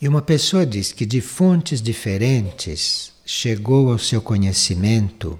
E 0.00 0.06
uma 0.08 0.22
pessoa 0.22 0.64
diz 0.64 0.92
que 0.92 1.04
de 1.04 1.20
fontes 1.20 1.82
diferentes 1.82 3.12
chegou 3.26 3.90
ao 3.90 3.98
seu 3.98 4.22
conhecimento 4.22 5.38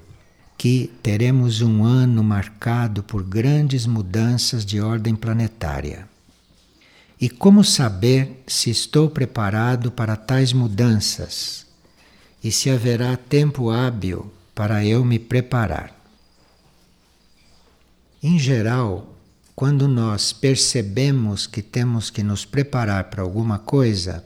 que 0.57 0.93
teremos 1.01 1.63
um 1.63 1.85
ano 1.85 2.25
marcado 2.25 3.05
por 3.05 3.23
grandes 3.23 3.87
mudanças 3.87 4.67
de 4.67 4.81
ordem 4.81 5.15
planetária. 5.15 6.09
E 7.21 7.31
como 7.31 7.63
saber 7.63 8.43
se 8.49 8.69
estou 8.69 9.09
preparado 9.09 9.93
para 9.93 10.17
tais 10.17 10.53
mudanças 10.53 11.65
e 12.43 12.51
se 12.51 12.69
haverá 12.69 13.17
tempo 13.17 13.71
hábil 13.71 14.33
para 14.57 14.85
eu 14.85 15.05
me 15.05 15.21
preparar? 15.21 15.97
Em 18.21 18.37
geral, 18.37 19.15
quando 19.55 19.87
nós 19.87 20.33
percebemos 20.33 21.47
que 21.47 21.63
temos 21.63 22.11
que 22.11 22.25
nos 22.25 22.45
preparar 22.45 23.05
para 23.05 23.23
alguma 23.23 23.59
coisa, 23.59 24.25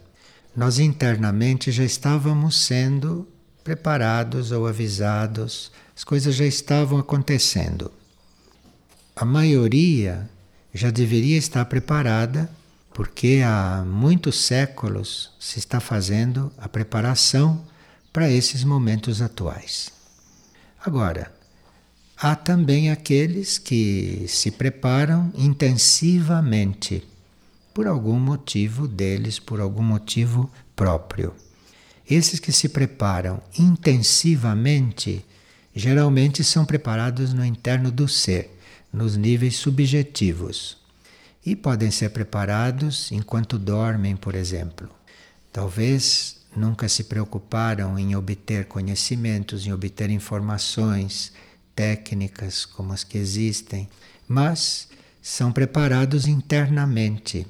nós 0.55 0.79
internamente 0.79 1.70
já 1.70 1.84
estávamos 1.84 2.65
sendo 2.65 3.27
preparados 3.65 4.52
ou 4.52 4.66
avisados, 4.66 5.70
as 5.97 6.05
coisas 6.05 6.34
já 6.34 6.45
estavam 6.45 6.98
acontecendo. 6.98 7.91
A 9.15 9.25
maioria 9.25 10.28
já 10.75 10.91
deveria 10.91 11.38
estar 11.38 11.65
preparada, 11.66 12.51
porque 12.92 13.42
há 13.45 13.84
muitos 13.87 14.45
séculos 14.45 15.33
se 15.38 15.59
está 15.59 15.80
fazendo 15.80 16.53
a 16.59 16.69
preparação 16.69 17.64
para 18.12 18.30
esses 18.30 18.64
momentos 18.64 19.23
atuais. 19.23 19.91
Agora, 20.84 21.33
Há 22.23 22.37
também 22.37 22.89
aqueles 22.89 23.59
que 23.59 24.27
se 24.28 24.53
preparam 24.53 25.33
intensivamente, 25.34 27.03
por 27.72 27.86
algum 27.86 28.19
motivo 28.19 28.86
deles, 28.86 29.38
por 29.38 29.60
algum 29.60 29.83
motivo 29.83 30.50
próprio. 30.77 31.34
Esses 32.08 32.38
que 32.38 32.52
se 32.52 32.69
preparam 32.69 33.41
intensivamente 33.58 35.24
geralmente 35.74 36.44
são 36.44 36.64
preparados 36.64 37.32
no 37.32 37.44
interno 37.44 37.91
do 37.91 38.06
ser, 38.06 38.58
nos 38.92 39.16
níveis 39.16 39.56
subjetivos. 39.56 40.77
E 41.44 41.56
podem 41.56 41.91
ser 41.91 42.10
preparados 42.10 43.10
enquanto 43.10 43.58
dormem, 43.58 44.14
por 44.14 44.34
exemplo. 44.34 44.88
Talvez 45.52 46.36
nunca 46.56 46.88
se 46.88 47.04
preocuparam 47.04 47.98
em 47.98 48.14
obter 48.14 48.66
conhecimentos, 48.66 49.66
em 49.66 49.72
obter 49.72 50.10
informações 50.10 51.32
técnicas 51.75 52.64
como 52.64 52.92
as 52.92 53.02
que 53.02 53.19
existem, 53.19 53.88
mas 54.28 54.88
são 55.20 55.50
preparados 55.50 56.27
internamente. 56.27 57.47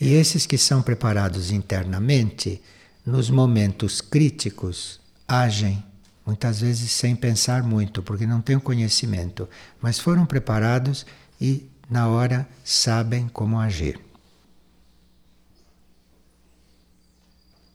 E 0.00 0.12
esses 0.12 0.44
que 0.44 0.58
são 0.58 0.82
preparados 0.82 1.50
internamente, 1.50 2.60
nos 3.04 3.30
momentos 3.30 4.00
críticos, 4.00 5.00
agem, 5.26 5.82
muitas 6.24 6.60
vezes 6.60 6.90
sem 6.92 7.16
pensar 7.16 7.62
muito, 7.62 8.02
porque 8.02 8.26
não 8.26 8.40
têm 8.40 8.56
o 8.56 8.60
conhecimento, 8.60 9.48
mas 9.80 9.98
foram 9.98 10.26
preparados 10.26 11.06
e, 11.40 11.66
na 11.88 12.08
hora, 12.08 12.46
sabem 12.64 13.28
como 13.28 13.58
agir. 13.58 14.00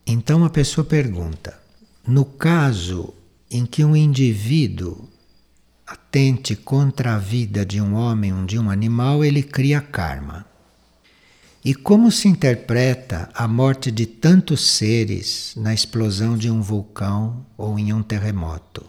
Então 0.06 0.44
a 0.44 0.50
pessoa 0.50 0.84
pergunta: 0.84 1.58
no 2.06 2.24
caso 2.24 3.14
em 3.50 3.64
que 3.64 3.84
um 3.84 3.96
indivíduo 3.96 5.08
atente 5.86 6.54
contra 6.54 7.14
a 7.14 7.18
vida 7.18 7.64
de 7.64 7.80
um 7.80 7.94
homem 7.94 8.32
ou 8.32 8.44
de 8.44 8.58
um 8.58 8.70
animal, 8.70 9.24
ele 9.24 9.42
cria 9.42 9.80
karma. 9.80 10.51
E 11.64 11.76
como 11.76 12.10
se 12.10 12.26
interpreta 12.26 13.30
a 13.32 13.46
morte 13.46 13.92
de 13.92 14.04
tantos 14.04 14.68
seres 14.68 15.54
na 15.56 15.72
explosão 15.72 16.36
de 16.36 16.50
um 16.50 16.60
vulcão 16.60 17.46
ou 17.56 17.78
em 17.78 17.92
um 17.92 18.02
terremoto? 18.02 18.84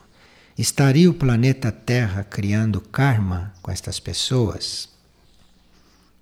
Estaria 0.57 1.07
o 1.07 1.13
planeta 1.13 1.71
Terra 1.71 2.23
criando 2.23 2.81
karma 2.81 3.53
com 3.61 3.69
estas 3.69 3.99
pessoas? 3.99 4.89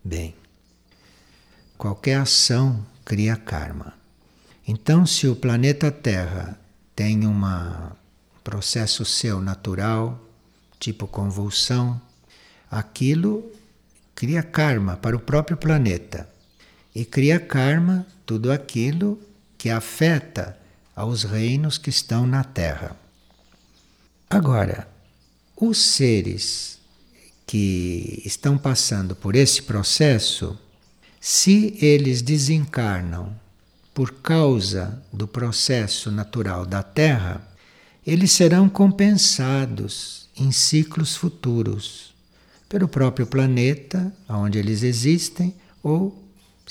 Bem, 0.04 0.36
qualquer 1.78 2.20
ação 2.20 2.86
cria 3.06 3.38
karma. 3.38 3.94
Então, 4.68 5.06
se 5.06 5.30
o 5.30 5.36
planeta 5.38 5.90
Terra 5.90 6.60
tem 6.94 7.26
um 7.26 7.42
processo 8.44 9.06
seu 9.06 9.40
natural, 9.40 10.20
tipo 10.78 11.08
convulsão, 11.08 12.02
aquilo 12.70 13.50
cria 14.14 14.44
karma 14.44 14.98
para 14.98 15.16
o 15.16 15.20
próprio 15.20 15.56
planeta. 15.56 16.30
E 16.94 17.06
cria 17.06 17.40
karma 17.40 18.06
tudo 18.26 18.52
aquilo 18.52 19.20
que 19.58 19.70
afeta 19.70 20.58
aos 20.96 21.24
reinos 21.24 21.78
que 21.78 21.90
estão 21.90 22.26
na 22.28 22.44
Terra. 22.44 22.96
Agora, 24.30 24.88
os 25.56 25.78
seres 25.78 26.80
que 27.46 28.22
estão 28.26 28.58
passando 28.58 29.16
por 29.16 29.36
esse 29.36 29.62
processo, 29.62 30.58
se 31.20 31.78
eles 31.82 32.22
desencarnam 32.22 33.36
por 33.94 34.14
causa 34.22 35.04
do 35.12 35.28
processo 35.28 36.10
natural 36.10 36.66
da 36.66 36.82
Terra, 36.82 37.46
eles 38.08 38.32
serão 38.32 38.70
compensados 38.70 40.30
em 40.36 40.52
ciclos 40.52 41.16
futuros, 41.16 42.14
pelo 42.68 42.88
próprio 42.88 43.28
planeta 43.28 44.12
onde 44.30 44.58
eles 44.58 44.82
existem 44.82 45.54
ou 45.84 46.21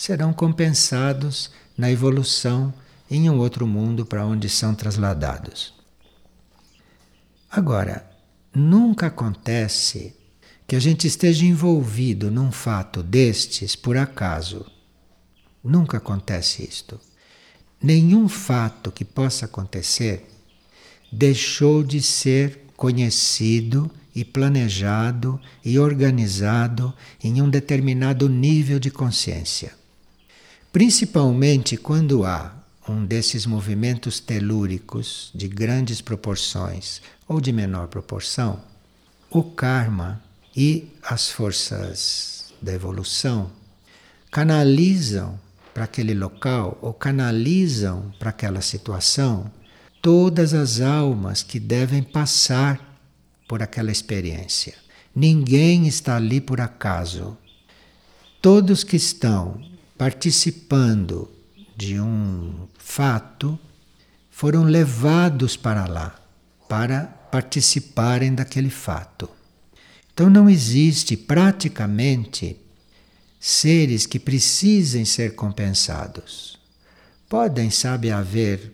serão 0.00 0.32
compensados 0.32 1.50
na 1.76 1.90
evolução 1.90 2.72
em 3.10 3.28
um 3.28 3.36
outro 3.36 3.66
mundo 3.66 4.06
para 4.06 4.24
onde 4.24 4.48
são 4.48 4.74
trasladados. 4.74 5.74
Agora, 7.50 8.10
nunca 8.54 9.08
acontece 9.08 10.16
que 10.66 10.74
a 10.74 10.80
gente 10.80 11.06
esteja 11.06 11.44
envolvido 11.44 12.30
num 12.30 12.50
fato 12.50 13.02
destes 13.02 13.76
por 13.76 13.98
acaso. 13.98 14.64
Nunca 15.62 15.98
acontece 15.98 16.66
isto. 16.66 16.98
Nenhum 17.82 18.26
fato 18.26 18.90
que 18.90 19.04
possa 19.04 19.44
acontecer 19.44 20.26
deixou 21.12 21.82
de 21.82 22.00
ser 22.00 22.68
conhecido 22.74 23.90
e 24.14 24.24
planejado 24.24 25.38
e 25.62 25.78
organizado 25.78 26.94
em 27.22 27.42
um 27.42 27.50
determinado 27.50 28.30
nível 28.30 28.78
de 28.78 28.90
consciência. 28.90 29.78
Principalmente 30.72 31.76
quando 31.76 32.24
há 32.24 32.54
um 32.88 33.04
desses 33.04 33.44
movimentos 33.44 34.20
telúricos 34.20 35.32
de 35.34 35.48
grandes 35.48 36.00
proporções 36.00 37.02
ou 37.26 37.40
de 37.40 37.52
menor 37.52 37.88
proporção, 37.88 38.60
o 39.28 39.42
karma 39.42 40.22
e 40.56 40.88
as 41.02 41.28
forças 41.28 42.52
da 42.62 42.72
evolução 42.72 43.50
canalizam 44.30 45.40
para 45.74 45.84
aquele 45.84 46.14
local 46.14 46.78
ou 46.80 46.94
canalizam 46.94 48.12
para 48.16 48.30
aquela 48.30 48.60
situação 48.60 49.50
todas 50.00 50.54
as 50.54 50.80
almas 50.80 51.42
que 51.42 51.58
devem 51.58 52.02
passar 52.02 53.00
por 53.48 53.60
aquela 53.60 53.90
experiência. 53.90 54.74
Ninguém 55.12 55.88
está 55.88 56.14
ali 56.14 56.40
por 56.40 56.60
acaso. 56.60 57.36
Todos 58.40 58.84
que 58.84 58.96
estão 58.96 59.60
participando 60.00 61.30
de 61.76 62.00
um 62.00 62.66
fato 62.78 63.58
foram 64.30 64.62
levados 64.62 65.58
para 65.58 65.86
lá 65.86 66.18
para 66.66 67.04
participarem 67.30 68.34
daquele 68.34 68.70
fato. 68.70 69.28
Então 70.10 70.30
não 70.30 70.48
existe 70.48 71.18
praticamente 71.18 72.56
seres 73.38 74.06
que 74.06 74.18
precisem 74.18 75.04
ser 75.04 75.34
compensados. 75.34 76.58
Podem, 77.28 77.68
sabe, 77.68 78.10
haver 78.10 78.72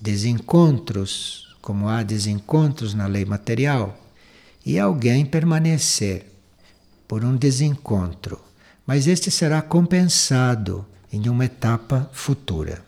desencontros, 0.00 1.54
como 1.62 1.86
há 1.86 2.02
desencontros 2.02 2.94
na 2.94 3.06
lei 3.06 3.24
material, 3.24 3.96
e 4.66 4.76
alguém 4.76 5.24
permanecer 5.24 6.26
por 7.06 7.24
um 7.24 7.36
desencontro, 7.36 8.43
mas 8.86 9.06
este 9.06 9.30
será 9.30 9.62
compensado 9.62 10.86
em 11.12 11.28
uma 11.28 11.44
etapa 11.44 12.10
futura. 12.12 12.84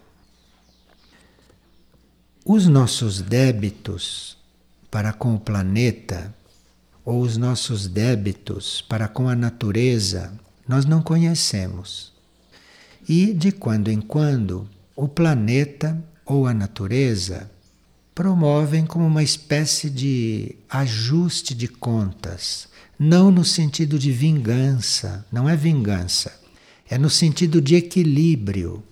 Os 2.44 2.66
nossos 2.66 3.20
débitos 3.20 4.36
para 4.90 5.12
com 5.12 5.34
o 5.34 5.40
planeta 5.40 6.34
ou 7.04 7.20
os 7.20 7.36
nossos 7.36 7.86
débitos 7.86 8.82
para 8.82 9.08
com 9.08 9.28
a 9.28 9.36
natureza, 9.36 10.32
nós 10.66 10.84
não 10.84 11.00
conhecemos. 11.00 12.12
E 13.08 13.32
de 13.32 13.52
quando 13.52 13.88
em 13.88 14.00
quando 14.00 14.68
o 14.94 15.06
planeta 15.06 16.02
ou 16.24 16.46
a 16.46 16.54
natureza 16.54 17.50
promovem 18.14 18.84
como 18.84 19.06
uma 19.06 19.22
espécie 19.22 19.88
de 19.88 20.56
ajuste 20.68 21.54
de 21.54 21.68
contas, 21.68 22.68
não 22.98 23.30
no 23.30 23.44
sentido 23.44 23.98
de 23.98 24.10
vingança, 24.10 25.24
não 25.30 25.48
é 25.48 25.56
vingança, 25.56 26.32
é 26.88 26.96
no 26.96 27.10
sentido 27.10 27.60
de 27.60 27.74
equilíbrio. 27.74 28.82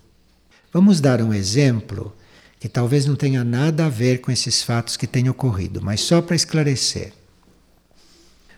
Vamos 0.73 1.01
dar 1.01 1.23
um 1.23 1.33
exemplo 1.33 2.15
que 2.61 2.69
talvez 2.69 3.07
não 3.07 3.17
tenha 3.17 3.45
nada 3.45 3.87
a 3.87 3.89
ver 3.89 4.21
com 4.21 4.31
esses 4.31 4.63
fatos 4.63 4.97
que 4.97 5.07
têm 5.07 5.29
ocorrido, 5.29 5.81
mas 5.83 6.01
só 6.01 6.21
para 6.21 6.37
esclarecer. 6.37 7.13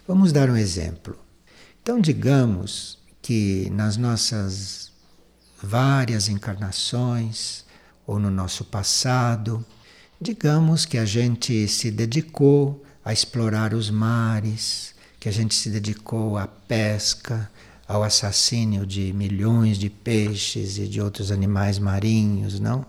Vamos 0.06 0.32
dar 0.32 0.48
um 0.48 0.56
exemplo. 0.56 1.18
Então, 1.82 2.00
digamos 2.00 2.98
que 3.20 3.68
nas 3.70 3.96
nossas 3.96 4.92
várias 5.62 6.28
encarnações, 6.28 7.64
ou 8.06 8.18
no 8.18 8.30
nosso 8.30 8.64
passado, 8.64 9.64
digamos 10.20 10.84
que 10.84 10.96
a 10.96 11.04
gente 11.04 11.66
se 11.68 11.90
dedicou 11.90 12.84
a 13.04 13.12
explorar 13.12 13.74
os 13.74 13.90
mares, 13.90 14.94
que 15.26 15.30
a 15.30 15.32
gente 15.32 15.56
se 15.56 15.70
dedicou 15.70 16.38
à 16.38 16.46
pesca, 16.46 17.50
ao 17.88 18.04
assassínio 18.04 18.86
de 18.86 19.12
milhões 19.12 19.76
de 19.76 19.90
peixes 19.90 20.78
e 20.78 20.86
de 20.86 21.00
outros 21.00 21.32
animais 21.32 21.80
marinhos, 21.80 22.60
não? 22.60 22.86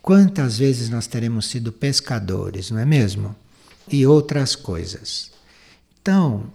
Quantas 0.00 0.56
vezes 0.56 0.88
nós 0.88 1.06
teremos 1.06 1.44
sido 1.44 1.70
pescadores, 1.70 2.70
não 2.70 2.78
é 2.78 2.86
mesmo? 2.86 3.36
E 3.92 4.06
outras 4.06 4.56
coisas. 4.56 5.32
Então, 6.00 6.46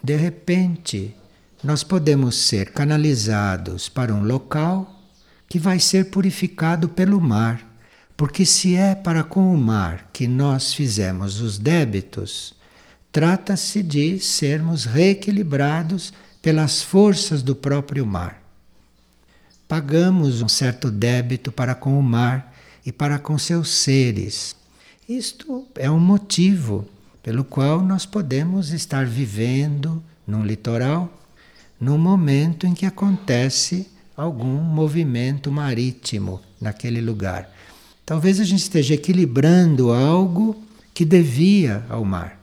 de 0.00 0.14
repente, 0.14 1.16
nós 1.60 1.82
podemos 1.82 2.36
ser 2.36 2.70
canalizados 2.70 3.88
para 3.88 4.14
um 4.14 4.22
local 4.22 5.02
que 5.48 5.58
vai 5.58 5.80
ser 5.80 6.10
purificado 6.10 6.88
pelo 6.88 7.20
mar. 7.20 7.60
Porque 8.16 8.46
se 8.46 8.76
é 8.76 8.94
para 8.94 9.24
com 9.24 9.52
o 9.52 9.58
mar 9.58 10.08
que 10.12 10.28
nós 10.28 10.72
fizemos 10.72 11.40
os 11.40 11.58
débitos, 11.58 12.56
trata-se 13.12 13.82
de 13.82 14.18
sermos 14.20 14.84
reequilibrados 14.84 16.12
pelas 16.42 16.82
forças 16.82 17.42
do 17.42 17.54
próprio 17.54 18.06
mar. 18.06 18.42
Pagamos 19.66 20.40
um 20.40 20.48
certo 20.48 20.90
débito 20.90 21.52
para 21.52 21.74
com 21.74 21.98
o 21.98 22.02
mar 22.02 22.54
e 22.84 22.92
para 22.92 23.18
com 23.18 23.36
seus 23.36 23.68
seres. 23.68 24.56
Isto 25.08 25.66
é 25.74 25.90
um 25.90 26.00
motivo 26.00 26.88
pelo 27.22 27.44
qual 27.44 27.82
nós 27.82 28.06
podemos 28.06 28.72
estar 28.72 29.04
vivendo 29.04 30.02
num 30.26 30.44
litoral 30.44 31.12
num 31.80 31.98
momento 31.98 32.66
em 32.66 32.74
que 32.74 32.86
acontece 32.86 33.86
algum 34.16 34.60
movimento 34.60 35.50
marítimo 35.52 36.40
naquele 36.60 37.00
lugar. 37.00 37.48
Talvez 38.04 38.40
a 38.40 38.44
gente 38.44 38.62
esteja 38.62 38.94
equilibrando 38.94 39.92
algo 39.92 40.60
que 40.92 41.04
devia 41.04 41.84
ao 41.88 42.04
mar. 42.04 42.37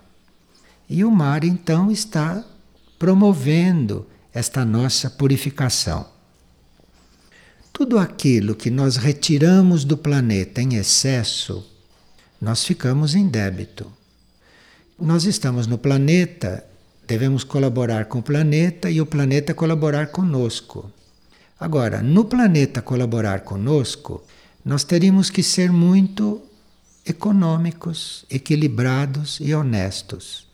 E 0.89 1.03
o 1.03 1.09
mar 1.09 1.43
então 1.43 1.91
está 1.91 2.43
promovendo 2.99 4.07
esta 4.33 4.63
nossa 4.63 5.09
purificação. 5.09 6.05
Tudo 7.73 7.97
aquilo 7.97 8.55
que 8.55 8.69
nós 8.69 8.95
retiramos 8.95 9.83
do 9.83 9.97
planeta 9.97 10.61
em 10.61 10.75
excesso, 10.75 11.65
nós 12.39 12.63
ficamos 12.63 13.15
em 13.15 13.27
débito. 13.27 13.91
Nós 14.99 15.25
estamos 15.25 15.67
no 15.67 15.77
planeta, 15.77 16.63
devemos 17.07 17.43
colaborar 17.43 18.05
com 18.05 18.19
o 18.19 18.23
planeta 18.23 18.89
e 18.89 19.01
o 19.01 19.05
planeta 19.05 19.53
colaborar 19.53 20.07
conosco. 20.07 20.91
Agora, 21.59 22.01
no 22.01 22.25
planeta 22.25 22.81
colaborar 22.81 23.41
conosco, 23.41 24.23
nós 24.63 24.83
teríamos 24.83 25.29
que 25.29 25.41
ser 25.41 25.71
muito 25.71 26.41
econômicos, 27.05 28.25
equilibrados 28.29 29.39
e 29.41 29.53
honestos 29.53 30.44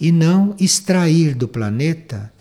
e 0.00 0.12
não 0.12 0.54
extrair 0.58 1.34
do 1.34 1.48
planeta 1.48 2.32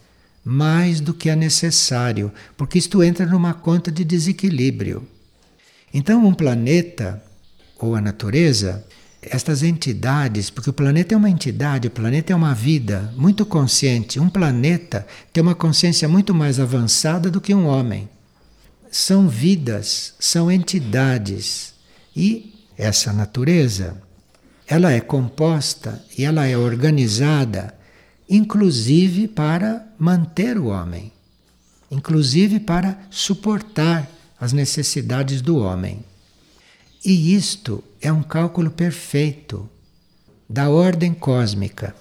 mais 0.44 1.02
do 1.02 1.14
que 1.14 1.30
é 1.30 1.36
necessário, 1.36 2.32
porque 2.56 2.78
isto 2.78 3.02
entra 3.02 3.26
numa 3.26 3.54
conta 3.54 3.92
de 3.92 4.04
desequilíbrio. 4.04 5.08
Então, 5.94 6.26
um 6.26 6.34
planeta 6.34 7.24
ou 7.80 7.96
a 7.96 8.02
natureza, 8.02 8.86
estas 9.22 9.64
entidades, 9.64 10.50
porque 10.50 10.70
o 10.70 10.74
planeta 10.74 11.16
é 11.16 11.18
uma 11.18 11.30
entidade, 11.30 11.88
o 11.88 11.92
planeta 11.92 12.32
é 12.32 12.36
uma 12.36 12.54
vida 12.54 13.14
muito 13.18 13.46
consciente. 13.46 14.20
Um 14.20 14.30
planeta 14.30 15.08
tem 15.34 15.42
uma 15.42 15.56
consciência 15.56 16.08
muito 16.08 16.34
mais 16.34 16.60
avançada 16.60 17.32
do 17.32 17.42
que 17.42 17.56
um 17.56 17.66
homem. 17.66 18.08
São 18.92 19.28
vidas, 19.28 20.14
são 20.20 20.52
entidades. 20.52 21.74
E 22.16 22.54
essa 22.78 23.12
natureza 23.12 24.02
ela 24.68 24.92
é 24.92 25.00
composta 25.00 26.04
e 26.18 26.24
ela 26.24 26.48
é 26.48 26.58
organizada, 26.58 27.74
inclusive 28.30 29.28
para 29.28 29.88
manter 29.98 30.58
o 30.58 30.68
homem, 30.68 31.12
inclusive 31.92 32.60
para 32.60 32.98
suportar 33.10 34.10
as 34.40 34.52
necessidades 34.52 35.42
do 35.42 35.58
homem. 35.58 36.04
E 37.04 37.36
isto 37.36 37.84
é 38.02 38.12
um 38.12 38.24
cálculo 38.24 38.72
perfeito 38.72 39.70
da 40.50 40.70
ordem 40.70 41.14
cósmica. 41.14 41.96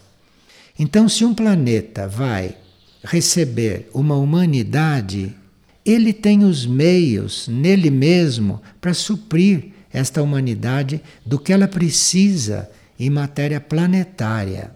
Então, 0.78 1.08
se 1.08 1.24
um 1.24 1.34
planeta 1.34 2.08
vai 2.08 2.56
receber 3.02 3.88
uma 3.92 4.16
humanidade, 4.16 5.36
ele 5.84 6.12
tem 6.12 6.42
os 6.42 6.64
meios 6.64 7.46
nele 7.46 7.90
mesmo 7.90 8.62
para 8.80 8.94
suprir 8.94 9.73
esta 9.94 10.20
humanidade 10.20 11.00
do 11.24 11.38
que 11.38 11.52
ela 11.52 11.68
precisa 11.68 12.68
em 12.98 13.08
matéria 13.08 13.60
planetária. 13.60 14.72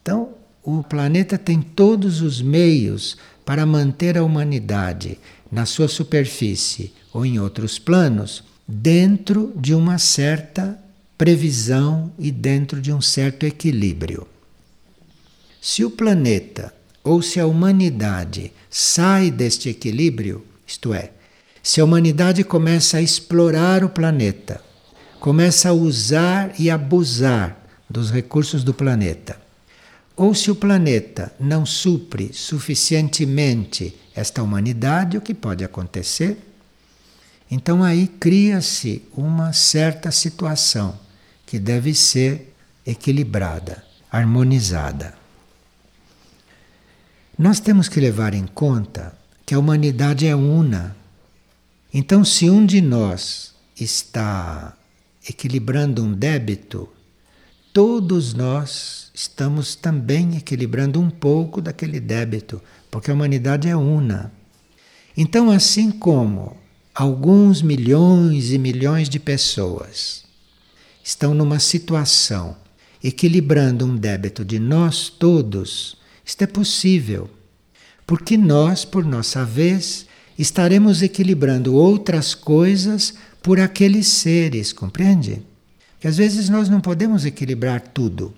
Então, 0.00 0.30
o 0.62 0.82
planeta 0.82 1.36
tem 1.36 1.60
todos 1.60 2.22
os 2.22 2.40
meios 2.40 3.18
para 3.44 3.66
manter 3.66 4.16
a 4.16 4.24
humanidade 4.24 5.18
na 5.52 5.66
sua 5.66 5.88
superfície 5.88 6.92
ou 7.12 7.26
em 7.26 7.38
outros 7.38 7.78
planos 7.78 8.42
dentro 8.66 9.52
de 9.56 9.74
uma 9.74 9.98
certa 9.98 10.78
previsão 11.18 12.10
e 12.18 12.32
dentro 12.32 12.80
de 12.80 12.92
um 12.92 13.02
certo 13.02 13.44
equilíbrio. 13.44 14.26
Se 15.60 15.84
o 15.84 15.90
planeta 15.90 16.72
ou 17.02 17.20
se 17.20 17.38
a 17.38 17.46
humanidade 17.46 18.50
sai 18.70 19.30
deste 19.30 19.68
equilíbrio, 19.68 20.44
isto 20.66 20.94
é, 20.94 21.10
se 21.64 21.80
a 21.80 21.84
humanidade 21.84 22.44
começa 22.44 22.98
a 22.98 23.02
explorar 23.02 23.82
o 23.82 23.88
planeta, 23.88 24.60
começa 25.18 25.70
a 25.70 25.72
usar 25.72 26.52
e 26.60 26.68
abusar 26.68 27.56
dos 27.88 28.10
recursos 28.10 28.62
do 28.62 28.74
planeta, 28.74 29.40
ou 30.14 30.34
se 30.34 30.50
o 30.50 30.54
planeta 30.54 31.32
não 31.40 31.64
supre 31.64 32.34
suficientemente 32.34 33.98
esta 34.14 34.42
humanidade, 34.42 35.16
o 35.16 35.22
que 35.22 35.32
pode 35.32 35.64
acontecer? 35.64 36.36
Então 37.50 37.82
aí 37.82 38.08
cria-se 38.08 39.02
uma 39.16 39.54
certa 39.54 40.10
situação 40.10 41.00
que 41.46 41.58
deve 41.58 41.94
ser 41.94 42.54
equilibrada, 42.86 43.82
harmonizada. 44.12 45.14
Nós 47.38 47.58
temos 47.58 47.88
que 47.88 48.00
levar 48.00 48.34
em 48.34 48.46
conta 48.46 49.16
que 49.46 49.54
a 49.54 49.58
humanidade 49.58 50.26
é 50.26 50.36
una 50.36 50.94
então, 51.96 52.24
se 52.24 52.50
um 52.50 52.66
de 52.66 52.80
nós 52.80 53.54
está 53.78 54.76
equilibrando 55.28 56.02
um 56.02 56.12
débito, 56.12 56.88
todos 57.72 58.34
nós 58.34 59.12
estamos 59.14 59.76
também 59.76 60.36
equilibrando 60.36 61.00
um 61.00 61.08
pouco 61.08 61.62
daquele 61.62 62.00
débito, 62.00 62.60
porque 62.90 63.12
a 63.12 63.14
humanidade 63.14 63.68
é 63.68 63.76
una. 63.76 64.32
Então, 65.16 65.52
assim 65.52 65.92
como 65.92 66.56
alguns 66.92 67.62
milhões 67.62 68.50
e 68.50 68.58
milhões 68.58 69.08
de 69.08 69.20
pessoas 69.20 70.24
estão 71.02 71.32
numa 71.32 71.60
situação 71.60 72.56
equilibrando 73.02 73.86
um 73.86 73.94
débito 73.94 74.44
de 74.44 74.58
nós 74.58 75.08
todos, 75.08 75.96
isto 76.24 76.42
é 76.42 76.46
possível, 76.48 77.30
porque 78.04 78.36
nós, 78.36 78.84
por 78.84 79.04
nossa 79.04 79.44
vez, 79.44 80.06
estaremos 80.38 81.02
equilibrando 81.02 81.74
outras 81.74 82.34
coisas 82.34 83.14
por 83.42 83.60
aqueles 83.60 84.06
seres, 84.08 84.72
compreende? 84.72 85.42
Que 86.00 86.08
às 86.08 86.16
vezes 86.16 86.48
nós 86.48 86.68
não 86.68 86.80
podemos 86.80 87.24
equilibrar 87.24 87.80
tudo. 87.80 88.34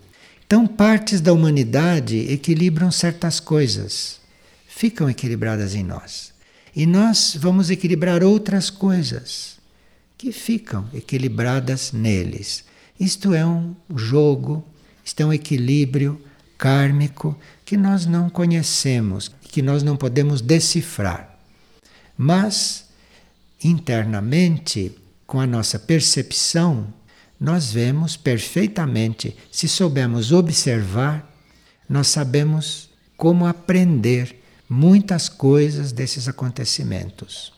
Então, 0.47 0.67
partes 0.67 1.21
da 1.21 1.33
humanidade 1.33 2.31
equilibram 2.31 2.91
certas 2.91 3.41
coisas, 3.41 4.21
ficam 4.69 5.11
equilibradas 5.11 5.75
em 5.75 5.83
nós. 5.83 6.33
E 6.75 6.87
nós 6.87 7.37
vamos 7.41 7.71
equilibrar 7.71 8.23
outras 8.23 8.71
coisas 8.71 9.57
que 10.17 10.33
ficam 10.33 10.89
equilibradas 10.95 11.93
neles. 11.93 12.65
Isto 12.99 13.35
é 13.35 13.45
um 13.45 13.75
jogo, 13.95 14.65
isto 15.05 15.21
é 15.21 15.27
um 15.27 15.33
equilíbrio 15.33 16.21
kármico 16.57 17.37
que 17.65 17.77
nós 17.77 18.07
não 18.07 18.31
conhecemos, 18.31 19.31
que 19.43 19.63
nós 19.63 19.83
não 19.83 19.97
podemos 19.97 20.41
decifrar. 20.41 21.36
Mas, 22.17 22.87
internamente, 23.63 24.97
com 25.27 25.41
a 25.41 25.47
nossa 25.47 25.79
percepção, 25.79 26.87
nós 27.39 27.73
vemos 27.73 28.17
perfeitamente, 28.17 29.37
se 29.51 29.69
soubermos 29.69 30.33
observar, 30.33 31.31
nós 31.89 32.09
sabemos 32.09 32.89
como 33.17 33.47
aprender 33.47 34.43
muitas 34.69 35.29
coisas 35.29 35.93
desses 35.93 36.29
acontecimentos. 36.29 37.53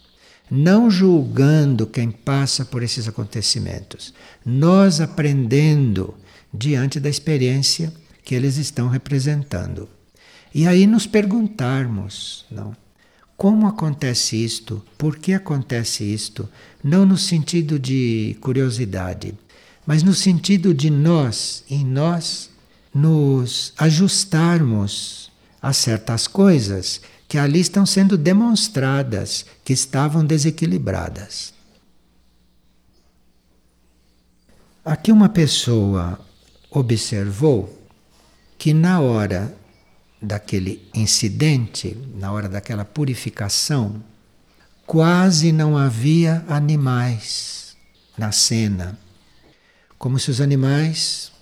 não 0.50 0.90
julgando 0.90 1.86
quem 1.86 2.10
passa 2.10 2.64
por 2.64 2.82
esses 2.82 3.06
acontecimentos, 3.06 4.14
nós 4.44 5.00
aprendendo 5.00 6.14
diante 6.52 6.98
da 6.98 7.08
experiência 7.08 7.92
que 8.24 8.34
eles 8.34 8.56
estão 8.56 8.88
representando. 8.88 9.88
E 10.54 10.66
aí 10.66 10.86
nos 10.86 11.06
perguntarmos, 11.06 12.46
não? 12.50 12.74
Como 13.38 13.68
acontece 13.68 14.35
isto? 14.35 14.85
Por 14.99 15.16
que 15.16 15.33
acontece 15.33 16.02
isto? 16.02 16.49
Não 16.83 17.07
no 17.07 17.16
sentido 17.16 17.78
de 17.78 18.37
curiosidade, 18.40 19.33
mas 19.87 20.02
no 20.02 20.12
sentido 20.12 20.75
de 20.75 20.90
nós, 20.90 21.62
em 21.71 21.85
nós, 21.85 22.50
nos 22.92 23.73
ajustarmos 23.78 25.30
a 25.62 25.73
certas 25.73 26.26
coisas 26.26 27.00
que 27.28 27.38
ali 27.38 27.61
estão 27.61 27.87
sendo 27.87 28.18
demonstradas 28.18 29.47
que 29.64 29.73
estavam 29.73 30.26
desequilibradas. 30.26 31.54
Aqui 34.85 35.12
uma 35.12 35.28
pessoa 35.28 36.18
observou 36.73 37.73
que 38.59 38.75
na 38.75 38.99
hora 38.99 39.57
daquele 40.20 40.88
incidente, 40.94 41.96
na 42.14 42.32
hora 42.32 42.48
daquela 42.48 42.84
purificação, 42.84 44.02
quase 44.87 45.52
não 45.52 45.76
havia 45.76 46.44
animais 46.48 47.76
na 48.16 48.32
cena. 48.32 48.98
Como 49.98 50.18
se 50.18 50.30
os 50.30 50.40
animais 50.40 51.32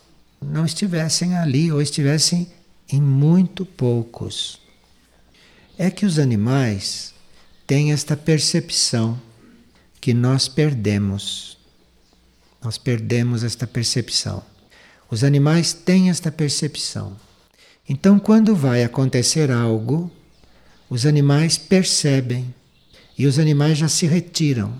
não 0.41 0.65
estivessem 0.65 1.37
ali 1.37 1.73
ou 1.73 1.81
estivessem 1.81 2.49
em 2.91 3.01
muito 3.01 3.65
poucos. 3.65 4.61
É 5.79 5.91
que 5.91 6.07
os 6.07 6.19
animais 6.19 7.15
têm 7.67 7.93
esta 7.93 8.17
percepção 8.17 9.21
que 10.01 10.15
nós 10.15 10.49
perdemos. 10.49 11.59
Nós 12.63 12.79
perdemos 12.79 13.43
esta 13.43 13.67
percepção. 13.67 14.43
Os 15.11 15.23
animais 15.23 15.73
têm 15.73 16.11
esta 16.11 16.31
percepção. 16.31 17.17
Então, 17.89 18.19
quando 18.19 18.57
vai 18.57 18.83
acontecer 18.83 19.51
algo, 19.51 20.11
os 20.91 21.07
animais 21.07 21.57
percebem 21.57 22.53
e 23.17 23.27
os 23.27 23.39
animais 23.39 23.79
já 23.79 23.89
se 23.89 24.07
retiram, 24.07 24.75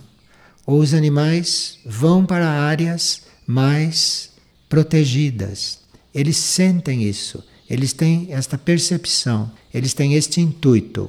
ou 0.67 0.81
os 0.81 0.93
animais 0.93 1.79
vão 1.87 2.27
para 2.27 2.49
áreas 2.49 3.23
mais 3.47 4.31
protegidas. 4.69 5.81
Eles 6.13 6.37
sentem 6.37 7.05
isso, 7.05 7.45
eles 7.71 7.93
têm 7.93 8.29
esta 8.31 8.59
percepção, 8.59 9.53
eles 9.73 9.95
têm 9.95 10.15
este 10.15 10.41
intuito, 10.41 11.09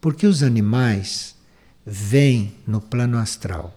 porque 0.00 0.26
os 0.28 0.42
animais 0.42 1.34
veem 1.84 2.54
no 2.64 2.80
plano 2.80 3.18
astral. 3.18 3.76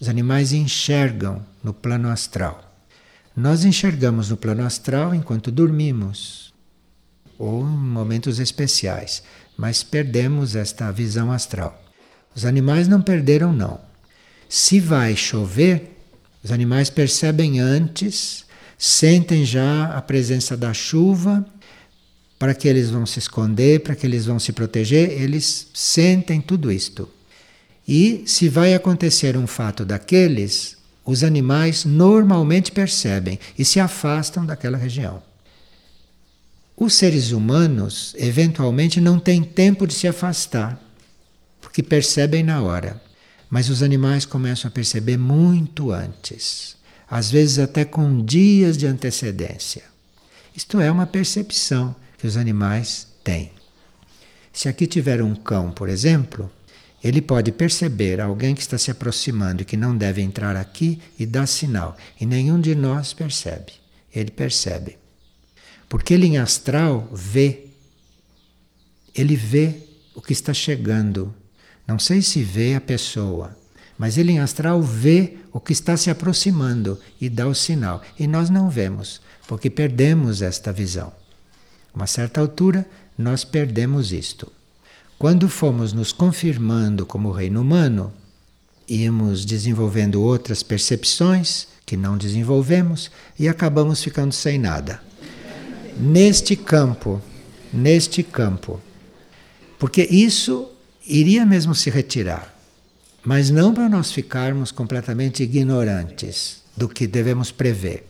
Os 0.00 0.08
animais 0.08 0.52
enxergam 0.52 1.44
no 1.62 1.72
plano 1.72 2.08
astral. 2.08 2.64
Nós 3.36 3.64
enxergamos 3.64 4.30
no 4.30 4.36
plano 4.36 4.64
astral 4.64 5.14
enquanto 5.14 5.52
dormimos 5.52 6.47
ou 7.38 7.62
em 7.62 7.66
momentos 7.66 8.38
especiais, 8.40 9.22
mas 9.56 9.82
perdemos 9.82 10.56
esta 10.56 10.90
visão 10.90 11.30
astral. 11.30 11.82
Os 12.34 12.44
animais 12.44 12.88
não 12.88 13.00
perderam, 13.00 13.52
não. 13.52 13.80
Se 14.48 14.80
vai 14.80 15.14
chover, 15.14 15.96
os 16.42 16.50
animais 16.50 16.90
percebem 16.90 17.60
antes, 17.60 18.44
sentem 18.76 19.44
já 19.44 19.86
a 19.86 20.02
presença 20.02 20.56
da 20.56 20.72
chuva, 20.72 21.46
para 22.38 22.54
que 22.54 22.68
eles 22.68 22.90
vão 22.90 23.04
se 23.04 23.18
esconder, 23.18 23.80
para 23.80 23.96
que 23.96 24.06
eles 24.06 24.26
vão 24.26 24.38
se 24.38 24.52
proteger, 24.52 25.10
eles 25.10 25.68
sentem 25.74 26.40
tudo 26.40 26.70
isto. 26.70 27.08
E 27.86 28.22
se 28.26 28.48
vai 28.48 28.74
acontecer 28.74 29.36
um 29.36 29.46
fato 29.46 29.84
daqueles, 29.84 30.76
os 31.04 31.24
animais 31.24 31.84
normalmente 31.84 32.70
percebem 32.70 33.38
e 33.58 33.64
se 33.64 33.80
afastam 33.80 34.44
daquela 34.46 34.76
região. 34.76 35.27
Os 36.80 36.94
seres 36.94 37.32
humanos, 37.32 38.14
eventualmente, 38.16 39.00
não 39.00 39.18
têm 39.18 39.42
tempo 39.42 39.84
de 39.84 39.92
se 39.92 40.06
afastar, 40.06 40.80
porque 41.60 41.82
percebem 41.82 42.44
na 42.44 42.62
hora. 42.62 43.02
Mas 43.50 43.68
os 43.68 43.82
animais 43.82 44.24
começam 44.24 44.68
a 44.68 44.70
perceber 44.70 45.16
muito 45.16 45.90
antes, 45.90 46.76
às 47.10 47.32
vezes 47.32 47.58
até 47.58 47.84
com 47.84 48.24
dias 48.24 48.76
de 48.76 48.86
antecedência. 48.86 49.82
Isto 50.54 50.80
é 50.80 50.88
uma 50.88 51.04
percepção 51.04 51.96
que 52.16 52.28
os 52.28 52.36
animais 52.36 53.08
têm. 53.24 53.50
Se 54.52 54.68
aqui 54.68 54.86
tiver 54.86 55.20
um 55.20 55.34
cão, 55.34 55.72
por 55.72 55.88
exemplo, 55.88 56.48
ele 57.02 57.20
pode 57.20 57.50
perceber 57.50 58.20
alguém 58.20 58.54
que 58.54 58.60
está 58.60 58.78
se 58.78 58.90
aproximando 58.90 59.62
e 59.62 59.64
que 59.64 59.76
não 59.76 59.96
deve 59.96 60.22
entrar 60.22 60.54
aqui 60.54 61.00
e 61.18 61.26
dar 61.26 61.48
sinal. 61.48 61.96
E 62.20 62.24
nenhum 62.24 62.60
de 62.60 62.76
nós 62.76 63.12
percebe. 63.12 63.72
Ele 64.14 64.30
percebe. 64.30 64.96
Porque 65.88 66.14
ele 66.14 66.26
em 66.26 66.38
astral 66.38 67.08
vê. 67.12 67.66
Ele 69.14 69.34
vê 69.34 69.74
o 70.14 70.20
que 70.20 70.32
está 70.32 70.52
chegando. 70.52 71.34
Não 71.86 71.98
sei 71.98 72.20
se 72.20 72.42
vê 72.42 72.74
a 72.74 72.80
pessoa, 72.80 73.56
mas 73.96 74.18
ele 74.18 74.32
em 74.32 74.40
astral 74.40 74.82
vê 74.82 75.38
o 75.50 75.58
que 75.58 75.72
está 75.72 75.96
se 75.96 76.10
aproximando 76.10 77.00
e 77.18 77.30
dá 77.30 77.46
o 77.46 77.54
sinal. 77.54 78.02
E 78.18 78.26
nós 78.26 78.50
não 78.50 78.68
vemos, 78.68 79.22
porque 79.46 79.70
perdemos 79.70 80.42
esta 80.42 80.70
visão. 80.70 81.12
Uma 81.94 82.06
certa 82.06 82.40
altura, 82.40 82.86
nós 83.16 83.42
perdemos 83.42 84.12
isto. 84.12 84.52
Quando 85.18 85.48
fomos 85.48 85.92
nos 85.92 86.12
confirmando 86.12 87.06
como 87.06 87.32
reino 87.32 87.62
humano, 87.62 88.12
íamos 88.86 89.44
desenvolvendo 89.44 90.22
outras 90.22 90.62
percepções 90.62 91.66
que 91.86 91.96
não 91.96 92.18
desenvolvemos 92.18 93.10
e 93.38 93.48
acabamos 93.48 94.04
ficando 94.04 94.32
sem 94.32 94.58
nada 94.58 95.07
neste 95.98 96.54
campo, 96.54 97.20
neste 97.72 98.22
campo. 98.22 98.80
Porque 99.78 100.02
isso 100.02 100.70
iria 101.06 101.44
mesmo 101.44 101.74
se 101.74 101.90
retirar, 101.90 102.54
mas 103.24 103.50
não 103.50 103.72
para 103.72 103.88
nós 103.88 104.12
ficarmos 104.12 104.70
completamente 104.70 105.42
ignorantes 105.42 106.62
do 106.76 106.88
que 106.88 107.06
devemos 107.06 107.50
prever. 107.50 108.06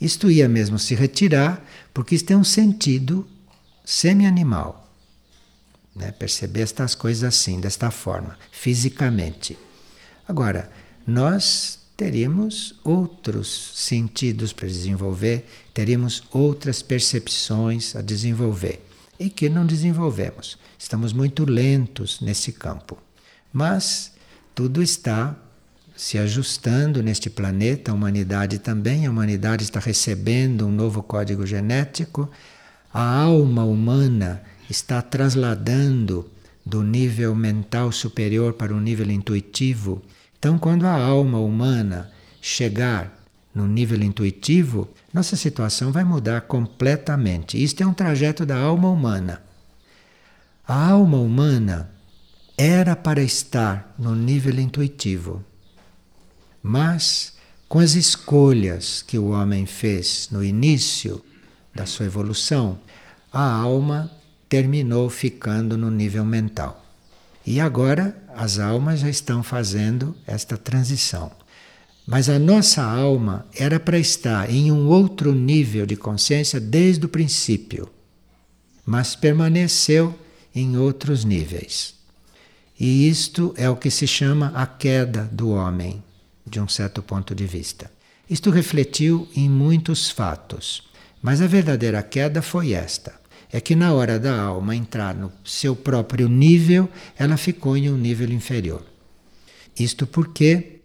Isto 0.00 0.30
ia 0.30 0.48
mesmo 0.48 0.78
se 0.78 0.94
retirar, 0.94 1.64
porque 1.92 2.14
isso 2.14 2.24
tem 2.24 2.36
um 2.36 2.44
sentido 2.44 3.28
semi-animal. 3.84 4.88
Né? 5.94 6.10
Perceber 6.12 6.62
estas 6.62 6.94
coisas 6.94 7.24
assim, 7.24 7.60
desta 7.60 7.90
forma, 7.90 8.38
fisicamente. 8.50 9.58
Agora, 10.26 10.70
nós 11.06 11.80
teríamos 11.96 12.80
outros 12.82 13.72
sentidos 13.74 14.54
para 14.54 14.66
desenvolver, 14.66 15.44
teríamos 15.80 16.22
outras 16.30 16.82
percepções 16.82 17.96
a 17.96 18.02
desenvolver 18.02 18.84
e 19.18 19.30
que 19.30 19.48
não 19.48 19.64
desenvolvemos. 19.64 20.58
Estamos 20.78 21.14
muito 21.14 21.46
lentos 21.46 22.20
nesse 22.20 22.52
campo. 22.52 22.98
Mas 23.50 24.12
tudo 24.54 24.82
está 24.82 25.34
se 25.96 26.18
ajustando 26.18 27.02
neste 27.02 27.30
planeta, 27.30 27.90
a 27.90 27.94
humanidade 27.94 28.58
também, 28.58 29.06
a 29.06 29.10
humanidade 29.10 29.64
está 29.64 29.80
recebendo 29.80 30.66
um 30.66 30.70
novo 30.70 31.02
código 31.02 31.46
genético, 31.46 32.30
a 32.92 33.22
alma 33.22 33.64
humana 33.64 34.42
está 34.68 35.00
trasladando 35.00 36.30
do 36.62 36.82
nível 36.82 37.34
mental 37.34 37.90
superior 37.90 38.52
para 38.52 38.74
o 38.74 38.80
nível 38.80 39.10
intuitivo 39.10 40.02
então, 40.40 40.58
quando 40.58 40.86
a 40.86 40.94
alma 40.94 41.38
humana 41.38 42.10
chegar 42.40 43.14
no 43.54 43.66
nível 43.66 44.02
intuitivo, 44.02 44.88
nossa 45.12 45.36
situação 45.36 45.90
vai 45.90 46.04
mudar 46.04 46.42
completamente. 46.42 47.62
Isto 47.62 47.82
é 47.82 47.86
um 47.86 47.92
trajeto 47.92 48.46
da 48.46 48.56
alma 48.56 48.88
humana. 48.88 49.42
A 50.66 50.90
alma 50.90 51.18
humana 51.18 51.90
era 52.56 52.94
para 52.94 53.22
estar 53.22 53.94
no 53.98 54.14
nível 54.14 54.58
intuitivo, 54.60 55.44
mas 56.62 57.34
com 57.68 57.78
as 57.78 57.94
escolhas 57.94 59.02
que 59.02 59.18
o 59.18 59.30
homem 59.30 59.66
fez 59.66 60.28
no 60.30 60.44
início 60.44 61.24
da 61.74 61.86
sua 61.86 62.06
evolução, 62.06 62.78
a 63.32 63.42
alma 63.42 64.10
terminou 64.48 65.08
ficando 65.08 65.78
no 65.78 65.90
nível 65.90 66.24
mental. 66.24 66.84
E 67.46 67.60
agora 67.60 68.16
as 68.36 68.58
almas 68.58 69.00
já 69.00 69.08
estão 69.08 69.42
fazendo 69.42 70.16
esta 70.26 70.56
transição. 70.56 71.32
Mas 72.06 72.28
a 72.28 72.38
nossa 72.38 72.82
alma 72.82 73.46
era 73.54 73.78
para 73.78 73.98
estar 73.98 74.50
em 74.50 74.72
um 74.72 74.88
outro 74.88 75.34
nível 75.34 75.86
de 75.86 75.96
consciência 75.96 76.58
desde 76.58 77.06
o 77.06 77.08
princípio, 77.08 77.88
mas 78.84 79.14
permaneceu 79.14 80.18
em 80.54 80.76
outros 80.76 81.24
níveis. 81.24 81.94
E 82.78 83.08
isto 83.08 83.54
é 83.56 83.68
o 83.68 83.76
que 83.76 83.90
se 83.90 84.06
chama 84.06 84.52
a 84.54 84.66
queda 84.66 85.28
do 85.30 85.50
homem, 85.50 86.02
de 86.46 86.58
um 86.58 86.66
certo 86.66 87.02
ponto 87.02 87.34
de 87.34 87.46
vista. 87.46 87.90
Isto 88.28 88.50
refletiu 88.50 89.28
em 89.36 89.48
muitos 89.48 90.10
fatos, 90.10 90.82
mas 91.22 91.40
a 91.40 91.46
verdadeira 91.46 92.02
queda 92.02 92.40
foi 92.40 92.72
esta 92.72 93.20
é 93.52 93.60
que 93.60 93.74
na 93.74 93.92
hora 93.92 94.18
da 94.18 94.40
alma 94.40 94.76
entrar 94.76 95.14
no 95.14 95.32
seu 95.44 95.74
próprio 95.74 96.28
nível, 96.28 96.88
ela 97.18 97.36
ficou 97.36 97.76
em 97.76 97.90
um 97.90 97.96
nível 97.96 98.30
inferior. 98.30 98.84
Isto 99.78 100.06
porque 100.06 100.79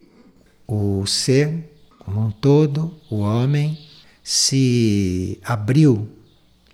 o 0.67 1.05
ser, 1.05 1.69
como 1.99 2.27
um 2.27 2.31
todo, 2.31 2.95
o 3.09 3.17
homem, 3.17 3.77
se 4.23 5.39
abriu 5.43 6.09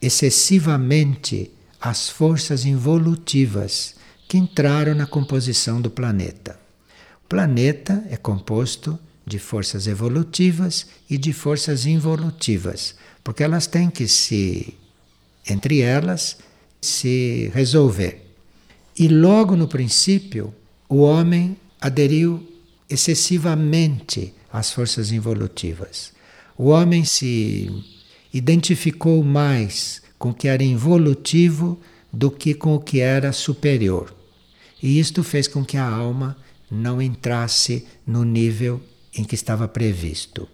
excessivamente 0.02 1.52
às 1.80 2.10
forças 2.10 2.66
involutivas 2.66 3.96
que 4.28 4.38
entraram 4.38 4.96
na 4.96 5.06
composição 5.06 5.82
do 5.82 5.90
planeta. 5.90 6.60
O 7.26 7.28
planeta 7.28 8.04
é 8.10 8.16
composto 8.16 8.98
de 9.26 9.38
forças 9.38 9.88
evolutivas 9.88 10.88
e 11.10 11.18
de 11.18 11.34
forças 11.34 11.86
involutivas, 11.86 12.96
porque 13.24 13.44
elas 13.44 13.68
têm 13.68 13.90
que 13.90 14.08
se, 14.08 14.74
entre 15.48 15.82
elas, 15.82 16.38
se 16.82 17.52
resolver. 17.54 18.34
E 18.98 19.08
logo 19.08 19.56
no 19.56 19.68
princípio, 19.68 20.54
o 20.90 20.98
homem 20.98 21.56
aderiu 21.80 22.51
excessivamente 22.92 24.34
às 24.52 24.72
forças 24.72 25.12
involutivas. 25.12 26.12
O 26.58 26.66
homem 26.66 27.04
se 27.06 27.72
identificou 28.34 29.24
mais 29.24 30.02
com 30.18 30.30
o 30.30 30.34
que 30.34 30.48
era 30.48 30.64
involutivo 30.64 31.80
do 32.12 32.30
que 32.30 32.54
com 32.54 32.76
o 32.76 32.80
que 32.80 33.00
era 33.00 33.32
superior. 33.32 34.14
E 34.82 35.00
isto 35.00 35.24
fez 35.24 35.48
com 35.48 35.64
que 35.64 35.78
a 35.78 35.88
alma 35.88 36.38
não 36.70 37.02
entrasse 37.02 37.86
no 38.06 38.24
nível 38.24 38.82
em 39.14 39.24
que 39.24 39.36
estava 39.36 39.68
previsto. 39.68 40.48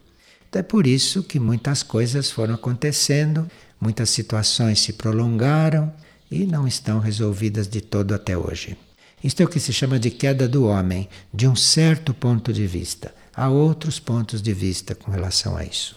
Então 0.49 0.59
é 0.59 0.63
por 0.63 0.87
isso 0.87 1.23
que 1.23 1.39
muitas 1.39 1.83
coisas 1.83 2.31
foram 2.31 2.55
acontecendo, 2.55 3.49
muitas 3.79 4.09
situações 4.09 4.79
se 4.79 4.93
prolongaram 4.93 5.93
e 6.31 6.45
não 6.45 6.67
estão 6.67 6.99
resolvidas 6.99 7.67
de 7.67 7.81
todo 7.81 8.13
até 8.13 8.37
hoje. 8.37 8.77
Isto 9.23 9.41
é 9.41 9.45
o 9.45 9.49
que 9.49 9.59
se 9.59 9.73
chama 9.73 9.99
de 9.99 10.11
queda 10.11 10.47
do 10.47 10.65
homem, 10.65 11.09
de 11.33 11.47
um 11.47 11.55
certo 11.55 12.13
ponto 12.13 12.53
de 12.53 12.67
vista. 12.67 13.13
Há 13.35 13.49
outros 13.49 13.99
pontos 13.99 14.41
de 14.41 14.53
vista 14.53 14.93
com 14.93 15.11
relação 15.11 15.57
a 15.57 15.63
isso. 15.63 15.95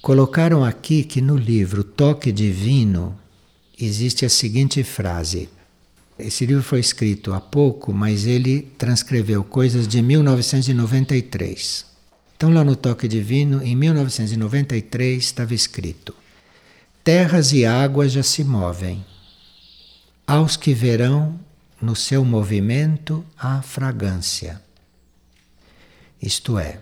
Colocaram 0.00 0.64
aqui 0.64 1.04
que 1.04 1.20
no 1.20 1.36
livro 1.36 1.84
Toque 1.84 2.32
Divino 2.32 3.18
existe 3.78 4.24
a 4.24 4.30
seguinte 4.30 4.82
frase. 4.82 5.48
Esse 6.18 6.46
livro 6.46 6.62
foi 6.62 6.80
escrito 6.80 7.32
há 7.32 7.40
pouco, 7.40 7.92
mas 7.92 8.26
ele 8.26 8.62
transcreveu 8.78 9.42
coisas 9.42 9.86
de 9.86 10.00
1993. 10.00 11.84
Então, 12.36 12.52
lá 12.52 12.64
no 12.64 12.76
Toque 12.76 13.06
Divino, 13.06 13.62
em 13.62 13.76
1993, 13.76 15.22
estava 15.22 15.52
escrito: 15.54 16.14
Terras 17.04 17.52
e 17.52 17.66
águas 17.66 18.12
já 18.12 18.22
se 18.22 18.42
movem. 18.42 19.04
Aos 20.30 20.56
que 20.56 20.72
verão 20.72 21.40
no 21.82 21.96
seu 21.96 22.24
movimento 22.24 23.24
a 23.36 23.62
fragrância. 23.62 24.62
Isto 26.22 26.56
é, 26.56 26.78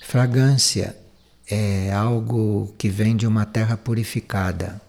fragrância 0.00 0.96
é 1.50 1.92
algo 1.92 2.72
que 2.78 2.88
vem 2.88 3.16
de 3.16 3.26
uma 3.26 3.44
terra 3.44 3.76
purificada, 3.76 4.80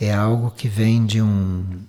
é 0.00 0.14
algo 0.14 0.50
que 0.50 0.66
vem 0.66 1.04
de 1.04 1.20
um 1.20 1.82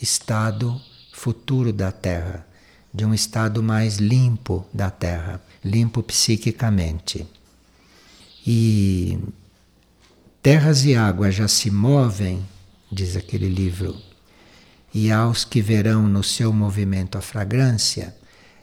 estado 0.00 0.80
futuro 1.12 1.70
da 1.70 1.92
terra, 1.92 2.46
de 2.94 3.04
um 3.04 3.12
estado 3.12 3.62
mais 3.62 3.98
limpo 3.98 4.66
da 4.72 4.90
terra, 4.90 5.38
limpo 5.62 6.02
psiquicamente. 6.02 7.26
E 8.46 9.18
terras 10.42 10.86
e 10.86 10.94
águas 10.94 11.34
já 11.34 11.46
se 11.46 11.70
movem, 11.70 12.42
diz 12.90 13.16
aquele 13.16 13.46
livro, 13.46 14.08
e 14.92 15.10
aos 15.10 15.44
que 15.44 15.60
verão 15.60 16.06
no 16.06 16.22
seu 16.22 16.52
movimento 16.52 17.16
a 17.16 17.20
fragrância, 17.20 18.14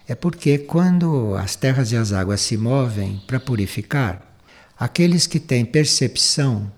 é 0.08 0.16
porque 0.16 0.58
quando 0.58 1.36
as 1.36 1.56
terras 1.56 1.92
e 1.92 1.98
as 1.98 2.12
águas 2.14 2.42
se 2.42 2.58
movem 2.58 3.22
para 3.28 3.40
purificar, 3.40 4.28
Aqueles 4.80 5.26
que 5.26 5.40
têm 5.40 5.66
percepção 5.66 6.72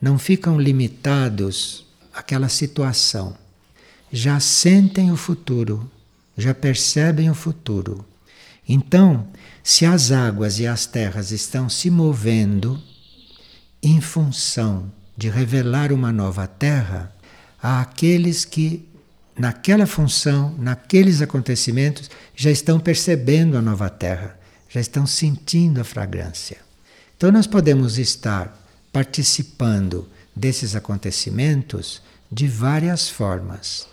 não 0.00 0.18
ficam 0.18 0.58
limitados 0.58 1.86
àquela 2.12 2.48
situação, 2.48 3.36
já 4.10 4.40
sentem 4.40 5.12
o 5.12 5.16
futuro, 5.16 5.90
já 6.36 6.54
percebem 6.54 7.28
o 7.28 7.34
futuro. 7.34 8.04
Então, 8.66 9.28
se 9.62 9.84
as 9.84 10.10
águas 10.10 10.58
e 10.58 10.66
as 10.66 10.86
terras 10.86 11.30
estão 11.30 11.68
se 11.68 11.90
movendo 11.90 12.82
em 13.82 14.00
função 14.00 14.90
de 15.14 15.28
revelar 15.28 15.92
uma 15.92 16.10
nova 16.10 16.46
terra, 16.46 17.14
há 17.62 17.82
aqueles 17.82 18.46
que, 18.46 18.88
naquela 19.38 19.86
função, 19.86 20.54
naqueles 20.58 21.22
acontecimentos, 21.22 22.10
já 22.34 22.50
estão 22.50 22.78
percebendo 22.78 23.56
a 23.56 23.62
nova 23.62 23.88
terra, 23.88 24.38
já 24.68 24.80
estão 24.80 25.06
sentindo 25.06 25.80
a 25.80 25.84
fragrância. 25.84 26.58
Então, 27.16 27.30
nós 27.30 27.46
podemos 27.46 27.98
estar 27.98 28.58
participando 28.92 30.08
desses 30.34 30.74
acontecimentos 30.74 32.02
de 32.30 32.48
várias 32.48 33.08
formas. 33.08 33.86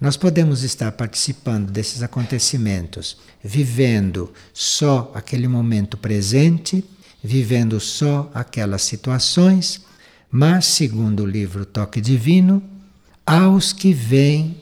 Nós 0.00 0.16
podemos 0.16 0.62
estar 0.62 0.92
participando 0.92 1.70
desses 1.70 2.02
acontecimentos 2.02 3.18
vivendo 3.42 4.32
só 4.52 5.10
aquele 5.14 5.46
momento 5.46 5.96
presente, 5.96 6.84
vivendo 7.22 7.78
só 7.78 8.30
aquelas 8.32 8.82
situações, 8.82 9.82
mas, 10.30 10.66
segundo 10.66 11.24
o 11.24 11.26
livro 11.26 11.66
Toque 11.66 12.00
Divino, 12.00 12.62
aos 13.26 13.72
que 13.72 13.92
vêm 13.92 14.59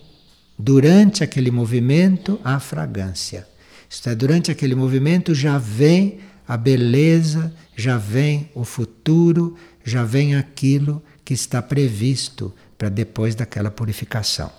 durante 0.59 1.23
aquele 1.23 1.51
movimento 1.51 2.41
a 2.43 2.59
fragrância. 2.59 3.47
Isto 3.89 4.11
é, 4.11 4.15
durante 4.15 4.51
aquele 4.51 4.75
movimento 4.75 5.35
já 5.35 5.57
vem 5.57 6.21
a 6.47 6.57
beleza, 6.57 7.55
já 7.77 7.97
vem 7.97 8.51
o 8.55 8.65
futuro, 8.65 9.57
já 9.85 10.05
vem 10.05 10.35
aquilo 10.35 11.03
que 11.25 11.33
está 11.33 11.63
previsto 11.63 12.53
para 12.77 12.89
depois 12.89 13.35
daquela 13.35 13.71
purificação. 13.71 14.51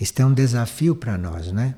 Isto 0.00 0.22
é 0.22 0.26
um 0.26 0.32
desafio 0.32 0.96
para 0.96 1.18
nós, 1.18 1.52
né? 1.52 1.74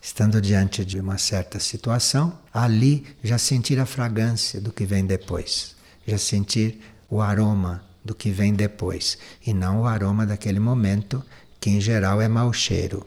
Estando 0.00 0.40
diante 0.40 0.82
de 0.84 0.98
uma 0.98 1.18
certa 1.18 1.60
situação, 1.60 2.38
ali 2.54 3.04
já 3.22 3.36
sentir 3.36 3.78
a 3.78 3.84
fragrância 3.84 4.60
do 4.60 4.72
que 4.72 4.86
vem 4.86 5.04
depois, 5.04 5.76
já 6.06 6.16
sentir 6.16 6.80
o 7.08 7.20
aroma 7.20 7.84
do 8.02 8.14
que 8.14 8.30
vem 8.30 8.54
depois, 8.54 9.18
e 9.46 9.52
não 9.52 9.82
o 9.82 9.86
aroma 9.86 10.24
daquele 10.24 10.58
momento, 10.58 11.22
que 11.60 11.70
em 11.70 11.80
geral 11.80 12.20
é 12.20 12.28
mau 12.28 12.52
cheiro. 12.52 13.06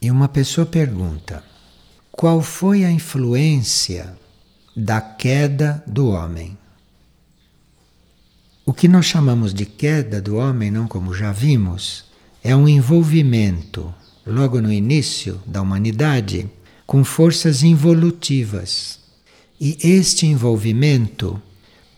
E 0.00 0.10
uma 0.10 0.28
pessoa 0.28 0.66
pergunta: 0.66 1.42
qual 2.10 2.40
foi 2.40 2.84
a 2.84 2.90
influência 2.90 4.16
da 4.74 5.00
queda 5.00 5.84
do 5.86 6.08
homem. 6.08 6.56
O 8.64 8.72
que 8.72 8.88
nós 8.88 9.04
chamamos 9.04 9.52
de 9.52 9.66
queda 9.66 10.20
do 10.20 10.36
homem, 10.36 10.70
não 10.70 10.86
como 10.86 11.12
já 11.12 11.30
vimos, 11.30 12.04
é 12.42 12.56
um 12.56 12.66
envolvimento, 12.66 13.94
logo 14.26 14.60
no 14.60 14.72
início 14.72 15.40
da 15.44 15.60
humanidade, 15.60 16.48
com 16.86 17.04
forças 17.04 17.62
involutivas. 17.62 18.98
E 19.60 19.76
este 19.82 20.26
envolvimento 20.26 21.40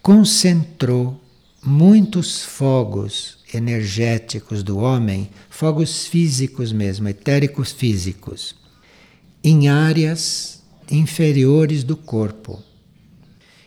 concentrou 0.02 1.20
muitos 1.62 2.42
fogos 2.42 3.33
energéticos 3.54 4.62
do 4.62 4.78
homem, 4.78 5.30
fogos 5.48 6.06
físicos 6.06 6.72
mesmo, 6.72 7.08
etéricos 7.08 7.72
físicos 7.72 8.54
em 9.42 9.68
áreas 9.68 10.62
inferiores 10.90 11.84
do 11.84 11.96
corpo. 11.96 12.62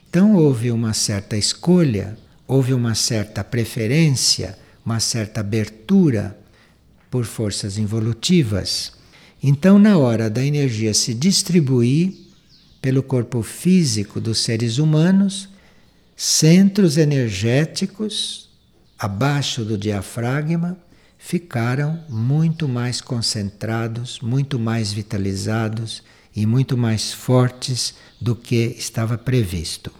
Então 0.10 0.36
houve 0.36 0.71
uma 0.71 0.93
certa 0.93 1.38
escolha, 1.38 2.17
houve 2.47 2.73
uma 2.73 2.95
certa 2.95 3.43
preferência, 3.43 4.58
uma 4.84 5.00
certa 5.00 5.41
abertura 5.41 6.36
por 7.12 7.26
forças 7.26 7.78
involutivas. 7.78 8.93
Então, 9.41 9.78
na 9.78 9.97
hora 9.97 10.30
da 10.30 10.43
energia 10.43 10.93
se 10.93 11.13
distribuir 11.13 12.13
pelo 12.82 13.04
corpo 13.04 13.43
físico 13.43 14.19
dos 14.19 14.39
seres 14.39 14.80
humanos, 14.80 15.47
centros 16.15 16.97
energéticos 16.97 18.47
abaixo 18.98 19.64
do 19.64 19.78
diafragma 19.78 20.78
ficaram 21.18 22.04
muito 22.08 22.68
mais 22.68 23.02
concentrados, 23.02 24.20
muito 24.22 24.60
mais 24.60 24.94
vitalizados 24.94 26.04
e 26.36 26.46
muito 26.46 26.78
mais 26.78 27.12
fortes 27.12 27.96
do 28.20 28.36
que 28.36 28.76
estava 28.78 29.18
previsto. 29.18 29.92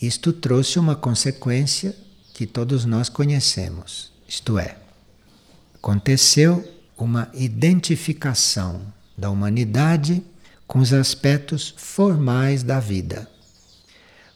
Isto 0.00 0.32
trouxe 0.32 0.78
uma 0.78 0.94
consequência 0.94 1.94
que 2.34 2.46
todos 2.46 2.84
nós 2.84 3.08
conhecemos, 3.08 4.12
isto 4.26 4.58
é, 4.58 4.76
aconteceu 5.74 6.66
uma 6.96 7.30
identificação 7.34 8.80
da 9.16 9.30
humanidade 9.30 10.22
com 10.66 10.78
os 10.78 10.92
aspectos 10.92 11.74
formais 11.76 12.62
da 12.62 12.78
vida. 12.78 13.28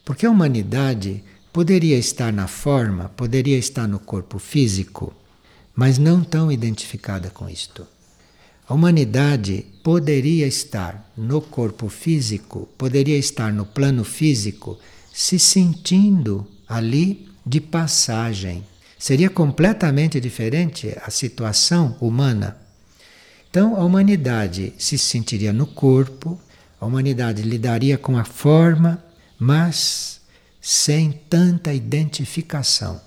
Porque 0.04 0.26
a 0.26 0.30
humanidade 0.30 1.22
poderia 1.52 1.98
estar 1.98 2.32
na 2.32 2.46
forma, 2.46 3.10
poderia 3.10 3.58
estar 3.58 3.86
no 3.86 3.98
corpo 3.98 4.38
físico, 4.38 5.12
mas 5.76 5.98
não 5.98 6.24
tão 6.24 6.50
identificada 6.50 7.28
com 7.28 7.48
isto. 7.48 7.86
A 8.66 8.74
humanidade 8.74 9.66
poderia 9.82 10.46
estar 10.46 11.12
no 11.16 11.42
corpo 11.42 11.88
físico, 11.88 12.68
poderia 12.78 13.18
estar 13.18 13.52
no 13.52 13.66
plano 13.66 14.02
físico, 14.02 14.78
se 15.12 15.38
sentindo 15.38 16.46
ali 16.66 17.28
de 17.44 17.60
passagem. 17.60 18.64
Seria 18.98 19.28
completamente 19.28 20.20
diferente 20.20 20.96
a 21.04 21.10
situação 21.10 21.96
humana. 22.00 22.56
Então, 23.50 23.76
a 23.76 23.84
humanidade 23.84 24.72
se 24.78 24.96
sentiria 24.96 25.52
no 25.52 25.66
corpo, 25.66 26.40
a 26.80 26.86
humanidade 26.86 27.42
lidaria 27.42 27.98
com 27.98 28.16
a 28.16 28.24
forma, 28.24 29.04
mas 29.38 30.21
sem 30.62 31.10
tanta 31.28 31.74
identificação. 31.74 33.00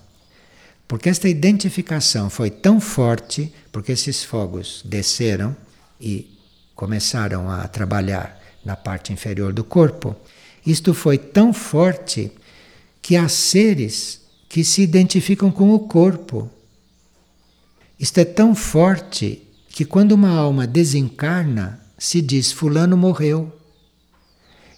Porque 0.88 1.10
esta 1.10 1.30
identificação 1.30 2.30
foi 2.30 2.52
tão 2.52 2.82
forte, 2.82 3.52
porque 3.72 3.94
esses 3.94 4.24
fogos 4.24 4.82
desceram 4.86 5.56
e 6.00 6.38
começaram 6.76 7.50
a 7.50 7.66
trabalhar 7.68 8.40
na 8.64 8.76
parte 8.76 9.14
inferior 9.14 9.54
do 9.54 9.64
corpo, 9.64 10.16
isto 10.66 10.94
foi 10.94 11.18
tão 11.18 11.54
forte 11.54 12.32
que 13.02 13.16
há 13.16 13.30
seres 13.30 14.22
que 14.50 14.64
se 14.64 14.82
identificam 14.82 15.52
com 15.52 15.72
o 15.72 15.80
corpo. 15.80 16.50
Isto 18.00 18.20
é 18.20 18.26
tão 18.26 18.54
forte 18.54 19.42
que 19.70 19.86
quando 19.86 20.12
uma 20.12 20.30
alma 20.30 20.68
desencarna, 20.68 21.80
se 21.98 22.22
diz 22.22 22.52
fulano 22.52 22.98
morreu. 22.98 23.55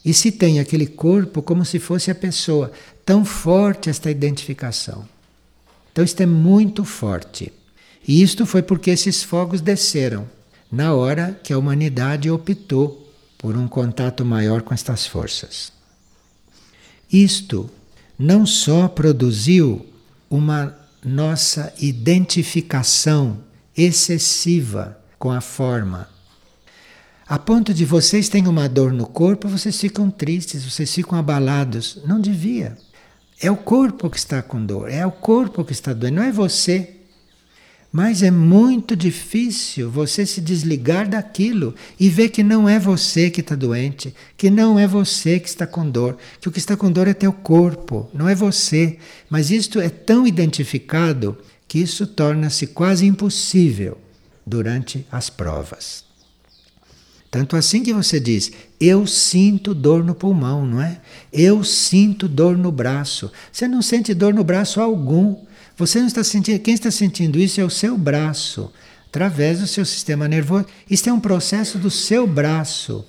E 0.08 0.14
se 0.14 0.32
tem 0.32 0.58
aquele 0.58 0.88
corpo 0.88 1.42
como 1.42 1.66
se 1.66 1.80
fosse 1.80 2.10
a 2.10 2.16
pessoa. 2.16 2.72
Tão 3.06 3.26
forte 3.26 3.90
esta 3.90 4.10
identificação. 4.10 5.06
Então 5.92 6.02
isto 6.02 6.22
é 6.22 6.26
muito 6.26 6.86
forte. 6.86 7.52
E 8.08 8.24
isto 8.24 8.46
foi 8.46 8.62
porque 8.62 8.90
esses 8.90 9.22
fogos 9.22 9.60
desceram 9.60 10.26
na 10.72 10.94
hora 10.94 11.38
que 11.44 11.52
a 11.52 11.58
humanidade 11.58 12.32
optou 12.32 13.12
por 13.38 13.58
um 13.58 13.68
contato 13.68 14.24
maior 14.24 14.62
com 14.62 14.74
estas 14.74 15.06
forças. 15.06 15.74
Isto 17.12 17.70
não 18.18 18.46
só 18.46 18.88
produziu 18.88 19.86
uma 20.30 20.74
nossa 21.04 21.74
identificação 21.82 23.40
excessiva 23.76 24.98
com 25.20 25.32
a 25.34 25.42
forma, 25.42 26.08
a 27.30 27.38
ponto 27.38 27.74
de 27.74 27.84
vocês 27.84 28.30
têm 28.30 28.48
uma 28.48 28.70
dor 28.70 28.94
no 28.94 29.06
corpo, 29.06 29.50
vocês 29.50 29.78
ficam 29.78 30.10
tristes, 30.10 30.64
vocês 30.64 30.94
ficam 30.94 31.20
abalados. 31.20 32.00
Não 32.08 32.22
devia. 32.22 32.78
É 33.42 33.52
o 33.52 33.58
corpo 33.58 34.10
que 34.10 34.18
está 34.18 34.42
com 34.42 34.66
dor, 34.66 34.90
é 34.90 35.06
o 35.06 35.12
corpo 35.12 35.66
que 35.66 35.74
está 35.74 35.92
doendo, 35.92 36.16
não 36.16 36.24
é 36.24 36.32
você. 36.32 36.94
Mas 37.92 38.24
é 38.24 38.32
muito 38.32 38.96
difícil 38.96 39.92
você 39.92 40.26
se 40.26 40.40
desligar 40.40 41.08
daquilo 41.08 41.76
e 42.00 42.10
ver 42.10 42.30
que 42.30 42.44
não 42.44 42.68
é 42.68 42.80
você 42.80 43.30
que 43.30 43.42
está 43.42 43.56
doente, 43.56 44.16
que 44.38 44.50
não 44.50 44.80
é 44.80 44.88
você 44.88 45.38
que 45.40 45.50
está 45.50 45.68
com 45.68 45.90
dor, 45.90 46.18
que 46.40 46.48
o 46.48 46.52
que 46.52 46.60
está 46.60 46.78
com 46.78 46.92
dor 46.92 47.10
é 47.10 47.14
teu 47.14 47.34
corpo, 47.34 48.10
não 48.14 48.28
é 48.30 48.36
você. 48.36 48.98
Mas 49.30 49.52
isto 49.52 49.82
é 49.82 49.90
tão 49.90 50.26
identificado 50.26 51.38
que 51.68 51.80
isso 51.80 52.08
torna-se 52.08 52.68
quase 52.68 53.06
impossível 53.06 53.98
durante 54.46 55.06
as 55.12 55.30
provas. 55.30 56.07
Tanto 57.30 57.56
assim 57.56 57.84
que 57.84 57.94
você 57.94 58.20
diz: 58.20 58.52
Eu 58.80 59.06
sinto 59.06 59.74
dor 59.74 60.04
no 60.04 60.16
pulmão, 60.16 60.66
não 60.66 60.82
é? 60.82 61.00
Eu 61.32 61.64
sinto 61.64 62.28
dor 62.28 62.58
no 62.58 62.72
braço. 62.72 63.32
Você 63.52 63.68
não 63.68 63.82
sente 63.82 64.14
dor 64.14 64.34
no 64.34 64.44
braço 64.44 64.82
algum. 64.82 65.36
Você 65.78 66.00
não 66.00 66.08
está 66.08 66.24
sentindo, 66.24 66.60
quem 66.60 66.74
está 66.74 66.90
sentindo 66.90 67.38
isso 67.38 67.62
é 67.62 67.64
o 67.64 67.70
seu 67.70 67.96
braço, 67.96 68.72
através 69.06 69.60
do 69.60 69.68
seu 69.68 69.86
sistema 69.86 70.28
nervoso. 70.28 70.66
Isto 70.90 71.10
é 71.10 71.14
um 71.14 71.20
processo 71.20 71.78
do 71.78 71.92
seu 71.92 72.26
braço. 72.26 73.06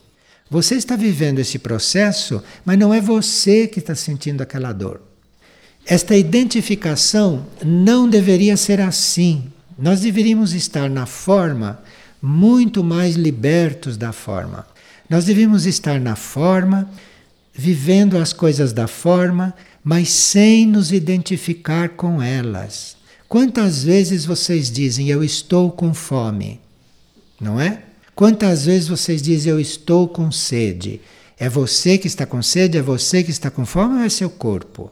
Você 0.51 0.75
está 0.75 0.95
vivendo 0.95 1.39
esse 1.39 1.59
processo, 1.59 2.43
mas 2.65 2.79
não 2.79 2.93
é 2.93 3.01
você 3.01 3.67
que 3.67 3.79
está 3.79 3.95
sentindo 3.95 4.43
aquela 4.43 4.73
dor. 4.73 5.01
Esta 5.87 6.15
identificação 6.15 7.47
não 7.65 8.09
deveria 8.09 8.57
ser 8.57 8.81
assim. 8.81 9.51
Nós 9.79 10.01
deveríamos 10.01 10.53
estar 10.53 10.91
na 10.91 11.07
forma 11.07 11.83
muito 12.21 12.83
mais 12.83 13.15
libertos 13.15 13.97
da 13.97 14.13
forma. 14.13 14.67
Nós 15.09 15.25
deveríamos 15.25 15.67
estar 15.67 16.01
na 16.01 16.17
forma, 16.17 16.89
vivendo 17.55 18.19
as 18.19 18.33
coisas 18.33 18.73
da 18.73 18.87
forma, 18.87 19.55
mas 19.83 20.11
sem 20.11 20.67
nos 20.67 20.93
identificar 20.93 21.91
com 21.91 22.21
elas. 22.21 22.97
Quantas 23.29 23.83
vezes 23.83 24.25
vocês 24.25 24.71
dizem 24.71 25.09
eu 25.09 25.23
estou 25.23 25.71
com 25.71 25.95
fome? 25.95 26.61
Não 27.41 27.61
é? 27.61 27.83
Quantas 28.15 28.65
vezes 28.67 28.89
vocês 28.89 29.23
dizem 29.23 29.53
eu 29.53 29.61
estou 29.61 30.09
com 30.09 30.31
sede? 30.33 31.01
É 31.39 31.49
você 31.49 31.97
que 31.97 32.07
está 32.07 32.27
com 32.27 32.43
sede? 32.43 32.79
É 32.79 32.83
você 32.83 33.23
que 33.23 33.31
está 33.31 33.51
com 33.51 33.65
fome 33.65 33.99
ou 33.99 34.05
é 34.05 34.09
seu 34.09 34.29
corpo? 34.29 34.91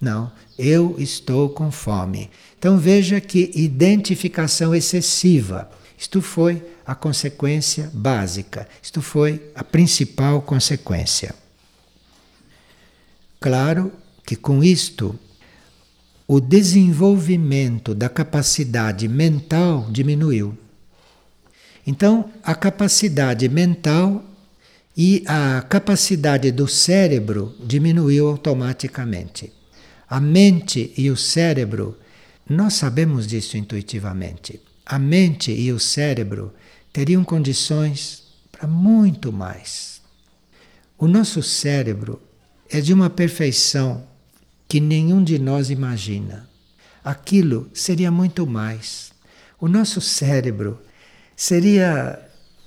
Não, 0.00 0.30
eu 0.58 0.96
estou 0.98 1.48
com 1.48 1.70
fome. 1.70 2.30
Então 2.58 2.76
veja 2.76 3.20
que 3.20 3.50
identificação 3.54 4.74
excessiva. 4.74 5.70
Isto 5.98 6.22
foi 6.22 6.62
a 6.86 6.94
consequência 6.94 7.90
básica, 7.92 8.68
isto 8.80 9.02
foi 9.02 9.50
a 9.52 9.64
principal 9.64 10.40
consequência. 10.40 11.34
Claro 13.40 13.92
que 14.24 14.36
com 14.36 14.62
isto 14.62 15.18
o 16.26 16.40
desenvolvimento 16.40 17.94
da 17.94 18.08
capacidade 18.08 19.08
mental 19.08 19.88
diminuiu. 19.90 20.56
Então, 21.86 22.30
a 22.44 22.54
capacidade 22.54 23.48
mental 23.48 24.22
e 24.96 25.24
a 25.26 25.62
capacidade 25.62 26.52
do 26.52 26.68
cérebro 26.68 27.56
diminuiu 27.64 28.28
automaticamente. 28.28 29.52
A 30.08 30.20
mente 30.20 30.92
e 30.96 31.10
o 31.10 31.16
cérebro, 31.16 31.98
nós 32.48 32.74
sabemos 32.74 33.26
disso 33.26 33.56
intuitivamente. 33.56 34.60
A 34.90 34.98
mente 34.98 35.52
e 35.52 35.70
o 35.70 35.78
cérebro 35.78 36.50
teriam 36.90 37.22
condições 37.22 38.22
para 38.50 38.66
muito 38.66 39.30
mais. 39.30 40.00
O 40.96 41.06
nosso 41.06 41.42
cérebro 41.42 42.22
é 42.70 42.80
de 42.80 42.94
uma 42.94 43.10
perfeição 43.10 44.06
que 44.66 44.80
nenhum 44.80 45.22
de 45.22 45.38
nós 45.38 45.68
imagina. 45.68 46.48
Aquilo 47.04 47.68
seria 47.74 48.10
muito 48.10 48.46
mais. 48.46 49.12
O 49.60 49.68
nosso 49.68 50.00
cérebro 50.00 50.80
seria 51.36 52.18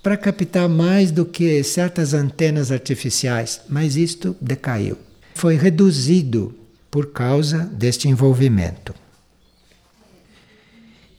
para 0.04 0.16
captar 0.16 0.70
mais 0.70 1.10
do 1.10 1.26
que 1.26 1.64
certas 1.64 2.14
antenas 2.14 2.72
artificiais, 2.72 3.62
mas 3.68 3.96
isto 3.96 4.36
decaiu. 4.40 4.96
Foi 5.34 5.56
reduzido 5.56 6.56
por 6.92 7.12
causa 7.12 7.66
deste 7.66 8.08
envolvimento. 8.08 9.01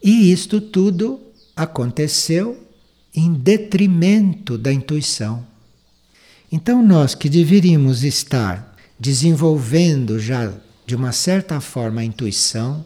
E 0.03 0.33
isto 0.33 0.61
tudo 0.61 1.21
aconteceu 1.55 2.67
em 3.15 3.33
detrimento 3.33 4.59
da 4.59 4.73
intuição. 4.73 5.47
Então, 6.51 6.83
nós 6.83 7.15
que 7.15 7.29
deveríamos 7.29 8.03
estar 8.03 8.77
desenvolvendo 8.99 10.19
já 10.19 10.53
de 10.87 10.97
uma 10.97 11.13
certa 11.13 11.61
forma 11.61 12.01
a 12.01 12.05
intuição, 12.05 12.85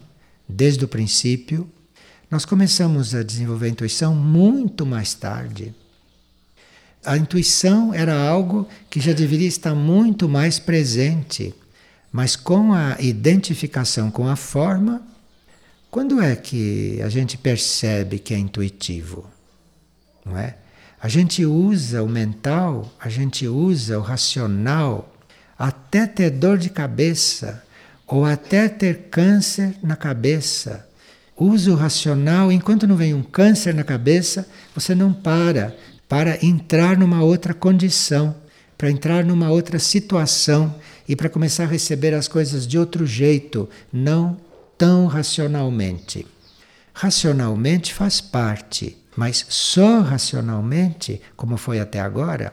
desde 0.48 0.84
o 0.84 0.88
princípio, 0.88 1.68
nós 2.30 2.44
começamos 2.44 3.14
a 3.14 3.22
desenvolver 3.22 3.66
a 3.66 3.70
intuição 3.70 4.14
muito 4.14 4.84
mais 4.84 5.14
tarde. 5.14 5.74
A 7.04 7.16
intuição 7.16 7.94
era 7.94 8.28
algo 8.28 8.68
que 8.90 9.00
já 9.00 9.12
deveria 9.12 9.46
estar 9.46 9.74
muito 9.74 10.28
mais 10.28 10.58
presente, 10.58 11.54
mas 12.12 12.34
com 12.34 12.72
a 12.72 12.96
identificação 13.00 14.10
com 14.10 14.28
a 14.28 14.36
forma, 14.36 15.02
quando 15.90 16.20
é 16.20 16.36
que 16.36 17.00
a 17.02 17.08
gente 17.08 17.38
percebe 17.38 18.18
que 18.18 18.34
é 18.34 18.38
intuitivo? 18.38 19.26
Não 20.24 20.36
é? 20.36 20.56
A 21.00 21.08
gente 21.08 21.44
usa 21.44 22.02
o 22.02 22.08
mental, 22.08 22.92
a 22.98 23.08
gente 23.08 23.46
usa 23.46 23.98
o 23.98 24.02
racional 24.02 25.14
até 25.58 26.06
ter 26.06 26.30
dor 26.30 26.58
de 26.58 26.68
cabeça 26.68 27.62
ou 28.06 28.24
até 28.24 28.68
ter 28.68 29.08
câncer 29.10 29.76
na 29.82 29.96
cabeça. 29.96 30.86
Use 31.36 31.70
o 31.70 31.74
racional, 31.74 32.50
enquanto 32.50 32.86
não 32.86 32.96
vem 32.96 33.14
um 33.14 33.22
câncer 33.22 33.74
na 33.74 33.84
cabeça, 33.84 34.48
você 34.74 34.94
não 34.94 35.12
para 35.12 35.76
para 36.08 36.44
entrar 36.44 36.96
numa 36.96 37.22
outra 37.22 37.52
condição, 37.52 38.34
para 38.78 38.90
entrar 38.90 39.24
numa 39.24 39.50
outra 39.50 39.78
situação 39.78 40.74
e 41.08 41.16
para 41.16 41.28
começar 41.28 41.64
a 41.64 41.68
receber 41.68 42.14
as 42.14 42.28
coisas 42.28 42.66
de 42.66 42.78
outro 42.78 43.06
jeito, 43.06 43.68
não 43.92 44.36
tão 44.76 45.06
racionalmente. 45.06 46.26
Racionalmente 46.92 47.92
faz 47.92 48.20
parte, 48.20 48.96
mas 49.16 49.44
só 49.48 50.00
racionalmente, 50.00 51.20
como 51.36 51.56
foi 51.56 51.80
até 51.80 52.00
agora, 52.00 52.52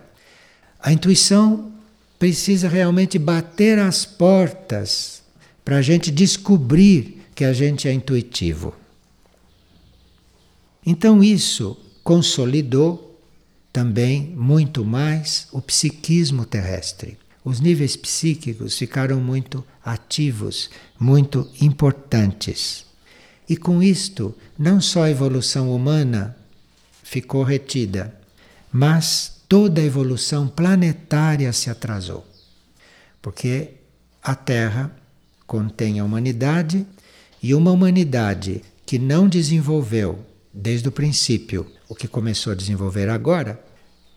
a 0.79 0.91
intuição 0.91 1.71
precisa 2.19 2.67
realmente 2.67 3.17
bater 3.17 3.79
as 3.79 4.05
portas 4.05 5.23
para 5.63 5.77
a 5.77 5.81
gente 5.81 6.11
descobrir 6.11 7.21
que 7.35 7.45
a 7.45 7.53
gente 7.53 7.87
é 7.87 7.93
intuitivo. 7.93 8.75
Então 10.85 11.23
isso 11.23 11.77
consolidou 12.03 13.19
também 13.71 14.33
muito 14.35 14.85
mais 14.85 15.47
o 15.51 15.61
psiquismo 15.61 16.45
terrestre. 16.45 17.17
Os 17.43 17.59
níveis 17.59 17.95
psíquicos 17.95 18.77
ficaram 18.77 19.19
muito 19.19 19.63
ativos, 19.83 20.69
muito 20.99 21.49
importantes. 21.61 22.85
E 23.49 23.57
com 23.57 23.83
isto, 23.83 24.33
não 24.57 24.79
só 24.79 25.03
a 25.03 25.11
evolução 25.11 25.73
humana 25.73 26.37
ficou 27.03 27.43
retida, 27.43 28.17
mas 28.71 29.41
toda 29.47 29.81
a 29.81 29.83
evolução 29.83 30.47
planetária 30.47 31.51
se 31.51 31.69
atrasou. 31.69 32.25
Porque 33.21 33.71
a 34.21 34.33
Terra 34.35 34.95
contém 35.45 35.99
a 35.99 36.05
humanidade 36.05 36.85
e 37.41 37.53
uma 37.53 37.71
humanidade 37.71 38.61
que 38.85 38.97
não 38.97 39.27
desenvolveu 39.27 40.25
desde 40.53 40.87
o 40.87 40.91
princípio 40.91 41.67
o 41.89 41.95
que 41.95 42.07
começou 42.07 42.53
a 42.53 42.55
desenvolver 42.55 43.09
agora, 43.09 43.63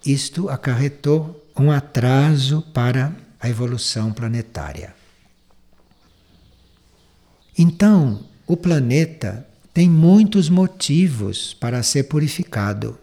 isto 0.05 0.49
acarretou 0.49 1.45
um 1.59 1.71
atraso 1.71 2.62
para 2.75 3.14
a 3.40 3.49
evolução 3.49 4.12
planetária. 4.12 4.95
Então, 7.59 8.25
o 8.47 8.57
planeta 8.57 9.47
tem 9.73 9.88
muitos 9.88 10.49
motivos 10.49 11.55
para 11.55 11.83
ser 11.83 12.05
purificado. 12.05 12.99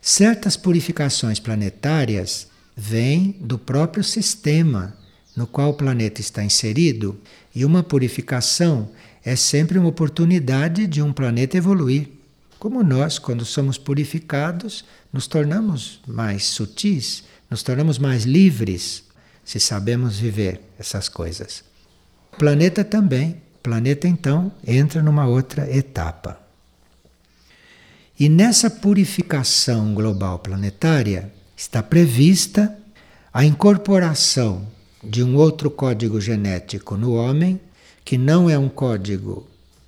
Certas 0.00 0.56
purificações 0.56 1.38
planetárias 1.38 2.48
vêm 2.76 3.36
do 3.40 3.58
próprio 3.58 4.02
sistema 4.02 4.96
no 5.38 5.46
qual 5.46 5.70
o 5.70 5.74
planeta 5.74 6.20
está 6.20 6.42
inserido, 6.42 7.16
e 7.54 7.64
uma 7.64 7.80
purificação 7.80 8.90
é 9.24 9.36
sempre 9.36 9.78
uma 9.78 9.88
oportunidade 9.88 10.84
de 10.88 11.00
um 11.00 11.12
planeta 11.12 11.56
evoluir. 11.56 12.08
Como 12.58 12.82
nós, 12.82 13.20
quando 13.20 13.44
somos 13.44 13.78
purificados, 13.78 14.84
nos 15.12 15.28
tornamos 15.28 16.00
mais 16.08 16.44
sutis, 16.44 17.22
nos 17.50 17.62
tornamos 17.62 17.98
mais 17.98 18.24
livres, 18.24 19.04
se 19.44 19.58
sabemos 19.58 20.18
viver 20.18 20.60
essas 20.78 21.08
coisas. 21.08 21.64
O 22.32 22.36
planeta 22.36 22.84
também. 22.84 23.42
O 23.56 23.60
planeta 23.62 24.06
então 24.06 24.52
entra 24.66 25.02
numa 25.02 25.26
outra 25.26 25.70
etapa. 25.74 26.40
E 28.18 28.28
nessa 28.28 28.70
purificação 28.70 29.94
global 29.94 30.38
planetária 30.38 31.32
está 31.56 31.82
prevista 31.82 32.76
a 33.32 33.44
incorporação 33.44 34.66
de 35.02 35.22
um 35.22 35.36
outro 35.36 35.70
código 35.70 36.20
genético 36.20 36.96
no 36.96 37.14
homem, 37.14 37.60
que 38.04 38.18
não 38.18 38.48
é 38.50 38.58
um 38.58 38.68
código 38.68 39.46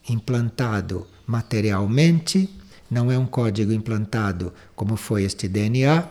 implantado 0.09 1.07
materialmente, 1.27 2.49
não 2.90 3.11
é 3.11 3.18
um 3.18 3.27
código 3.27 3.73
implantado 3.73 4.53
como 4.75 4.96
foi 4.96 5.25
este 5.25 5.49
DNA, 5.49 6.09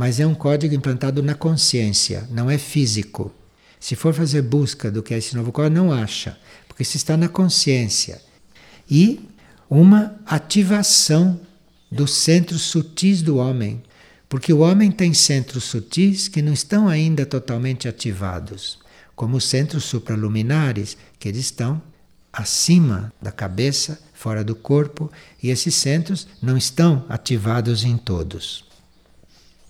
mas 0.00 0.18
é 0.18 0.26
um 0.26 0.34
código 0.34 0.74
implantado 0.74 1.22
na 1.22 1.34
consciência, 1.34 2.26
não 2.30 2.50
é 2.50 2.56
físico. 2.56 3.30
Se 3.78 3.94
for 3.94 4.14
fazer 4.14 4.40
busca 4.40 4.90
do 4.90 5.02
que 5.02 5.12
é 5.12 5.18
esse 5.18 5.36
novo 5.36 5.52
código, 5.52 5.74
não 5.76 5.92
acha, 5.92 6.38
porque 6.66 6.82
isso 6.82 6.96
está 6.96 7.18
na 7.18 7.28
consciência. 7.28 8.18
E 8.90 9.20
uma 9.68 10.18
ativação 10.24 11.38
dos 11.92 12.14
centros 12.14 12.62
sutis 12.62 13.20
do 13.20 13.36
homem, 13.36 13.82
porque 14.26 14.54
o 14.54 14.60
homem 14.60 14.90
tem 14.90 15.12
centros 15.12 15.64
sutis 15.64 16.28
que 16.28 16.40
não 16.40 16.54
estão 16.54 16.88
ainda 16.88 17.26
totalmente 17.26 17.86
ativados, 17.86 18.78
como 19.14 19.36
os 19.36 19.44
centros 19.44 19.84
supraluminares, 19.84 20.96
que 21.18 21.28
eles 21.28 21.44
estão 21.44 21.82
acima 22.32 23.12
da 23.20 23.30
cabeça, 23.30 24.00
fora 24.14 24.42
do 24.42 24.54
corpo, 24.54 25.12
e 25.42 25.50
esses 25.50 25.74
centros 25.74 26.26
não 26.40 26.56
estão 26.56 27.04
ativados 27.06 27.84
em 27.84 27.98
todos. 27.98 28.69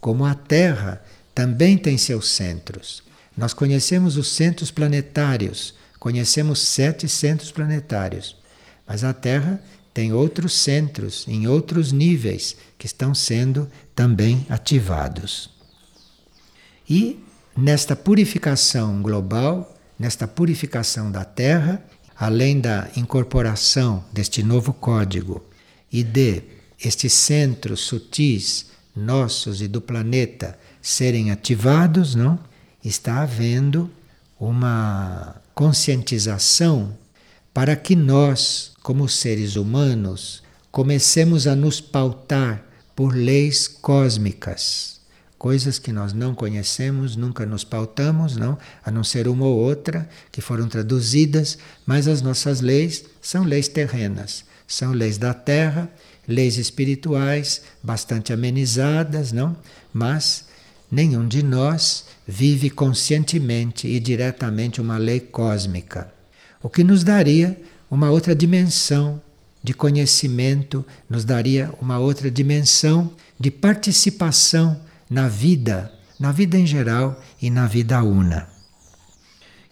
Como 0.01 0.25
a 0.25 0.35
Terra 0.35 1.03
também 1.35 1.77
tem 1.77 1.99
seus 1.99 2.31
centros. 2.31 3.03
Nós 3.37 3.53
conhecemos 3.53 4.17
os 4.17 4.29
centros 4.33 4.71
planetários, 4.71 5.75
conhecemos 5.99 6.61
sete 6.61 7.09
centros 7.09 7.53
planetários, 7.53 8.37
mas 8.87 9.05
a 9.05 9.13
Terra 9.13 9.63
tem 9.93 10.13
outros 10.13 10.55
centros 10.55 11.27
em 11.29 11.47
outros 11.47 11.93
níveis 11.93 12.57
que 12.79 12.87
estão 12.87 13.15
sendo 13.15 13.69
também 13.95 14.47
ativados. 14.49 15.51
E 16.89 17.23
nesta 17.57 17.95
purificação 17.95 19.03
global, 19.03 19.77
nesta 19.99 20.27
purificação 20.27 21.11
da 21.11 21.25
Terra, 21.25 21.85
além 22.17 22.61
da 22.61 22.89
incorporação 22.97 24.05
deste 24.13 24.43
novo 24.43 24.73
código 24.73 25.45
e 25.93 26.03
de 26.03 26.43
estes 26.83 27.13
centros 27.13 27.81
sutis 27.81 28.67
nossos 29.01 29.61
e 29.61 29.67
do 29.67 29.81
planeta 29.81 30.59
serem 30.81 31.31
ativados, 31.31 32.15
não? 32.15 32.39
Está 32.85 33.23
havendo 33.23 33.91
uma 34.39 35.37
conscientização 35.55 36.97
para 37.53 37.75
que 37.75 37.97
nós, 37.97 38.73
como 38.83 39.09
seres 39.09 39.57
humanos, 39.57 40.43
comecemos 40.71 41.47
a 41.47 41.57
nos 41.57 41.81
pautar 41.81 42.65
por 42.95 43.15
leis 43.15 43.67
cósmicas 43.67 45.01
coisas 45.41 45.79
que 45.79 45.91
nós 45.91 46.13
não 46.13 46.35
conhecemos, 46.35 47.17
nunca 47.17 47.47
nos 47.47 47.65
pautamos, 47.65 48.37
não, 48.37 48.59
a 48.85 48.91
não 48.91 49.03
ser 49.03 49.27
uma 49.27 49.47
ou 49.47 49.57
outra 49.57 50.07
que 50.31 50.43
foram 50.43 50.69
traduzidas, 50.69 51.57
mas 51.87 52.07
as 52.07 52.21
nossas 52.21 52.61
leis 52.61 53.07
são 53.23 53.43
leis 53.45 53.67
terrenas, 53.67 54.45
são 54.67 54.93
leis 54.93 55.17
da 55.17 55.33
terra, 55.33 55.89
leis 56.31 56.57
espirituais, 56.57 57.63
bastante 57.83 58.33
amenizadas, 58.33 59.33
não? 59.33 59.57
Mas 59.93 60.47
nenhum 60.91 61.27
de 61.27 61.43
nós 61.43 62.07
vive 62.27 62.71
conscientemente 62.71 63.87
e 63.87 64.01
diretamente 64.01 64.81
uma 64.81 64.97
lei 64.97 65.21
cósmica, 65.21 66.13
o 66.63 66.69
que 66.69 66.85
nos 66.85 67.05
daria 67.05 67.61
uma 67.91 68.11
outra 68.11 68.35
dimensão 68.35 69.21
de 69.63 69.75
conhecimento, 69.75 70.85
nos 71.09 71.25
daria 71.25 71.71
uma 71.81 71.99
outra 71.99 72.31
dimensão 72.31 73.13
de 73.39 73.51
participação 73.51 74.81
na 75.09 75.29
vida, 75.29 75.93
na 76.19 76.33
vida 76.33 76.57
em 76.57 76.67
geral 76.67 77.21
e 77.43 77.51
na 77.51 77.67
vida 77.67 78.03
una. 78.03 78.49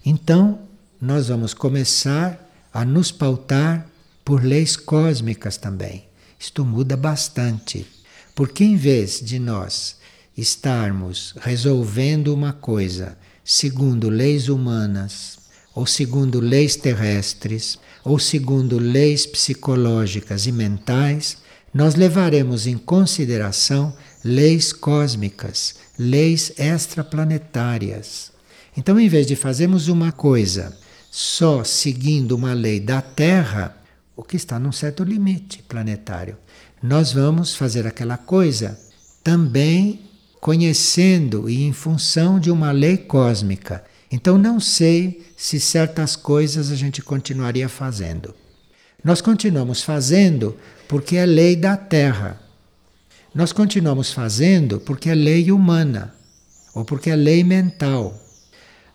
Então, 0.04 0.60
nós 1.00 1.28
vamos 1.28 1.54
começar 1.54 2.44
a 2.72 2.84
nos 2.84 3.12
pautar 3.12 3.86
por 4.24 4.42
leis 4.44 4.76
cósmicas 4.76 5.56
também. 5.56 6.07
Isto 6.38 6.64
muda 6.64 6.96
bastante, 6.96 7.86
porque 8.34 8.62
em 8.62 8.76
vez 8.76 9.20
de 9.20 9.38
nós 9.38 9.96
estarmos 10.36 11.34
resolvendo 11.40 12.32
uma 12.32 12.52
coisa 12.52 13.18
segundo 13.44 14.08
leis 14.08 14.48
humanas, 14.48 15.38
ou 15.74 15.86
segundo 15.86 16.38
leis 16.38 16.76
terrestres, 16.76 17.78
ou 18.04 18.18
segundo 18.18 18.78
leis 18.78 19.26
psicológicas 19.26 20.46
e 20.46 20.52
mentais, 20.52 21.38
nós 21.72 21.94
levaremos 21.94 22.66
em 22.66 22.76
consideração 22.76 23.96
leis 24.24 24.72
cósmicas, 24.72 25.76
leis 25.98 26.52
extraplanetárias. 26.58 28.32
Então, 28.76 28.98
em 28.98 29.08
vez 29.08 29.26
de 29.26 29.34
fazermos 29.34 29.88
uma 29.88 30.12
coisa 30.12 30.76
só 31.10 31.64
seguindo 31.64 32.32
uma 32.32 32.52
lei 32.52 32.80
da 32.80 33.00
Terra, 33.00 33.77
o 34.18 34.22
que 34.24 34.34
está 34.34 34.58
num 34.58 34.72
certo 34.72 35.04
limite 35.04 35.62
planetário, 35.62 36.36
nós 36.82 37.12
vamos 37.12 37.54
fazer 37.54 37.86
aquela 37.86 38.16
coisa 38.16 38.76
também 39.22 40.10
conhecendo 40.40 41.48
e 41.48 41.62
em 41.62 41.72
função 41.72 42.40
de 42.40 42.50
uma 42.50 42.72
lei 42.72 42.96
cósmica. 42.96 43.84
Então, 44.10 44.36
não 44.36 44.58
sei 44.58 45.24
se 45.36 45.60
certas 45.60 46.16
coisas 46.16 46.72
a 46.72 46.74
gente 46.74 47.00
continuaria 47.00 47.68
fazendo. 47.68 48.34
Nós 49.04 49.20
continuamos 49.20 49.84
fazendo 49.84 50.56
porque 50.88 51.16
é 51.16 51.24
lei 51.24 51.54
da 51.54 51.76
Terra. 51.76 52.40
Nós 53.32 53.52
continuamos 53.52 54.12
fazendo 54.12 54.80
porque 54.80 55.10
é 55.10 55.14
lei 55.14 55.52
humana 55.52 56.12
ou 56.74 56.84
porque 56.84 57.08
é 57.08 57.14
lei 57.14 57.44
mental. 57.44 58.20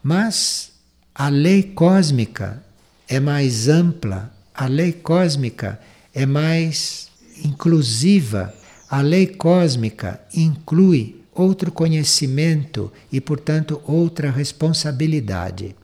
Mas 0.03 0.73
a 1.15 1.29
lei 1.29 1.63
cósmica 1.63 2.62
é 3.07 3.21
mais 3.21 3.69
ampla, 3.69 4.33
a 4.54 4.68
lei 4.68 4.92
cósmica 4.92 5.80
é 6.13 6.26
mais 6.26 7.10
inclusiva, 7.44 8.54
a 8.89 9.02
lei 9.02 9.28
cósmica 9.28 10.22
inclui 10.34 11.24
outro 11.34 11.72
conhecimento 11.72 12.92
e, 13.12 13.20
portanto, 13.20 13.82
outra 13.86 14.30
responsabilidade. 14.30 15.76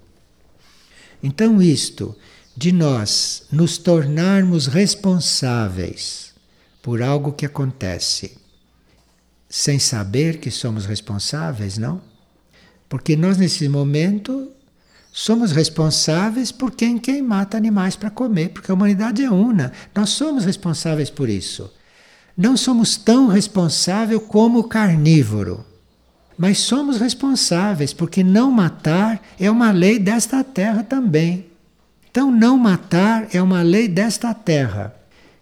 Então, 1.21 1.61
isto 1.61 2.15
de 2.55 2.71
nós 2.71 3.43
nos 3.51 3.77
tornarmos 3.77 4.67
responsáveis 4.67 6.33
por 6.81 7.01
algo 7.01 7.33
que 7.33 7.45
acontece 7.45 8.37
sem 9.49 9.79
saber 9.79 10.39
que 10.39 10.51
somos 10.51 10.85
responsáveis, 10.85 11.77
não? 11.77 12.01
Porque 12.87 13.15
nós, 13.15 13.37
nesse 13.37 13.67
momento, 13.67 14.51
somos 15.19 15.51
responsáveis 15.51 16.49
por 16.49 16.71
quem, 16.71 16.97
quem 16.97 17.21
mata 17.21 17.57
animais 17.57 17.93
para 17.97 18.09
comer, 18.09 18.51
porque 18.51 18.71
a 18.71 18.73
humanidade 18.73 19.21
é 19.21 19.29
una. 19.29 19.73
Nós 19.93 20.11
somos 20.11 20.45
responsáveis 20.45 21.09
por 21.09 21.27
isso. 21.27 21.69
Não 22.37 22.55
somos 22.55 22.95
tão 22.95 23.27
responsáveis 23.27 24.21
como 24.29 24.59
o 24.59 24.63
carnívoro, 24.63 25.65
mas 26.37 26.59
somos 26.59 27.01
responsáveis, 27.01 27.91
porque 27.91 28.23
não 28.23 28.49
matar 28.49 29.21
é 29.37 29.51
uma 29.51 29.71
lei 29.71 29.99
desta 29.99 30.41
terra 30.41 30.83
também. 30.83 31.47
Então, 32.09 32.31
não 32.31 32.57
matar 32.57 33.27
é 33.33 33.41
uma 33.41 33.61
lei 33.61 33.89
desta 33.89 34.33
terra. 34.33 34.95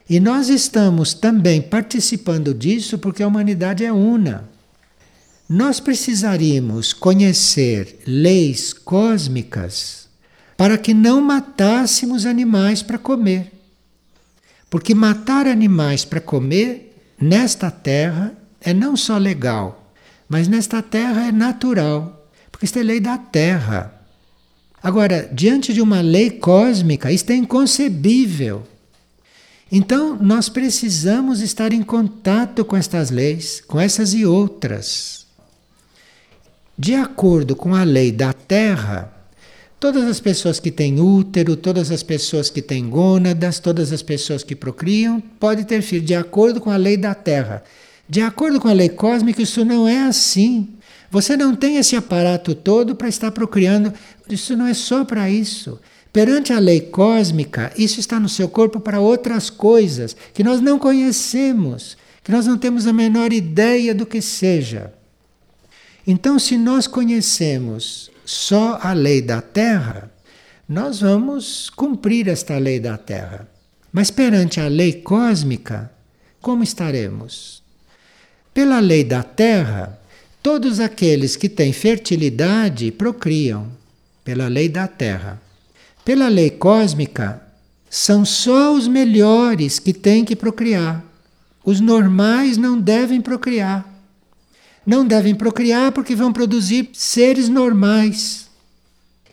E 0.09 0.19
nós 0.19 0.49
estamos 0.49 1.13
também 1.13 1.61
participando 1.61 2.51
disso 2.51 2.97
porque 2.97 3.21
a 3.21 3.27
humanidade 3.27 3.85
é 3.85 3.93
una. 3.93 4.56
Nós 5.49 5.79
precisaríamos 5.79 6.91
conhecer 6.91 7.99
leis 8.05 8.73
cósmicas 8.73 10.09
para 10.57 10.77
que 10.77 10.93
não 10.93 11.21
matássemos 11.21 12.25
animais 12.25 12.83
para 12.83 12.97
comer. 12.97 13.53
Porque 14.69 14.93
matar 14.93 15.47
animais 15.47 16.03
para 16.03 16.19
comer 16.19 16.93
nesta 17.21 17.71
terra 17.71 18.35
é 18.59 18.73
não 18.73 18.97
só 18.97 19.17
legal, 19.17 19.93
mas 20.27 20.49
nesta 20.49 20.81
terra 20.81 21.27
é 21.27 21.31
natural, 21.31 22.27
porque 22.51 22.65
isto 22.65 22.79
é 22.79 22.83
lei 22.83 22.99
da 22.99 23.17
terra. 23.17 23.93
Agora, 24.83 25.29
diante 25.31 25.73
de 25.73 25.81
uma 25.81 26.01
lei 26.01 26.29
cósmica, 26.29 27.09
isto 27.09 27.29
é 27.29 27.35
inconcebível. 27.35 28.67
Então, 29.71 30.17
nós 30.17 30.49
precisamos 30.49 31.39
estar 31.39 31.71
em 31.71 31.83
contato 31.83 32.65
com 32.65 32.75
estas 32.75 33.11
leis, 33.11 33.61
com 33.65 33.79
essas 33.79 34.13
e 34.13 34.25
outras. 34.25 35.26
De 36.79 36.93
acordo 36.93 37.55
com 37.55 37.73
a 37.73 37.83
lei 37.83 38.11
da 38.11 38.31
Terra, 38.31 39.11
todas 39.79 40.03
as 40.03 40.19
pessoas 40.19 40.59
que 40.59 40.69
têm 40.69 41.01
útero, 41.01 41.55
todas 41.55 41.89
as 41.89 42.03
pessoas 42.03 42.51
que 42.51 42.61
têm 42.61 42.87
gônadas, 42.87 43.59
todas 43.59 43.91
as 43.91 44.03
pessoas 44.03 44.43
que 44.43 44.55
procriam, 44.55 45.19
podem 45.19 45.65
ter 45.65 45.81
filho, 45.81 46.05
de 46.05 46.13
acordo 46.13 46.61
com 46.61 46.69
a 46.69 46.77
lei 46.77 46.95
da 46.95 47.15
Terra. 47.15 47.63
De 48.07 48.21
acordo 48.21 48.61
com 48.61 48.67
a 48.67 48.73
lei 48.73 48.89
cósmica, 48.89 49.41
isso 49.41 49.65
não 49.65 49.87
é 49.87 50.03
assim. 50.03 50.69
Você 51.09 51.35
não 51.35 51.55
tem 51.55 51.77
esse 51.77 51.95
aparato 51.95 52.53
todo 52.53 52.95
para 52.95 53.09
estar 53.09 53.31
procriando. 53.31 53.91
Isso 54.29 54.55
não 54.55 54.67
é 54.67 54.75
só 54.75 55.03
para 55.03 55.31
isso. 55.31 55.79
Perante 56.13 56.53
a 56.53 56.59
lei 56.59 56.79
cósmica, 56.79 57.73
isso 57.75 57.99
está 57.99 58.19
no 58.19 58.29
seu 58.29 58.47
corpo 58.47 58.79
para 58.79 58.99
outras 58.99 59.49
coisas 59.49 60.15
que 60.31 60.43
nós 60.43 60.61
não 60.61 60.77
conhecemos, 60.77 61.97
que 62.23 62.31
nós 62.31 62.45
não 62.45 62.55
temos 62.55 62.85
a 62.85 62.93
menor 62.93 63.33
ideia 63.33 63.95
do 63.95 64.05
que 64.05 64.21
seja. 64.21 64.93
Então, 66.09 66.39
se 66.39 66.57
nós 66.57 66.87
conhecemos 66.87 68.09
só 68.25 68.79
a 68.81 68.93
lei 68.93 69.21
da 69.21 69.41
Terra, 69.41 70.09
nós 70.67 71.01
vamos 71.01 71.69
cumprir 71.69 72.29
esta 72.29 72.57
lei 72.57 72.79
da 72.79 72.97
Terra. 72.97 73.45
Mas 73.91 74.09
perante 74.09 74.61
a 74.61 74.69
lei 74.69 74.93
cósmica, 74.93 75.91
como 76.41 76.63
estaremos? 76.63 77.61
Pela 78.53 78.79
lei 78.79 79.03
da 79.03 79.21
Terra, 79.21 79.99
todos 80.41 80.79
aqueles 80.79 81.35
que 81.35 81.49
têm 81.49 81.73
fertilidade 81.73 82.89
procriam, 82.89 83.67
pela 84.23 84.47
lei 84.47 84.69
da 84.69 84.87
Terra. 84.87 85.41
Pela 86.05 86.29
lei 86.29 86.49
cósmica, 86.49 87.41
são 87.89 88.23
só 88.23 88.73
os 88.73 88.87
melhores 88.87 89.77
que 89.77 89.91
têm 89.91 90.23
que 90.23 90.37
procriar. 90.37 91.03
Os 91.65 91.81
normais 91.81 92.55
não 92.55 92.79
devem 92.79 93.19
procriar. 93.19 93.96
Não 94.87 95.05
devem 95.05 95.35
procriar 95.35 95.91
porque 95.91 96.15
vão 96.15 96.31
produzir 96.31 96.91
seres 96.93 97.49
normais. 97.49 98.47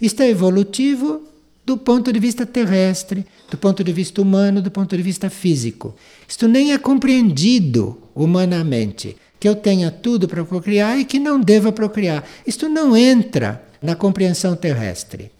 Isto 0.01 0.25
é 0.25 0.29
evolutivo 0.29 1.23
do 1.64 1.79
ponto 1.79 2.12
de 2.12 2.19
vista 2.19 2.45
terrestre, 2.45 3.25
do 3.49 3.57
ponto 3.57 3.85
de 3.85 3.93
vista 3.93 4.21
humano, 4.21 4.61
do 4.61 4.69
ponto 4.69 4.97
de 4.97 5.03
vista 5.03 5.31
físico. 5.31 5.95
Isto 6.27 6.49
nem 6.49 6.73
é 6.73 6.79
compreendido 6.79 7.97
humanamente, 8.17 9.17
que 9.38 9.49
eu 9.49 9.55
tenha 9.55 9.93
tudo 9.93 10.27
para 10.27 10.45
procriar 10.45 10.99
e 10.99 11.05
que 11.05 11.21
não 11.21 11.40
deva 11.40 11.71
procriar. 11.71 12.25
Isto 12.45 12.69
não 12.69 12.97
entra 12.97 13.64
na 13.81 13.95
compreensão 13.95 14.57
terrestre. 14.57 15.31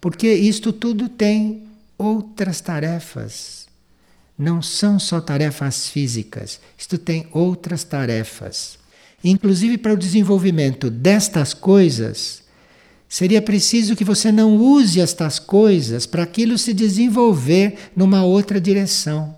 Porque 0.00 0.32
isto 0.32 0.72
tudo 0.72 1.10
tem 1.10 1.64
outras 1.98 2.62
tarefas. 2.62 3.61
Não 4.42 4.60
são 4.60 4.98
só 4.98 5.20
tarefas 5.20 5.86
físicas, 5.86 6.58
isto 6.76 6.98
tem 6.98 7.28
outras 7.30 7.84
tarefas. 7.84 8.76
Inclusive 9.22 9.78
para 9.78 9.92
o 9.92 9.96
desenvolvimento 9.96 10.90
destas 10.90 11.54
coisas, 11.54 12.42
seria 13.08 13.40
preciso 13.40 13.94
que 13.94 14.02
você 14.02 14.32
não 14.32 14.56
use 14.56 15.00
estas 15.00 15.38
coisas 15.38 16.06
para 16.06 16.24
aquilo 16.24 16.58
se 16.58 16.74
desenvolver 16.74 17.92
numa 17.94 18.24
outra 18.24 18.60
direção. 18.60 19.36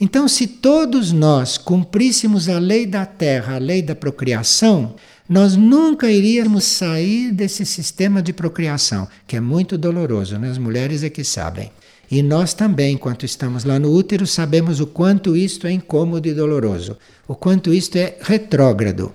Então, 0.00 0.26
se 0.26 0.46
todos 0.46 1.12
nós 1.12 1.58
cumpríssemos 1.58 2.48
a 2.48 2.58
lei 2.58 2.86
da 2.86 3.04
terra, 3.04 3.56
a 3.56 3.58
lei 3.58 3.82
da 3.82 3.94
procriação, 3.94 4.94
nós 5.28 5.54
nunca 5.54 6.10
iríamos 6.10 6.64
sair 6.64 7.30
desse 7.30 7.66
sistema 7.66 8.22
de 8.22 8.32
procriação, 8.32 9.06
que 9.26 9.36
é 9.36 9.40
muito 9.40 9.76
doloroso, 9.76 10.38
né? 10.38 10.48
as 10.48 10.56
mulheres 10.56 11.02
é 11.02 11.10
que 11.10 11.24
sabem. 11.24 11.70
E 12.10 12.22
nós 12.22 12.52
também, 12.52 12.94
enquanto 12.94 13.24
estamos 13.24 13.62
lá 13.64 13.78
no 13.78 13.92
útero, 13.92 14.26
sabemos 14.26 14.80
o 14.80 14.86
quanto 14.86 15.36
isto 15.36 15.66
é 15.66 15.72
incômodo 15.72 16.26
e 16.26 16.34
doloroso, 16.34 16.98
o 17.28 17.36
quanto 17.36 17.72
isto 17.72 17.96
é 17.96 18.16
retrógrado. 18.20 19.12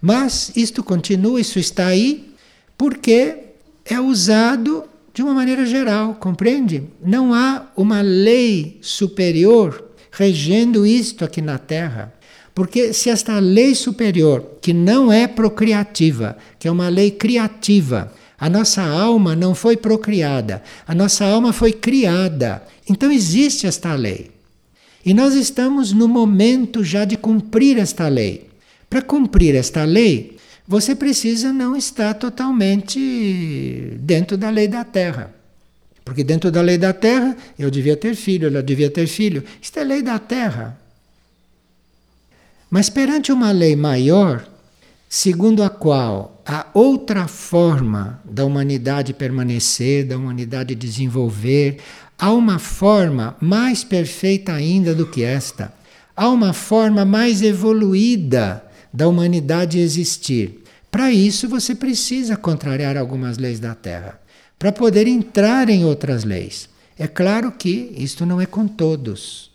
Mas 0.00 0.50
isto 0.56 0.82
continua, 0.82 1.40
isso 1.40 1.58
está 1.58 1.86
aí, 1.86 2.34
porque 2.76 3.36
é 3.84 4.00
usado 4.00 4.84
de 5.14 5.22
uma 5.22 5.32
maneira 5.32 5.64
geral, 5.64 6.16
compreende? 6.16 6.82
Não 7.00 7.32
há 7.32 7.70
uma 7.76 8.00
lei 8.00 8.78
superior 8.82 9.92
regendo 10.10 10.84
isto 10.84 11.24
aqui 11.24 11.40
na 11.40 11.56
Terra. 11.56 12.12
Porque 12.52 12.92
se 12.92 13.10
esta 13.10 13.38
lei 13.38 13.74
superior, 13.74 14.58
que 14.60 14.72
não 14.72 15.12
é 15.12 15.26
procriativa, 15.26 16.36
que 16.58 16.66
é 16.66 16.70
uma 16.70 16.88
lei 16.88 17.10
criativa, 17.10 18.12
a 18.44 18.50
nossa 18.50 18.82
alma 18.82 19.34
não 19.34 19.54
foi 19.54 19.74
procriada, 19.74 20.62
a 20.86 20.94
nossa 20.94 21.24
alma 21.24 21.50
foi 21.50 21.72
criada. 21.72 22.62
Então 22.86 23.10
existe 23.10 23.66
esta 23.66 23.94
lei. 23.94 24.30
E 25.02 25.14
nós 25.14 25.32
estamos 25.32 25.92
no 25.92 26.06
momento 26.06 26.84
já 26.84 27.06
de 27.06 27.16
cumprir 27.16 27.78
esta 27.78 28.06
lei. 28.06 28.50
Para 28.90 29.00
cumprir 29.00 29.54
esta 29.54 29.84
lei, 29.84 30.36
você 30.68 30.94
precisa 30.94 31.54
não 31.54 31.74
estar 31.74 32.12
totalmente 32.12 33.96
dentro 34.00 34.36
da 34.36 34.50
lei 34.50 34.68
da 34.68 34.84
terra. 34.84 35.34
Porque 36.04 36.22
dentro 36.22 36.50
da 36.50 36.60
lei 36.60 36.76
da 36.76 36.92
terra, 36.92 37.34
eu 37.58 37.70
devia 37.70 37.96
ter 37.96 38.14
filho, 38.14 38.48
ela 38.48 38.62
devia 38.62 38.90
ter 38.90 39.06
filho. 39.06 39.42
Isto 39.58 39.78
é 39.78 39.84
lei 39.84 40.02
da 40.02 40.18
terra. 40.18 40.78
Mas 42.68 42.90
perante 42.90 43.32
uma 43.32 43.52
lei 43.52 43.74
maior, 43.74 44.46
segundo 45.08 45.62
a 45.62 45.70
qual 45.70 46.33
há 46.44 46.66
outra 46.74 47.26
forma 47.26 48.20
da 48.24 48.44
humanidade 48.44 49.12
permanecer, 49.12 50.06
da 50.06 50.16
humanidade 50.16 50.74
desenvolver, 50.74 51.78
há 52.18 52.32
uma 52.32 52.58
forma 52.58 53.36
mais 53.40 53.82
perfeita 53.82 54.52
ainda 54.52 54.94
do 54.94 55.06
que 55.06 55.22
esta. 55.22 55.72
Há 56.16 56.28
uma 56.28 56.52
forma 56.52 57.04
mais 57.04 57.42
evoluída 57.42 58.64
da 58.92 59.08
humanidade 59.08 59.78
existir. 59.78 60.62
Para 60.90 61.10
isso 61.10 61.48
você 61.48 61.74
precisa 61.74 62.36
contrariar 62.36 62.96
algumas 62.96 63.38
leis 63.38 63.58
da 63.58 63.74
Terra, 63.74 64.20
para 64.58 64.70
poder 64.70 65.08
entrar 65.08 65.68
em 65.68 65.84
outras 65.84 66.22
leis. 66.22 66.68
É 66.96 67.08
claro 67.08 67.50
que 67.50 67.92
isto 67.96 68.24
não 68.24 68.40
é 68.40 68.46
com 68.46 68.68
todos 68.68 69.54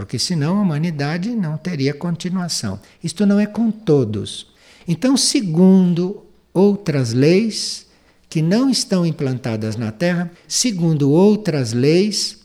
porque 0.00 0.18
senão 0.18 0.56
a 0.56 0.62
humanidade 0.62 1.28
não 1.28 1.58
teria 1.58 1.92
continuação. 1.92 2.80
Isto 3.04 3.26
não 3.26 3.38
é 3.38 3.44
com 3.44 3.70
todos. 3.70 4.46
Então, 4.90 5.16
segundo 5.16 6.26
outras 6.52 7.12
leis 7.12 7.86
que 8.28 8.42
não 8.42 8.68
estão 8.68 9.06
implantadas 9.06 9.76
na 9.76 9.92
Terra, 9.92 10.28
segundo 10.48 11.12
outras 11.12 11.72
leis, 11.72 12.40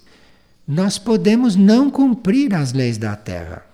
nós 0.67 0.99
podemos 0.99 1.55
não 1.55 1.89
cumprir 1.89 2.53
as 2.53 2.71
leis 2.71 2.99
da 2.99 3.15
Terra. 3.15 3.65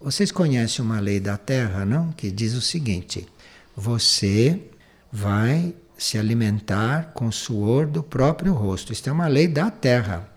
Vocês 0.00 0.30
conhecem 0.30 0.84
uma 0.84 1.00
lei 1.00 1.18
da 1.18 1.36
Terra, 1.36 1.84
não? 1.84 2.12
Que 2.12 2.30
diz 2.30 2.54
o 2.54 2.60
seguinte: 2.60 3.26
você 3.74 4.60
vai 5.10 5.74
se 5.98 6.16
alimentar 6.16 7.10
com 7.12 7.32
suor 7.32 7.88
do 7.88 8.04
próprio 8.04 8.52
rosto. 8.52 8.92
Isto 8.92 9.10
é 9.10 9.12
uma 9.12 9.26
lei 9.26 9.48
da 9.48 9.68
Terra. 9.68 10.30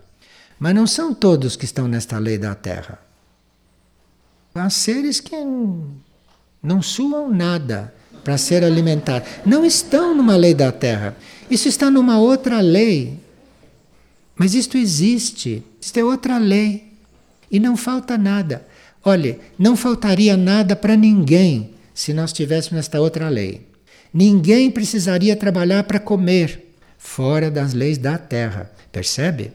Mas 0.58 0.74
não 0.74 0.88
são 0.88 1.14
todos 1.14 1.54
que 1.54 1.64
estão 1.64 1.86
nesta 1.86 2.18
lei 2.18 2.36
da 2.36 2.56
Terra. 2.56 2.98
Há 4.52 4.68
seres 4.70 5.20
que 5.20 5.36
não 6.64 6.80
suam 6.80 7.30
nada 7.30 7.92
para 8.24 8.38
ser 8.38 8.64
alimentados. 8.64 9.28
Não 9.44 9.64
estão 9.64 10.14
numa 10.14 10.34
lei 10.34 10.54
da 10.54 10.72
Terra. 10.72 11.14
Isso 11.50 11.68
está 11.68 11.90
numa 11.90 12.18
outra 12.18 12.60
lei. 12.60 13.20
Mas 14.34 14.54
isto 14.54 14.78
existe. 14.78 15.62
Isto 15.80 15.98
é 15.98 16.04
outra 16.04 16.38
lei. 16.38 16.84
E 17.50 17.60
não 17.60 17.76
falta 17.76 18.16
nada. 18.16 18.66
Olhe, 19.04 19.38
não 19.58 19.76
faltaria 19.76 20.36
nada 20.36 20.74
para 20.74 20.96
ninguém 20.96 21.70
se 21.92 22.14
nós 22.14 22.32
tivéssemos 22.32 22.80
esta 22.80 22.98
outra 23.00 23.28
lei. 23.28 23.68
Ninguém 24.12 24.70
precisaria 24.70 25.36
trabalhar 25.36 25.84
para 25.84 26.00
comer 26.00 26.74
fora 26.96 27.50
das 27.50 27.74
leis 27.74 27.98
da 27.98 28.16
terra. 28.16 28.72
Percebe? 28.90 29.52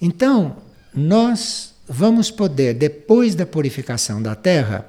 Então, 0.00 0.56
nós 0.94 1.74
vamos 1.88 2.30
poder, 2.30 2.74
depois 2.74 3.34
da 3.34 3.46
purificação 3.46 4.20
da 4.20 4.34
Terra, 4.34 4.86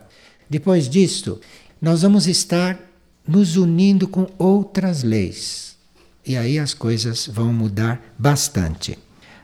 depois 0.49 0.89
disto, 0.89 1.39
nós 1.81 2.01
vamos 2.01 2.27
estar 2.27 2.79
nos 3.27 3.55
unindo 3.55 4.07
com 4.07 4.27
outras 4.37 5.03
leis. 5.03 5.77
E 6.25 6.35
aí 6.35 6.57
as 6.57 6.73
coisas 6.73 7.27
vão 7.27 7.53
mudar 7.53 8.13
bastante. 8.17 8.97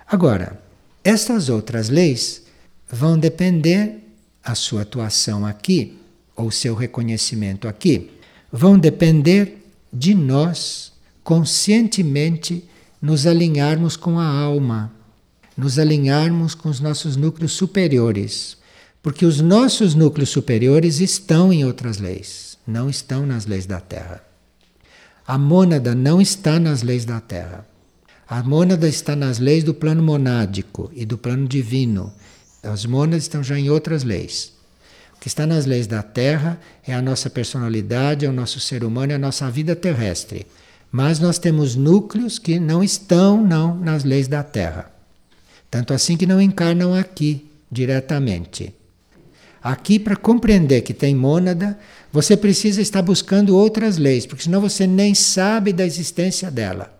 Agora, 0.08 0.60
estas 1.04 1.50
outras 1.50 1.90
leis 1.90 2.44
vão 2.92 3.18
depender 3.18 4.00
a 4.44 4.56
sua 4.56 4.82
atuação 4.82 5.46
aqui 5.46 5.98
ou 6.36 6.52
seu 6.52 6.76
reconhecimento 6.76 7.68
aqui, 7.68 8.12
vão 8.52 8.78
depender 8.78 9.64
de 9.92 10.14
nós 10.14 10.92
conscientemente 11.24 12.64
nos 13.02 13.26
alinharmos 13.26 13.96
com 13.96 14.20
a 14.20 14.28
alma, 14.28 14.92
nos 15.58 15.80
alinharmos 15.80 16.54
com 16.54 16.70
os 16.70 16.80
nossos 16.80 17.16
núcleos 17.16 17.54
superiores, 17.54 18.58
porque 19.06 19.24
os 19.24 19.40
nossos 19.40 19.94
núcleos 19.94 20.30
superiores 20.30 21.00
estão 21.00 21.54
em 21.54 21.64
outras 21.64 22.00
leis, 22.00 22.58
não 22.66 22.90
estão 22.90 23.24
nas 23.24 23.46
leis 23.46 23.68
da 23.68 23.80
Terra. 23.80 24.24
A 25.28 25.38
mônada 25.38 25.94
não 25.94 26.20
está 26.20 26.60
nas 26.60 26.82
leis 26.82 27.06
da 27.06 27.22
Terra. 27.22 27.68
A 28.28 28.42
mônada 28.42 28.88
está 28.88 29.16
nas 29.16 29.38
leis 29.38 29.64
do 29.64 29.76
plano 29.76 30.02
monádico 30.02 30.92
e 30.96 31.06
do 31.06 31.20
plano 31.20 31.48
divino. 31.48 32.12
As 32.64 32.84
mônadas 32.88 33.26
estão 33.26 33.44
já 33.44 33.60
em 33.60 33.70
outras 33.70 34.04
leis. 34.04 34.54
O 35.16 35.20
que 35.20 35.28
está 35.28 35.46
nas 35.46 35.68
leis 35.68 35.86
da 35.86 36.02
Terra 36.02 36.60
é 36.84 36.92
a 36.92 37.00
nossa 37.00 37.30
personalidade, 37.30 38.26
é 38.26 38.30
o 38.30 38.34
nosso 38.34 38.60
ser 38.60 38.84
humano, 38.84 39.12
é 39.12 39.16
a 39.18 39.20
nossa 39.20 39.52
vida 39.52 39.76
terrestre. 39.76 40.48
Mas 40.92 41.20
nós 41.20 41.38
temos 41.38 41.76
núcleos 41.76 42.40
que 42.40 42.60
não 42.60 42.84
estão 42.84 43.46
não 43.46 43.78
nas 43.78 44.04
leis 44.04 44.28
da 44.28 44.42
Terra. 44.42 44.92
Tanto 45.70 45.94
assim 45.94 46.18
que 46.18 46.26
não 46.26 46.42
encarnam 46.42 46.96
aqui 46.96 47.48
diretamente. 47.72 48.74
Aqui, 49.66 49.98
para 49.98 50.16
compreender 50.16 50.82
que 50.82 50.94
tem 50.94 51.16
mônada, 51.16 51.76
você 52.12 52.38
precisa 52.38 52.84
estar 52.84 53.02
buscando 53.02 53.58
outras 53.58 53.98
leis, 53.98 54.24
porque 54.24 54.44
senão 54.44 54.62
você 54.62 54.86
nem 54.86 55.16
sabe 55.16 55.74
da 55.74 55.84
existência 55.84 56.52
dela. 56.52 56.96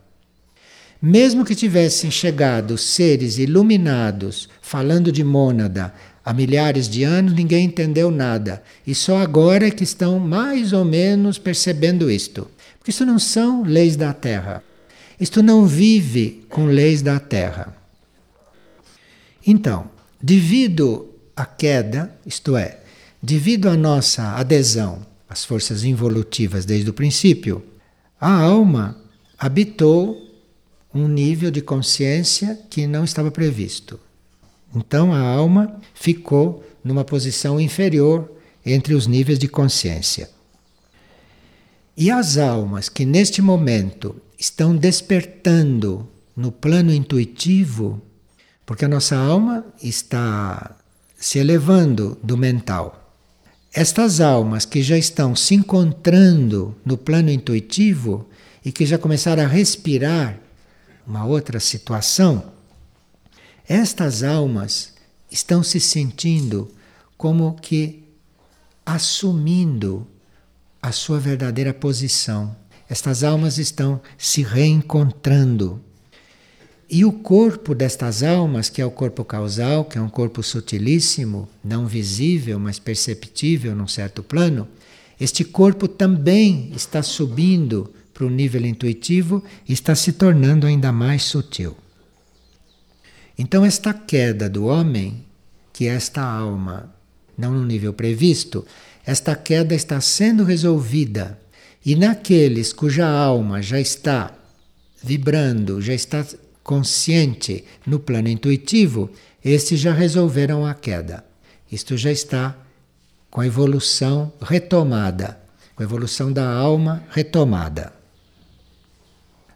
Mesmo 1.00 1.46
que 1.46 1.54
tivessem 1.54 2.10
chegado 2.10 2.76
seres 2.76 3.38
iluminados 3.38 4.50
falando 4.64 5.12
de 5.12 5.24
mônada 5.24 5.94
há 6.26 6.34
milhares 6.34 6.90
de 6.90 7.04
anos, 7.04 7.34
ninguém 7.34 7.66
entendeu 7.66 8.10
nada. 8.10 8.64
E 8.88 8.96
só 8.96 9.18
agora 9.18 9.68
é 9.68 9.70
que 9.70 9.84
estão 9.84 10.18
mais 10.18 10.74
ou 10.74 10.84
menos 10.84 11.38
percebendo 11.38 12.10
isto. 12.10 12.50
Porque 12.80 12.90
isso 12.90 13.06
não 13.06 13.20
são 13.20 13.62
leis 13.62 13.96
da 13.96 14.12
Terra. 14.12 14.64
Isto 15.20 15.44
não 15.44 15.68
vive 15.68 16.44
com 16.50 16.66
leis 16.66 17.04
da 17.04 17.20
Terra. 17.20 17.78
Então, 19.46 19.88
devido 20.20 21.12
à 21.36 21.46
queda, 21.46 22.16
isto 22.26 22.56
é, 22.56 22.80
devido 23.22 23.68
à 23.68 23.76
nossa 23.76 24.36
adesão 24.36 25.06
às 25.28 25.44
forças 25.44 25.84
involutivas 25.84 26.66
desde 26.66 26.90
o 26.90 26.94
princípio, 26.94 27.64
a 28.20 28.32
alma 28.32 28.98
habitou 29.38 30.18
um 30.94 31.08
nível 31.08 31.52
de 31.52 31.62
consciência 31.62 32.60
que 32.70 32.88
não 32.88 33.04
estava 33.04 33.30
previsto. 33.30 34.00
Então 34.74 35.14
a 35.14 35.20
alma 35.20 35.82
ficou 35.94 36.64
numa 36.84 37.04
posição 37.04 37.60
inferior 37.60 38.32
entre 38.66 38.94
os 38.94 39.08
níveis 39.08 39.38
de 39.38 39.48
consciência. 39.48 40.30
E 41.98 42.12
as 42.12 42.38
almas 42.38 42.90
que 42.90 43.06
neste 43.06 43.42
momento 43.42 44.16
estão 44.38 44.76
despertando 44.76 46.08
no 46.36 46.52
plano 46.52 46.94
intuitivo, 46.94 48.02
porque 48.66 48.86
a 48.86 48.90
nossa 48.90 49.16
alma 49.16 49.66
está 49.82 50.76
se 51.26 51.40
elevando 51.40 52.20
do 52.22 52.38
mental. 52.38 53.12
Estas 53.74 54.22
almas 54.22 54.64
que 54.64 54.84
já 54.84 54.96
estão 54.96 55.36
se 55.36 55.56
encontrando 55.56 56.76
no 56.86 57.00
plano 57.00 57.32
intuitivo 57.32 58.30
e 58.64 58.72
que 58.72 58.86
já 58.86 59.00
começaram 59.00 59.42
a 59.42 59.48
respirar 59.48 60.38
uma 61.04 61.26
outra 61.26 61.60
situação, 61.60 62.54
estas 63.68 64.22
almas 64.22 64.94
estão 65.32 65.64
se 65.64 65.80
sentindo 65.80 66.72
como 67.18 67.56
que 67.56 68.04
assumindo 68.86 70.06
a 70.80 70.92
sua 70.92 71.20
verdadeira 71.20 71.74
posição. 71.74 72.56
Estas 72.88 73.24
almas 73.24 73.58
estão 73.58 74.00
se 74.16 74.44
reencontrando. 74.44 75.82
E 76.90 77.04
o 77.04 77.12
corpo 77.12 77.74
destas 77.74 78.22
almas, 78.22 78.70
que 78.70 78.82
é 78.82 78.86
o 78.86 78.92
corpo 78.92 79.26
causal, 79.26 79.86
que 79.86 79.98
é 79.98 80.02
um 80.02 80.10
corpo 80.10 80.44
sutilíssimo, 80.44 81.50
não 81.64 81.88
visível, 81.88 82.60
mas 82.60 82.78
perceptível 82.78 83.76
num 83.76 83.88
certo 83.88 84.22
plano, 84.22 84.68
este 85.20 85.44
corpo 85.44 85.88
também 85.88 86.72
está 86.76 87.02
subindo 87.02 87.92
para 88.14 88.26
o 88.26 88.30
nível 88.30 88.66
intuitivo 88.66 89.44
e 89.68 89.74
está 89.74 89.96
se 89.96 90.14
tornando 90.14 90.68
ainda 90.68 90.92
mais 90.92 91.24
sutil. 91.24 91.76
Então, 93.38 93.66
esta 93.66 93.94
queda 93.94 94.50
do 94.50 94.66
homem, 94.66 95.26
que 95.74 95.88
é 95.88 95.96
esta 95.96 96.22
alma, 96.22 96.94
não 97.38 97.52
no 97.52 97.66
nível 97.66 97.94
previsto, 97.94 98.66
esta 99.06 99.36
queda 99.36 99.76
está 99.76 100.00
sendo 100.00 100.44
resolvida. 100.44 101.40
E 101.86 101.96
naqueles 101.96 102.72
cuja 102.72 103.08
alma 103.08 103.62
já 103.62 103.80
está 103.80 104.34
vibrando, 105.04 105.82
já 105.82 105.94
está 105.94 106.26
consciente 106.66 107.64
no 107.86 108.00
plano 108.00 108.28
intuitivo, 108.28 109.12
estes 109.44 109.80
já 109.80 109.94
resolveram 109.94 110.66
a 110.66 110.74
queda. 110.74 111.24
Isto 111.72 111.96
já 111.96 112.12
está 112.12 112.58
com 113.30 113.40
a 113.40 113.46
evolução 113.46 114.34
retomada, 114.42 115.40
com 115.76 115.84
a 115.84 115.86
evolução 115.86 116.34
da 116.34 116.50
alma 116.52 117.04
retomada. 117.12 117.94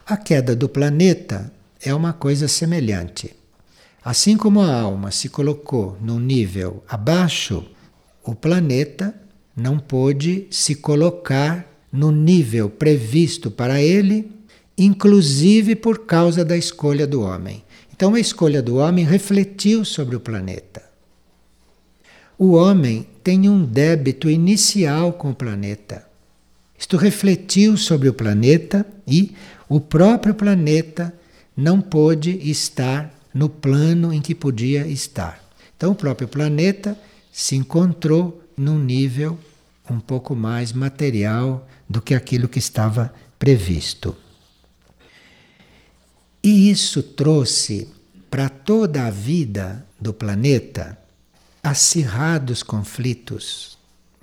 A 0.05 0.15
queda 0.15 0.55
do 0.55 0.69
planeta 0.69 1.51
é 1.81 1.91
uma 1.95 2.13
coisa 2.13 2.47
semelhante. 2.47 3.35
Assim 4.05 4.37
como 4.37 4.61
a 4.61 4.79
alma 4.79 5.09
se 5.09 5.29
colocou 5.29 5.97
num 5.99 6.19
nível 6.19 6.83
abaixo, 6.87 7.65
o 8.23 8.35
planeta 8.35 9.19
não 9.57 9.79
pôde 9.79 10.45
se 10.51 10.75
colocar 10.75 11.65
no 11.91 12.11
nível 12.11 12.69
previsto 12.69 13.49
para 13.49 13.81
ele, 13.81 14.31
inclusive 14.79 15.75
por 15.75 16.05
causa 16.05 16.43
da 16.45 16.55
escolha 16.55 17.05
do 17.05 17.21
homem. 17.21 17.63
Então 17.93 18.15
a 18.15 18.19
escolha 18.19 18.61
do 18.61 18.77
homem 18.77 19.05
refletiu 19.05 19.83
sobre 19.83 20.15
o 20.15 20.19
planeta. 20.19 20.81
O 22.37 22.53
homem 22.53 23.05
tem 23.21 23.49
um 23.49 23.65
débito 23.65 24.29
inicial 24.29 25.11
com 25.11 25.31
o 25.31 25.35
planeta. 25.35 26.07
Isto 26.79 26.95
refletiu 26.95 27.75
sobre 27.75 28.07
o 28.07 28.13
planeta 28.13 28.85
e 29.05 29.35
o 29.67 29.81
próprio 29.81 30.33
planeta 30.33 31.13
não 31.55 31.81
pôde 31.81 32.31
estar 32.49 33.13
no 33.33 33.49
plano 33.49 34.13
em 34.13 34.21
que 34.21 34.33
podia 34.33 34.87
estar. 34.87 35.43
Então, 35.75 35.91
o 35.91 35.95
próprio 35.95 36.29
planeta 36.29 36.97
se 37.31 37.57
encontrou 37.57 38.41
num 38.55 38.79
nível 38.79 39.37
um 39.89 39.99
pouco 39.99 40.33
mais 40.35 40.71
material 40.71 41.67
do 41.89 42.01
que 42.01 42.15
aquilo 42.15 42.47
que 42.47 42.59
estava 42.59 43.13
previsto. 43.37 44.15
E 46.43 46.69
isso 46.69 47.03
trouxe 47.03 47.89
para 48.29 48.47
toda 48.47 49.05
a 49.05 49.09
vida 49.09 49.85
do 49.99 50.13
planeta 50.13 50.97
acirrados 51.61 52.63
conflitos, 52.63 53.77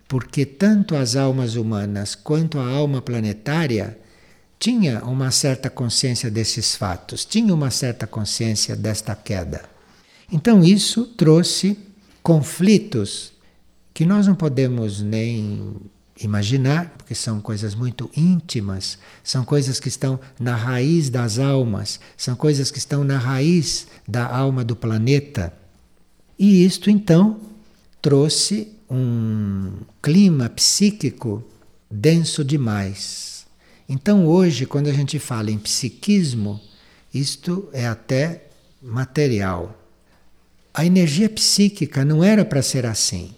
porque 0.09 0.47
tanto 0.47 0.97
as 0.97 1.17
almas 1.17 1.57
humanas 1.57 2.15
quanto 2.15 2.59
a 2.59 2.67
alma 2.67 3.03
planetária 3.03 3.99
tinha 4.59 5.05
uma 5.05 5.31
certa 5.31 5.69
consciência 5.69 6.31
desses 6.31 6.75
fatos, 6.75 7.25
tinha 7.25 7.53
uma 7.53 7.71
certa 7.71 8.07
consciência 8.07 8.75
desta 8.75 9.15
queda. 9.15 9.65
Então 10.33 10.65
isso 10.65 11.05
trouxe 11.05 11.79
conflitos 12.23 13.33
que 13.93 14.07
nós 14.07 14.27
não 14.27 14.35
podemos 14.35 15.01
nem 15.01 15.77
imaginar, 16.21 16.95
porque 16.97 17.15
são 17.15 17.41
coisas 17.41 17.75
muito 17.75 18.11
íntimas, 18.17 18.99
são 19.23 19.45
coisas 19.45 19.79
que 19.79 19.89
estão 19.89 20.19
na 20.39 20.55
raiz 20.55 21.11
das 21.11 21.39
almas, 21.39 22.01
são 22.17 22.35
coisas 22.35 22.71
que 22.71 22.79
estão 22.79 23.05
na 23.05 23.19
raiz 23.19 23.87
da 24.09 24.27
alma 24.27 24.65
do 24.65 24.75
planeta. 24.75 25.53
E 26.39 26.65
isto 26.65 26.91
então 26.91 27.41
trouxe 28.01 28.73
um 28.91 29.73
clima 30.03 30.49
psíquico 30.49 31.45
denso 31.91 32.45
demais. 32.45 33.47
Então 33.89 34.27
hoje, 34.27 34.67
quando 34.67 34.89
a 34.89 34.93
gente 34.93 35.19
fala 35.19 35.51
em 35.51 35.59
psiquismo, 35.59 36.61
isto 37.13 37.69
é 37.73 37.87
até 37.87 38.47
material. 38.83 39.83
A 40.73 40.85
energia 40.85 41.29
psíquica 41.29 42.05
não 42.05 42.23
era 42.23 42.45
para 42.45 42.63
ser 42.63 42.85
assim. 42.85 43.35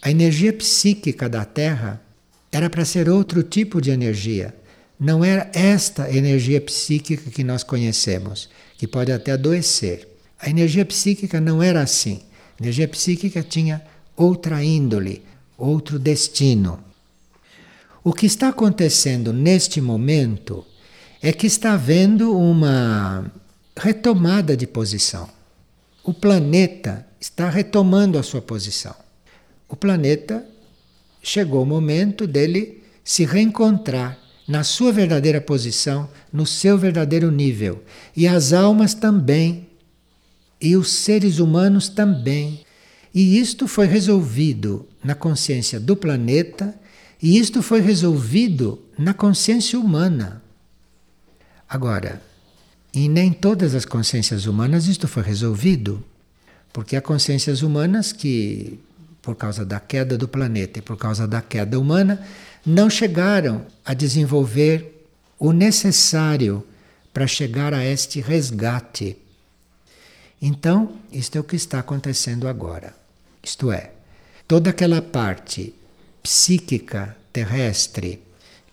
A 0.00 0.10
energia 0.10 0.52
psíquica 0.52 1.28
da 1.28 1.44
Terra 1.44 2.00
era 2.52 2.68
para 2.68 2.84
ser 2.84 3.08
outro 3.08 3.42
tipo 3.42 3.80
de 3.80 3.90
energia. 3.90 4.54
Não 5.00 5.24
era 5.24 5.50
esta 5.54 6.14
energia 6.14 6.60
psíquica 6.60 7.30
que 7.30 7.42
nós 7.42 7.64
conhecemos, 7.64 8.48
que 8.76 8.86
pode 8.86 9.10
até 9.10 9.32
adoecer. 9.32 10.06
A 10.38 10.50
energia 10.50 10.84
psíquica 10.84 11.40
não 11.40 11.62
era 11.62 11.80
assim. 11.80 12.20
energia 12.60 12.86
psíquica 12.86 13.42
tinha 13.42 13.82
outra 14.14 14.62
índole, 14.62 15.22
outro 15.56 15.98
destino. 15.98 16.78
O 18.04 18.12
que 18.12 18.26
está 18.26 18.48
acontecendo 18.48 19.32
neste 19.32 19.80
momento 19.80 20.64
é 21.22 21.32
que 21.32 21.46
está 21.46 21.72
havendo 21.72 22.36
uma 22.36 23.30
retomada 23.76 24.56
de 24.56 24.66
posição. 24.66 25.28
O 26.04 26.12
planeta 26.12 27.06
está 27.20 27.48
retomando 27.48 28.18
a 28.18 28.22
sua 28.22 28.42
posição. 28.42 28.94
O 29.68 29.76
planeta 29.76 30.44
chegou 31.22 31.62
o 31.62 31.66
momento 31.66 32.26
dele 32.26 32.82
se 33.04 33.24
reencontrar 33.24 34.18
na 34.46 34.64
sua 34.64 34.92
verdadeira 34.92 35.40
posição, 35.40 36.08
no 36.32 36.44
seu 36.44 36.76
verdadeiro 36.76 37.30
nível. 37.30 37.82
E 38.16 38.26
as 38.26 38.52
almas 38.52 38.92
também, 38.92 39.68
e 40.60 40.76
os 40.76 40.90
seres 40.90 41.38
humanos 41.38 41.88
também. 41.88 42.60
E 43.14 43.38
isto 43.38 43.68
foi 43.68 43.86
resolvido 43.86 44.86
na 45.02 45.14
consciência 45.14 45.78
do 45.78 45.96
planeta, 45.96 46.74
e 47.22 47.38
isto 47.38 47.62
foi 47.62 47.80
resolvido 47.80 48.82
na 48.98 49.14
consciência 49.14 49.78
humana. 49.78 50.42
Agora, 51.68 52.20
em 52.92 53.08
nem 53.08 53.32
todas 53.32 53.74
as 53.74 53.84
consciências 53.84 54.46
humanas 54.46 54.86
isto 54.86 55.08
foi 55.08 55.22
resolvido, 55.22 56.04
porque 56.72 56.96
há 56.96 57.00
consciências 57.00 57.62
humanas 57.62 58.12
que, 58.12 58.78
por 59.22 59.36
causa 59.36 59.64
da 59.64 59.78
queda 59.78 60.18
do 60.18 60.26
planeta 60.26 60.80
e 60.80 60.82
por 60.82 60.96
causa 60.96 61.26
da 61.26 61.40
queda 61.40 61.78
humana, 61.78 62.20
não 62.66 62.90
chegaram 62.90 63.64
a 63.84 63.94
desenvolver 63.94 65.06
o 65.38 65.52
necessário 65.52 66.66
para 67.14 67.26
chegar 67.26 67.72
a 67.72 67.84
este 67.84 68.20
resgate. 68.20 69.16
Então, 70.40 70.96
isto 71.12 71.36
é 71.36 71.40
o 71.40 71.44
que 71.44 71.54
está 71.54 71.78
acontecendo 71.78 72.48
agora. 72.48 72.94
Isto 73.42 73.70
é, 73.70 73.92
toda 74.46 74.70
aquela 74.70 75.00
parte 75.00 75.72
psíquica 76.22 77.16
terrestre 77.32 78.22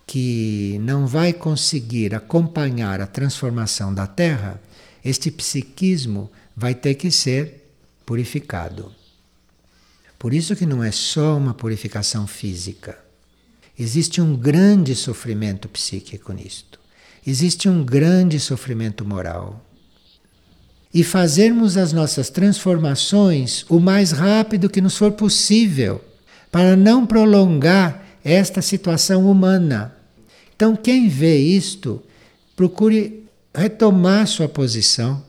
que 0.06 0.80
não 0.82 1.06
vai 1.06 1.32
conseguir 1.32 2.16
acompanhar 2.16 3.00
a 3.00 3.06
transformação 3.06 3.94
da 3.94 4.08
Terra, 4.08 4.60
este 5.06 5.30
psiquismo 5.30 6.32
vai 6.56 6.74
ter 6.74 6.96
que 6.96 7.12
ser 7.12 7.72
purificado. 8.06 8.99
Por 10.20 10.34
isso 10.34 10.56
que 10.56 10.66
não 10.66 10.84
é 10.84 10.92
só 10.92 11.36
uma 11.38 11.54
purificação 11.54 12.28
física. 12.28 13.00
Existe 13.78 14.22
um 14.22 14.36
grande 14.36 14.94
sofrimento 14.94 15.68
psíquico 15.70 16.34
nisto. 16.34 16.80
Existe 17.26 17.68
um 17.68 17.84
grande 17.84 18.40
sofrimento 18.40 19.04
moral. 19.04 19.66
E 20.94 21.04
fazermos 21.04 21.78
as 21.78 21.94
nossas 21.94 22.30
transformações 22.30 23.66
o 23.70 23.80
mais 23.80 24.12
rápido 24.12 24.70
que 24.70 24.82
nos 24.82 24.98
for 24.98 25.14
possível, 25.14 26.04
para 26.52 26.76
não 26.76 27.06
prolongar 27.06 28.04
esta 28.24 28.62
situação 28.62 29.30
humana 29.32 29.96
então, 30.60 30.76
quem 30.76 31.08
vê 31.08 31.38
isto, 31.38 32.04
procure 32.54 33.24
retomar 33.56 34.28
sua 34.28 34.50
posição, 34.50 35.24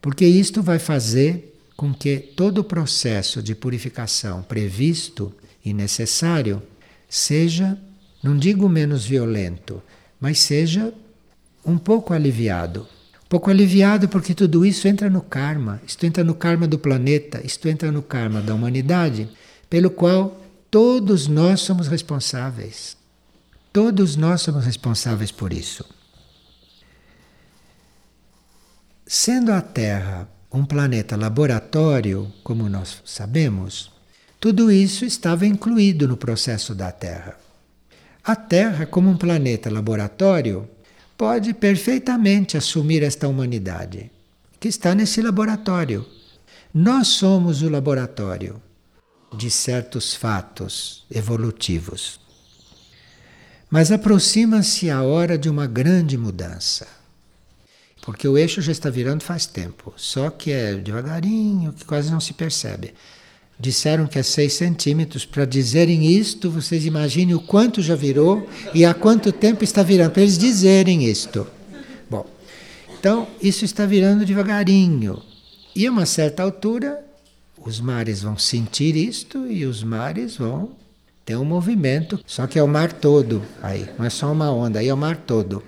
porque 0.00 0.24
isto 0.24 0.62
vai 0.62 0.78
fazer 0.78 1.53
com 1.76 1.92
que 1.92 2.18
todo 2.18 2.58
o 2.58 2.64
processo 2.64 3.42
de 3.42 3.54
purificação 3.54 4.42
previsto 4.42 5.32
e 5.64 5.72
necessário 5.72 6.62
seja, 7.08 7.78
não 8.22 8.36
digo 8.36 8.68
menos 8.68 9.04
violento, 9.04 9.82
mas 10.20 10.38
seja 10.40 10.92
um 11.64 11.78
pouco 11.78 12.12
aliviado. 12.12 12.86
Um 13.24 13.28
pouco 13.28 13.50
aliviado 13.50 14.08
porque 14.08 14.34
tudo 14.34 14.64
isso 14.64 14.86
entra 14.86 15.10
no 15.10 15.20
karma, 15.20 15.80
isto 15.86 16.04
entra 16.06 16.22
no 16.22 16.34
karma 16.34 16.68
do 16.68 16.78
planeta, 16.78 17.44
isto 17.44 17.68
entra 17.68 17.90
no 17.90 18.02
karma 18.02 18.40
da 18.40 18.54
humanidade, 18.54 19.28
pelo 19.68 19.90
qual 19.90 20.40
todos 20.70 21.26
nós 21.26 21.60
somos 21.60 21.88
responsáveis. 21.88 22.96
Todos 23.72 24.14
nós 24.14 24.42
somos 24.42 24.64
responsáveis 24.64 25.32
por 25.32 25.52
isso. 25.52 25.84
Sendo 29.06 29.52
a 29.52 29.60
Terra 29.60 30.28
um 30.54 30.64
planeta 30.64 31.16
laboratório, 31.16 32.32
como 32.44 32.68
nós 32.68 33.02
sabemos, 33.04 33.90
tudo 34.38 34.70
isso 34.70 35.04
estava 35.04 35.44
incluído 35.44 36.06
no 36.06 36.16
processo 36.16 36.76
da 36.76 36.92
Terra. 36.92 37.36
A 38.22 38.36
Terra, 38.36 38.86
como 38.86 39.10
um 39.10 39.16
planeta 39.16 39.68
laboratório, 39.68 40.68
pode 41.18 41.52
perfeitamente 41.52 42.56
assumir 42.56 43.02
esta 43.02 43.26
humanidade 43.26 44.12
que 44.60 44.68
está 44.68 44.94
nesse 44.94 45.20
laboratório. 45.20 46.06
Nós 46.72 47.08
somos 47.08 47.60
o 47.62 47.68
laboratório 47.68 48.62
de 49.36 49.50
certos 49.50 50.14
fatos 50.14 51.04
evolutivos. 51.10 52.20
Mas 53.68 53.90
aproxima-se 53.90 54.88
a 54.88 55.02
hora 55.02 55.36
de 55.36 55.48
uma 55.48 55.66
grande 55.66 56.16
mudança. 56.16 56.86
Porque 58.04 58.28
o 58.28 58.36
eixo 58.36 58.60
já 58.60 58.70
está 58.70 58.90
virando 58.90 59.24
faz 59.24 59.46
tempo, 59.46 59.90
só 59.96 60.28
que 60.28 60.52
é 60.52 60.74
devagarinho, 60.74 61.72
que 61.72 61.86
quase 61.86 62.12
não 62.12 62.20
se 62.20 62.34
percebe. 62.34 62.92
Disseram 63.58 64.06
que 64.06 64.18
é 64.18 64.22
6 64.22 64.52
centímetros. 64.52 65.24
Para 65.24 65.46
dizerem 65.46 66.04
isto, 66.04 66.50
vocês 66.50 66.84
imaginem 66.84 67.34
o 67.34 67.40
quanto 67.40 67.80
já 67.80 67.94
virou 67.94 68.46
e 68.74 68.84
há 68.84 68.92
quanto 68.92 69.32
tempo 69.32 69.64
está 69.64 69.82
virando, 69.82 70.10
para 70.10 70.20
eles 70.20 70.36
dizerem 70.36 71.04
isto. 71.04 71.46
Bom, 72.10 72.26
então 72.98 73.26
isso 73.40 73.64
está 73.64 73.86
virando 73.86 74.26
devagarinho. 74.26 75.22
E 75.74 75.86
a 75.86 75.90
uma 75.90 76.04
certa 76.04 76.42
altura, 76.42 77.02
os 77.58 77.80
mares 77.80 78.20
vão 78.20 78.36
sentir 78.36 78.96
isto 78.96 79.46
e 79.50 79.64
os 79.64 79.82
mares 79.82 80.36
vão 80.36 80.72
tem 81.24 81.36
um 81.36 81.44
movimento, 81.44 82.20
só 82.26 82.46
que 82.46 82.58
é 82.58 82.62
o 82.62 82.68
mar 82.68 82.92
todo 82.92 83.42
aí, 83.62 83.88
não 83.98 84.04
é 84.04 84.10
só 84.10 84.30
uma 84.30 84.52
onda, 84.52 84.80
aí 84.80 84.88
é 84.88 84.92
o 84.92 84.96
mar 84.96 85.16
todo. 85.16 85.62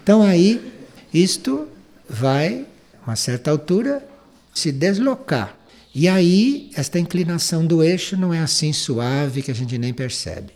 Então 0.00 0.22
aí 0.22 0.73
isto 1.14 1.68
vai, 2.10 2.66
a 3.02 3.10
uma 3.10 3.16
certa 3.16 3.50
altura, 3.50 4.04
se 4.52 4.72
deslocar. 4.72 5.56
E 5.94 6.08
aí 6.08 6.72
esta 6.74 6.98
inclinação 6.98 7.64
do 7.64 7.82
eixo 7.82 8.16
não 8.16 8.34
é 8.34 8.40
assim 8.40 8.72
suave 8.72 9.42
que 9.42 9.50
a 9.52 9.54
gente 9.54 9.78
nem 9.78 9.94
percebe, 9.94 10.52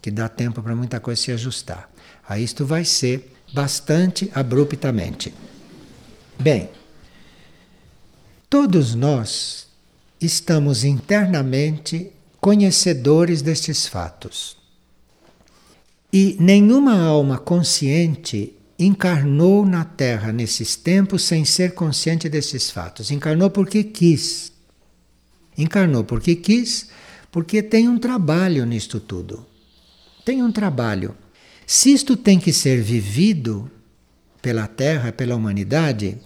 que 0.00 0.10
dá 0.10 0.28
tempo 0.28 0.62
para 0.62 0.74
muita 0.74 0.98
coisa 0.98 1.20
se 1.20 1.30
ajustar. 1.30 1.90
Aí 2.26 2.42
isto 2.42 2.64
vai 2.64 2.86
ser 2.86 3.34
bastante 3.52 4.30
abruptamente. 4.34 5.34
Bem, 6.38 6.70
todos 8.48 8.94
nós 8.94 9.66
estamos 10.18 10.84
internamente 10.84 12.10
conhecedores 12.40 13.42
destes 13.42 13.86
fatos. 13.86 14.56
E 16.10 16.36
nenhuma 16.40 16.98
alma 16.98 17.36
consciente 17.36 18.54
encarnou 18.78 19.66
na 19.66 19.84
Terra 19.84 20.32
nesses 20.32 20.76
tempos 20.76 21.22
sem 21.22 21.44
ser 21.44 21.74
consciente 21.74 22.28
desses 22.28 22.70
fatos. 22.70 23.10
Encarnou 23.10 23.50
porque 23.50 23.82
quis. 23.82 24.52
Encarnou 25.56 26.04
porque 26.04 26.36
quis, 26.36 26.88
porque 27.32 27.60
tem 27.62 27.88
um 27.88 27.98
trabalho 27.98 28.64
nisto 28.64 29.00
tudo. 29.00 29.44
Tem 30.24 30.42
um 30.42 30.52
trabalho. 30.52 31.16
Se 31.66 31.92
isto 31.92 32.16
tem 32.16 32.38
que 32.38 32.52
ser 32.52 32.80
vivido 32.80 33.70
pela 34.40 34.68
Terra, 34.68 35.10
pela 35.10 35.34
humanidade, 35.34 36.16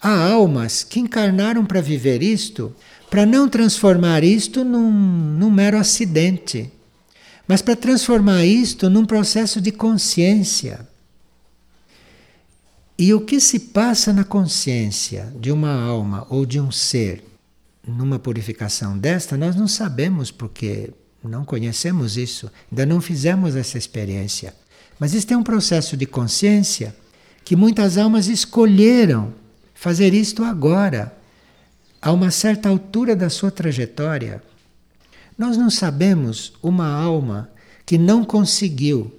há 0.00 0.28
almas 0.28 0.82
que 0.82 0.98
encarnaram 0.98 1.64
para 1.64 1.80
viver 1.80 2.22
isto 2.22 2.74
para 3.08 3.24
não 3.24 3.48
transformar 3.48 4.24
isto 4.24 4.64
num, 4.64 4.90
num 4.90 5.50
mero 5.50 5.76
acidente, 5.78 6.72
mas 7.46 7.60
para 7.60 7.76
transformar 7.76 8.44
isto 8.44 8.88
num 8.88 9.04
processo 9.04 9.60
de 9.60 9.70
consciência. 9.70 10.88
E 12.98 13.12
o 13.14 13.20
que 13.20 13.40
se 13.40 13.58
passa 13.58 14.12
na 14.12 14.24
consciência 14.24 15.32
de 15.38 15.50
uma 15.50 15.72
alma 15.72 16.26
ou 16.28 16.46
de 16.46 16.60
um 16.60 16.70
ser 16.70 17.24
numa 17.86 18.18
purificação 18.18 18.96
desta, 18.96 19.36
nós 19.36 19.56
não 19.56 19.66
sabemos 19.66 20.30
porque 20.30 20.92
não 21.22 21.44
conhecemos 21.44 22.16
isso, 22.16 22.50
ainda 22.70 22.86
não 22.86 23.00
fizemos 23.00 23.56
essa 23.56 23.78
experiência. 23.78 24.54
Mas 24.98 25.14
isso 25.14 25.32
é 25.32 25.36
um 25.36 25.42
processo 25.42 25.96
de 25.96 26.06
consciência 26.06 26.94
que 27.44 27.56
muitas 27.56 27.98
almas 27.98 28.28
escolheram 28.28 29.32
fazer 29.74 30.14
isto 30.14 30.44
agora 30.44 31.12
a 32.00 32.12
uma 32.12 32.30
certa 32.30 32.68
altura 32.68 33.14
da 33.14 33.30
sua 33.30 33.50
trajetória, 33.50 34.42
nós 35.38 35.56
não 35.56 35.70
sabemos 35.70 36.52
uma 36.62 36.88
alma 36.88 37.48
que 37.86 37.96
não 37.96 38.24
conseguiu, 38.24 39.12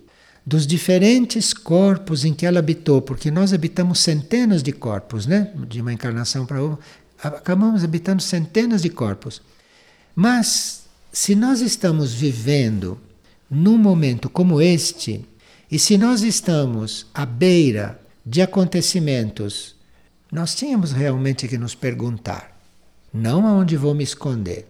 dos 0.46 0.68
diferentes 0.68 1.54
corpos 1.54 2.26
em 2.26 2.34
que 2.34 2.46
ela 2.46 2.60
habitou, 2.60 3.02
porque 3.02 3.32
nós 3.32 3.54
habitamos 3.54 4.00
centenas 4.00 4.62
de 4.62 4.72
corpos, 4.72 5.26
né? 5.26 5.52
De 5.68 5.82
uma 5.82 5.94
encarnação 5.94 6.46
para 6.46 6.62
outra, 6.62 6.86
acabamos 7.18 7.84
habitando 7.84 8.22
centenas 8.22 8.82
de 8.82 8.90
corpos. 8.90 9.42
Mas 10.16 10.84
se 11.12 11.34
nós 11.34 11.62
estamos 11.62 12.14
vivendo 12.14 13.00
num 13.50 13.78
momento 13.78 14.30
como 14.30 14.62
este, 14.62 15.26
e 15.72 15.80
se 15.80 15.98
nós 15.98 16.22
estamos 16.22 17.08
à 17.14 17.26
beira 17.26 18.00
de 18.26 18.42
acontecimentos, 18.42 19.76
nós 20.32 20.54
tínhamos 20.56 20.92
realmente 20.92 21.48
que 21.48 21.58
nos 21.58 21.74
perguntar: 21.74 22.60
não 23.14 23.48
aonde 23.48 23.78
vou 23.78 23.94
me 23.94 24.04
esconder. 24.04 24.68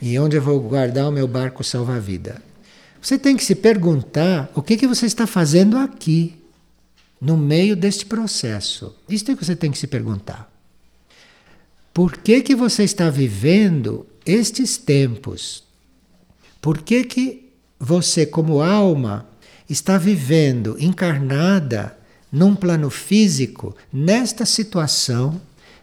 E 0.00 0.18
onde 0.18 0.36
eu 0.36 0.42
vou 0.42 0.60
guardar 0.60 1.08
o 1.08 1.12
meu 1.12 1.26
barco 1.26 1.64
salva-vida. 1.64 2.40
Você 3.00 3.18
tem 3.18 3.36
que 3.36 3.44
se 3.44 3.54
perguntar 3.54 4.50
o 4.54 4.62
que, 4.62 4.76
que 4.76 4.86
você 4.86 5.06
está 5.06 5.26
fazendo 5.26 5.76
aqui, 5.76 6.38
no 7.20 7.36
meio 7.36 7.76
deste 7.76 8.06
processo. 8.06 8.94
Isso 9.08 9.30
é 9.30 9.36
que 9.36 9.44
você 9.44 9.56
tem 9.56 9.70
que 9.70 9.78
se 9.78 9.86
perguntar. 9.86 10.50
Por 11.92 12.16
que, 12.18 12.42
que 12.42 12.54
você 12.54 12.84
está 12.84 13.10
vivendo 13.10 14.06
estes 14.24 14.76
tempos? 14.76 15.64
Por 16.62 16.78
que, 16.78 17.04
que 17.04 17.50
você, 17.78 18.24
como 18.24 18.60
alma, 18.60 19.26
está 19.68 19.98
vivendo 19.98 20.76
encarnada 20.78 21.96
num 22.30 22.54
plano 22.54 22.90
físico, 22.90 23.76
nesta 23.92 24.44
situação, 24.44 25.40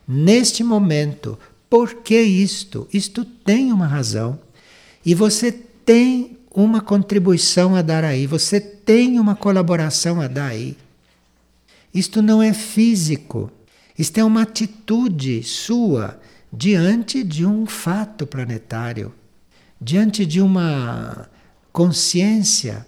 neste 0.08 0.64
momento? 0.64 1.38
Por 1.70 1.96
que 1.96 2.22
isto? 2.22 2.88
Isto 2.94 3.26
tem 3.26 3.72
uma 3.72 3.88
razão. 3.88 4.40
E 5.06 5.14
você 5.14 5.52
tem 5.52 6.35
uma 6.56 6.80
contribuição 6.80 7.76
a 7.76 7.82
dar 7.82 8.06
aí, 8.06 8.26
você 8.26 8.62
tem 8.62 9.20
uma 9.20 9.36
colaboração 9.36 10.22
a 10.22 10.28
dar 10.28 10.48
aí. 10.48 10.78
Isto 11.94 12.22
não 12.22 12.42
é 12.42 12.54
físico, 12.54 13.52
isto 13.98 14.18
é 14.18 14.24
uma 14.24 14.44
atitude 14.44 15.44
sua 15.44 16.20
diante 16.52 17.24
de 17.24 17.46
um 17.46 17.66
fato 17.66 18.26
planetário, 18.26 19.14
diante 19.82 20.26
de 20.26 20.40
uma 20.40 21.30
consciência 21.74 22.88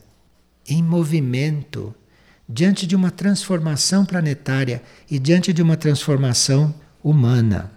em 0.66 0.82
movimento, 0.82 1.94
diante 2.48 2.88
de 2.88 2.96
uma 2.96 3.12
transformação 3.12 4.06
planetária 4.06 4.82
e 5.12 5.20
diante 5.20 5.52
de 5.52 5.62
uma 5.62 5.76
transformação 5.76 6.74
humana. 7.04 7.72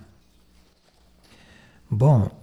Bom, 1.91 2.40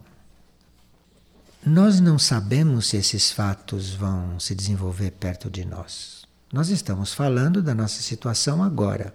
nós 1.68 2.00
não 2.00 2.18
sabemos 2.18 2.88
se 2.88 2.98
esses 2.98 3.30
fatos 3.30 3.94
vão 3.94 4.40
se 4.40 4.56
desenvolver 4.56 5.12
perto 5.12 5.50
de 5.50 5.66
nós. 5.66 6.26
Nós 6.52 6.70
estamos 6.70 7.14
falando 7.14 7.62
da 7.62 7.76
nossa 7.76 8.02
situação 8.02 8.64
agora, 8.64 9.14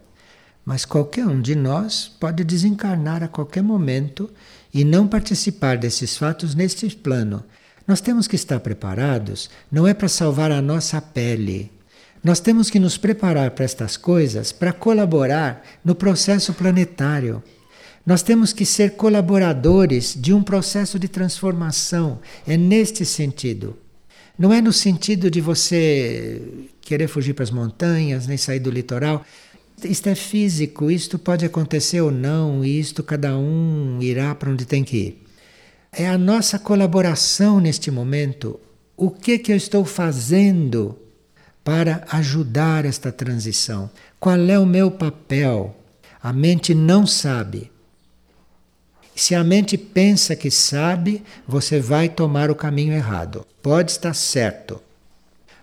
mas 0.62 0.84
qualquer 0.84 1.26
um 1.26 1.40
de 1.40 1.55
nós 1.55 2.12
pode 2.20 2.44
desencarnar 2.44 3.22
a 3.22 3.28
qualquer 3.28 3.62
momento 3.62 4.30
e 4.72 4.84
não 4.84 5.09
participar 5.09 5.78
desses 5.78 6.14
fatos 6.18 6.55
neste 6.55 6.94
plano. 6.94 7.42
Nós 7.88 8.03
temos 8.03 8.28
que 8.28 8.36
estar 8.36 8.61
preparados, 8.61 9.48
não 9.70 9.88
é 9.88 9.94
para 9.94 10.09
salvar 10.09 10.53
a 10.53 10.61
nossa 10.61 11.00
pele. 11.00 11.72
Nós 12.22 12.38
temos 12.38 12.68
que 12.68 12.78
nos 12.78 12.98
preparar 12.98 13.53
para 13.53 13.64
estas 13.64 13.96
coisas 13.96 14.53
para 14.53 14.74
colaborar 14.74 15.62
no 15.82 15.94
processo 15.94 16.53
planetário. 16.53 17.42
Nós 18.05 18.22
temos 18.22 18.53
que 18.53 18.66
ser 18.66 18.92
colaboradores 18.92 20.16
de 20.18 20.34
um 20.34 20.42
processo 20.42 20.98
de 20.98 21.09
transformação. 21.09 22.18
É 22.46 22.57
neste 22.57 23.05
sentido. 23.05 23.76
Não 24.38 24.53
é 24.53 24.61
no 24.61 24.72
sentido 24.72 25.30
de 25.30 25.40
você 25.40 26.42
querer 26.80 27.07
fugir 27.07 27.32
para 27.32 27.44
as 27.44 27.50
montanhas, 27.50 28.26
nem 28.26 28.36
sair 28.36 28.59
do 28.59 28.70
litoral. 28.70 29.24
Isto 29.84 30.09
é 30.09 30.14
físico, 30.14 30.90
isto 30.90 31.18
pode 31.18 31.44
acontecer 31.44 32.00
ou 32.00 32.11
não, 32.11 32.64
e 32.64 32.78
isto 32.78 33.03
cada 33.03 33.36
um 33.36 33.98
irá 34.00 34.34
para 34.34 34.50
onde 34.50 34.64
tem 34.64 34.82
que 34.82 34.96
ir. 34.96 35.26
É 35.92 36.09
a 36.09 36.18
nossa 36.18 36.59
colaboração 36.59 37.61
neste 37.61 37.90
momento. 37.90 38.59
O 38.96 39.11
que 39.11 39.38
que 39.38 39.53
eu 39.53 39.57
estou 39.57 39.84
fazendo 39.84 40.96
para 41.62 42.05
ajudar 42.11 42.84
esta 42.84 43.12
transição? 43.12 43.90
Qual 44.18 44.38
é 44.38 44.59
o 44.59 44.66
meu 44.66 44.90
papel? 44.90 45.76
A 46.22 46.32
mente 46.32 46.74
não 46.74 47.07
sabe. 47.07 47.72
Se 49.23 49.37
a 49.37 49.45
mente 49.45 49.79
pensa 49.79 50.35
que 50.35 50.51
sabe, 50.51 51.23
você 51.47 51.79
vai 51.79 52.09
tomar 52.09 52.51
o 52.51 52.57
caminho 52.57 52.93
errado. 52.93 53.47
Pode 53.62 53.93
estar 53.93 54.14
certo. 54.14 54.83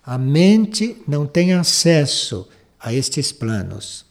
A 0.02 0.18
mente 0.18 0.96
não 1.06 1.28
tem 1.28 1.52
acesso 1.52 2.48
a 2.80 2.94
estes 2.94 3.34
planos. 3.34 4.06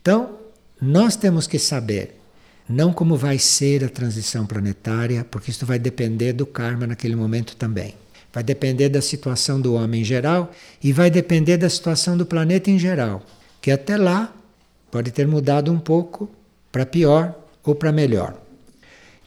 Então, 0.00 0.38
nós 0.80 1.14
temos 1.14 1.46
que 1.46 1.58
saber 1.58 2.18
não 2.66 2.90
como 2.90 3.18
vai 3.18 3.38
ser 3.38 3.84
a 3.84 3.90
transição 3.90 4.46
planetária, 4.46 5.26
porque 5.30 5.50
isso 5.50 5.66
vai 5.66 5.78
depender 5.78 6.32
do 6.32 6.46
karma 6.46 6.86
naquele 6.86 7.16
momento 7.16 7.54
também. 7.54 7.94
Vai 8.32 8.42
depender 8.42 8.88
da 8.88 9.02
situação 9.02 9.60
do 9.60 9.74
homem 9.74 10.00
em 10.00 10.04
geral 10.04 10.50
e 10.82 10.90
vai 10.90 11.10
depender 11.10 11.58
da 11.58 11.68
situação 11.68 12.16
do 12.16 12.24
planeta 12.24 12.70
em 12.70 12.78
geral, 12.78 13.22
que 13.60 13.70
até 13.70 13.98
lá 13.98 14.34
pode 14.90 15.10
ter 15.10 15.26
mudado 15.26 15.70
um 15.70 15.78
pouco 15.78 16.30
para 16.72 16.86
pior 16.86 17.34
ou 17.62 17.74
para 17.74 17.92
melhor. 17.92 18.45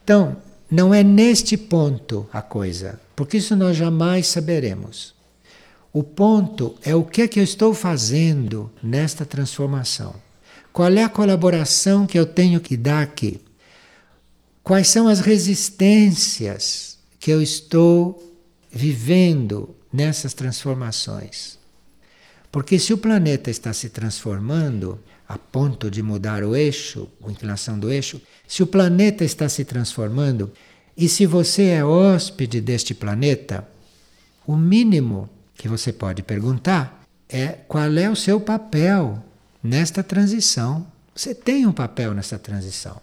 Então, 0.10 0.38
não 0.72 0.92
é 0.92 1.04
neste 1.04 1.56
ponto 1.56 2.28
a 2.34 2.42
coisa, 2.42 3.00
porque 3.16 3.38
isso 3.38 3.56
nós 3.56 3.78
jamais 3.78 4.26
saberemos. 4.26 5.14
O 5.94 6.02
ponto 6.02 6.76
é 6.82 6.96
o 6.96 7.04
que 7.04 7.22
é 7.22 7.28
que 7.28 7.40
eu 7.40 7.44
estou 7.44 7.76
fazendo 7.76 8.72
nesta 8.82 9.24
transformação. 9.24 10.16
Qual 10.74 10.92
é 10.92 11.04
a 11.04 11.10
colaboração 11.10 12.08
que 12.08 12.18
eu 12.18 12.26
tenho 12.26 12.60
que 12.60 12.76
dar 12.76 13.04
aqui? 13.04 13.40
Quais 14.64 14.88
são 14.88 15.08
as 15.08 15.20
resistências 15.20 16.98
que 17.20 17.30
eu 17.30 17.40
estou 17.40 18.36
vivendo 18.72 19.76
nessas 19.94 20.34
transformações? 20.34 21.60
Porque 22.52 22.80
se 22.80 22.94
o 22.94 22.98
planeta 22.98 23.52
está 23.52 23.72
se 23.74 23.90
transformando, 23.90 25.00
a 25.30 25.38
ponto 25.38 25.92
de 25.92 26.02
mudar 26.02 26.44
o 26.44 26.56
eixo, 26.56 27.08
a 27.24 27.30
inclinação 27.30 27.78
do 27.78 27.92
eixo, 27.92 28.20
se 28.48 28.64
o 28.64 28.68
planeta 28.68 29.24
está 29.24 29.48
se 29.48 29.64
transformando 29.64 30.52
e 30.98 31.08
se 31.08 31.28
você 31.28 31.66
é 31.66 31.86
hóspede 31.86 32.60
deste 32.60 32.96
planeta, 32.96 33.66
o 34.48 34.58
mínimo 34.58 35.30
que 35.54 35.68
você 35.68 35.94
pode 35.94 36.24
perguntar 36.24 37.04
é 37.30 37.50
qual 37.68 37.94
é 37.94 38.10
o 38.10 38.16
seu 38.16 38.42
papel 38.42 39.24
nesta 39.62 40.02
transição. 40.02 40.88
Você 41.14 41.36
tem 41.36 41.68
um 41.68 41.72
papel 41.72 42.16
nessa 42.16 42.40
transição. 42.40 43.00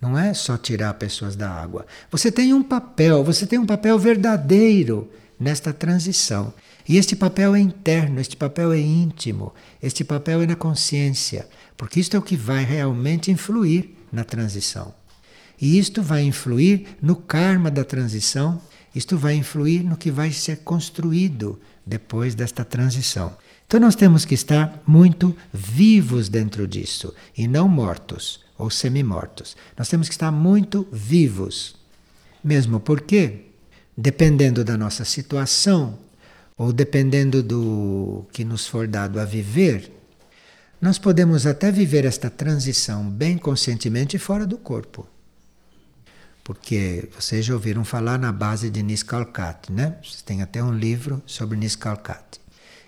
Não 0.00 0.18
é 0.18 0.32
só 0.32 0.56
tirar 0.56 0.94
pessoas 0.94 1.36
da 1.36 1.50
água. 1.50 1.86
Você 2.10 2.32
tem 2.32 2.54
um 2.54 2.62
papel, 2.62 3.22
você 3.22 3.46
tem 3.46 3.58
um 3.58 3.66
papel 3.66 3.98
verdadeiro 3.98 5.10
nesta 5.38 5.70
transição. 5.70 6.54
E 6.88 6.96
este 6.96 7.16
papel 7.16 7.54
é 7.54 7.60
interno, 7.60 8.20
este 8.20 8.36
papel 8.36 8.72
é 8.72 8.78
íntimo, 8.78 9.52
este 9.82 10.04
papel 10.04 10.42
é 10.42 10.46
na 10.46 10.54
consciência, 10.54 11.48
porque 11.76 11.98
isto 11.98 12.16
é 12.16 12.18
o 12.18 12.22
que 12.22 12.36
vai 12.36 12.64
realmente 12.64 13.30
influir 13.30 13.96
na 14.12 14.22
transição. 14.22 14.94
E 15.60 15.78
isto 15.78 16.02
vai 16.02 16.22
influir 16.22 16.86
no 17.02 17.16
karma 17.16 17.70
da 17.70 17.84
transição, 17.84 18.60
isto 18.94 19.16
vai 19.16 19.34
influir 19.34 19.82
no 19.82 19.96
que 19.96 20.10
vai 20.10 20.30
ser 20.30 20.58
construído 20.58 21.58
depois 21.84 22.34
desta 22.34 22.64
transição. 22.64 23.36
Então 23.66 23.80
nós 23.80 23.96
temos 23.96 24.24
que 24.24 24.34
estar 24.34 24.82
muito 24.86 25.36
vivos 25.52 26.28
dentro 26.28 26.68
disso 26.68 27.12
e 27.36 27.48
não 27.48 27.68
mortos 27.68 28.44
ou 28.56 28.70
semi-mortos. 28.70 29.56
Nós 29.76 29.88
temos 29.88 30.08
que 30.08 30.14
estar 30.14 30.30
muito 30.30 30.86
vivos. 30.92 31.74
Mesmo 32.44 32.78
porque, 32.78 33.46
dependendo 33.96 34.62
da 34.62 34.78
nossa 34.78 35.04
situação, 35.04 35.98
ou 36.56 36.72
dependendo 36.72 37.42
do 37.42 38.24
que 38.32 38.44
nos 38.44 38.66
for 38.66 38.86
dado 38.86 39.20
a 39.20 39.24
viver, 39.24 39.92
nós 40.80 40.98
podemos 40.98 41.46
até 41.46 41.70
viver 41.70 42.04
esta 42.04 42.30
transição 42.30 43.08
bem 43.08 43.36
conscientemente 43.36 44.18
fora 44.18 44.46
do 44.46 44.56
corpo. 44.56 45.06
Porque 46.42 47.08
vocês 47.14 47.44
já 47.44 47.54
ouviram 47.54 47.84
falar 47.84 48.18
na 48.18 48.32
base 48.32 48.70
de 48.70 48.82
Niskalkat, 48.82 49.70
né? 49.70 49.96
Vocês 50.02 50.22
têm 50.22 50.42
até 50.42 50.62
um 50.62 50.72
livro 50.72 51.22
sobre 51.26 51.58
Niskalkat. 51.58 52.40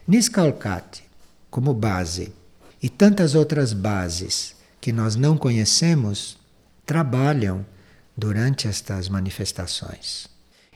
Niskalkat, 0.07 1.03
como 1.51 1.75
base, 1.75 2.33
e 2.81 2.89
tantas 2.89 3.35
outras 3.35 3.73
bases 3.73 4.55
que 4.81 4.93
nós 4.93 5.16
não 5.16 5.37
conhecemos, 5.37 6.39
trabalham 6.87 7.66
durante 8.16 8.69
estas 8.69 9.09
manifestações. 9.09 10.29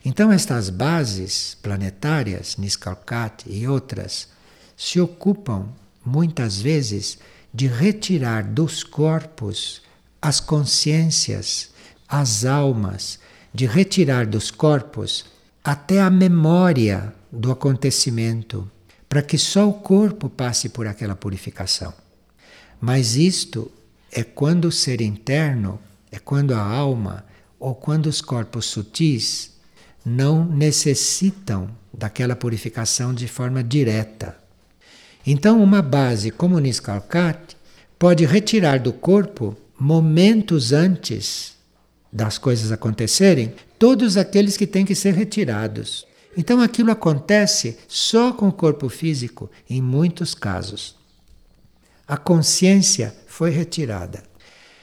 Então, 0.04 0.32
estas 0.32 0.68
bases 0.68 1.56
planetárias, 1.62 2.56
Niskalkat 2.56 3.44
e 3.46 3.68
outras, 3.68 4.28
se 4.76 5.00
ocupam 5.00 5.68
muitas 6.04 6.60
vezes 6.60 7.18
de 7.54 7.68
retirar 7.68 8.42
dos 8.42 8.82
corpos 8.82 9.82
as 10.20 10.40
consciências, 10.40 11.70
as 12.08 12.44
almas, 12.44 13.18
de 13.54 13.66
retirar 13.66 14.26
dos 14.26 14.50
corpos 14.50 15.24
até 15.62 16.00
a 16.00 16.10
memória 16.10 17.14
do 17.30 17.52
acontecimento, 17.52 18.68
para 19.08 19.22
que 19.22 19.38
só 19.38 19.68
o 19.68 19.74
corpo 19.74 20.28
passe 20.28 20.68
por 20.68 20.86
aquela 20.86 21.14
purificação. 21.14 21.92
Mas 22.80 23.14
isto 23.14 23.70
é 24.10 24.24
quando 24.24 24.66
o 24.66 24.72
ser 24.72 25.00
interno, 25.00 25.78
é 26.10 26.18
quando 26.18 26.54
a 26.54 26.62
alma 26.62 27.24
ou 27.60 27.74
quando 27.74 28.06
os 28.06 28.20
corpos 28.20 28.66
sutis 28.66 29.51
não 30.04 30.44
necessitam 30.44 31.70
daquela 31.92 32.34
purificação 32.34 33.14
de 33.14 33.28
forma 33.28 33.62
direta. 33.62 34.36
Então, 35.26 35.62
uma 35.62 35.80
base 35.80 36.30
como 36.30 36.56
o 36.56 36.58
Niskalkat 36.58 37.56
pode 37.98 38.24
retirar 38.24 38.78
do 38.80 38.92
corpo 38.92 39.56
momentos 39.78 40.72
antes 40.72 41.52
das 42.12 42.36
coisas 42.36 42.70
acontecerem, 42.70 43.54
todos 43.78 44.16
aqueles 44.16 44.56
que 44.56 44.66
têm 44.66 44.84
que 44.84 44.94
ser 44.94 45.14
retirados. 45.14 46.06
Então 46.36 46.60
aquilo 46.60 46.90
acontece 46.90 47.78
só 47.88 48.32
com 48.32 48.48
o 48.48 48.52
corpo 48.52 48.88
físico 48.88 49.50
em 49.68 49.80
muitos 49.80 50.34
casos. 50.34 50.94
A 52.06 52.16
consciência 52.16 53.14
foi 53.26 53.50
retirada. 53.50 54.22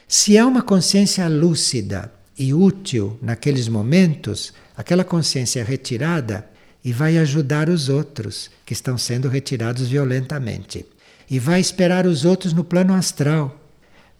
Se 0.08 0.36
é 0.36 0.44
uma 0.44 0.62
consciência 0.62 1.28
lúcida 1.28 2.12
e 2.36 2.52
útil 2.52 3.18
naqueles 3.22 3.68
momentos, 3.68 4.52
aquela 4.80 5.04
consciência 5.04 5.60
é 5.60 5.62
retirada 5.62 6.48
e 6.82 6.90
vai 6.90 7.18
ajudar 7.18 7.68
os 7.68 7.90
outros 7.90 8.50
que 8.64 8.72
estão 8.72 8.96
sendo 8.96 9.28
retirados 9.28 9.88
violentamente. 9.88 10.86
E 11.28 11.38
vai 11.38 11.60
esperar 11.60 12.06
os 12.06 12.24
outros 12.24 12.54
no 12.54 12.64
plano 12.64 12.94
astral 12.94 13.60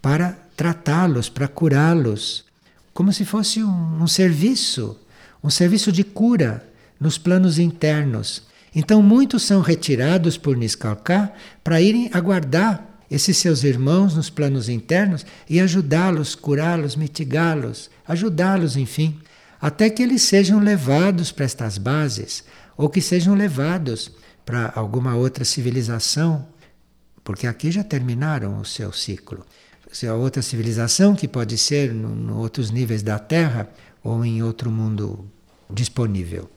para 0.02 0.36
tratá-los, 0.54 1.30
para 1.30 1.48
curá-los, 1.48 2.44
como 2.92 3.10
se 3.10 3.24
fosse 3.24 3.64
um, 3.64 4.02
um, 4.02 4.06
serviço, 4.06 4.98
um 5.42 5.48
serviço 5.48 5.90
de 5.90 6.04
cura 6.04 6.62
nos 7.00 7.16
planos 7.16 7.58
internos. 7.58 8.42
Então, 8.74 9.02
muitos 9.02 9.42
são 9.42 9.62
retirados 9.62 10.36
por 10.36 10.58
Niskalka 10.58 11.32
para 11.64 11.80
irem 11.80 12.10
aguardar 12.12 12.86
esses 13.10 13.38
seus 13.38 13.64
irmãos 13.64 14.14
nos 14.14 14.28
planos 14.28 14.68
internos 14.68 15.24
e 15.48 15.58
ajudá-los, 15.58 16.34
curá-los, 16.34 16.96
mitigá-los, 16.96 17.90
ajudá-los, 18.06 18.76
enfim, 18.76 19.18
até 19.60 19.90
que 19.90 20.02
eles 20.02 20.22
sejam 20.22 20.58
levados 20.58 21.30
para 21.30 21.44
estas 21.44 21.76
bases 21.76 22.44
ou 22.76 22.88
que 22.88 23.00
sejam 23.00 23.34
levados 23.34 24.10
para 24.44 24.72
alguma 24.74 25.14
outra 25.14 25.44
civilização, 25.44 26.46
porque 27.22 27.46
aqui 27.46 27.70
já 27.70 27.84
terminaram 27.84 28.58
o 28.58 28.64
seu 28.64 28.92
ciclo. 28.92 29.44
Se 29.92 30.06
a 30.06 30.14
outra 30.14 30.40
civilização 30.40 31.14
que 31.14 31.28
pode 31.28 31.58
ser 31.58 31.92
em 31.92 32.30
outros 32.30 32.70
níveis 32.70 33.02
da 33.02 33.18
Terra 33.18 33.68
ou 34.02 34.24
em 34.24 34.42
outro 34.42 34.70
mundo 34.70 35.28
disponível. 35.68 36.48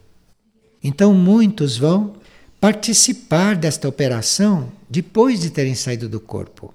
Então 0.83 1.13
muitos 1.13 1.77
vão 1.77 2.15
participar 2.59 3.55
desta 3.55 3.89
operação 3.89 4.71
depois 4.89 5.41
de 5.41 5.49
terem 5.49 5.75
saído 5.75 6.07
do 6.07 6.19
corpo. 6.19 6.73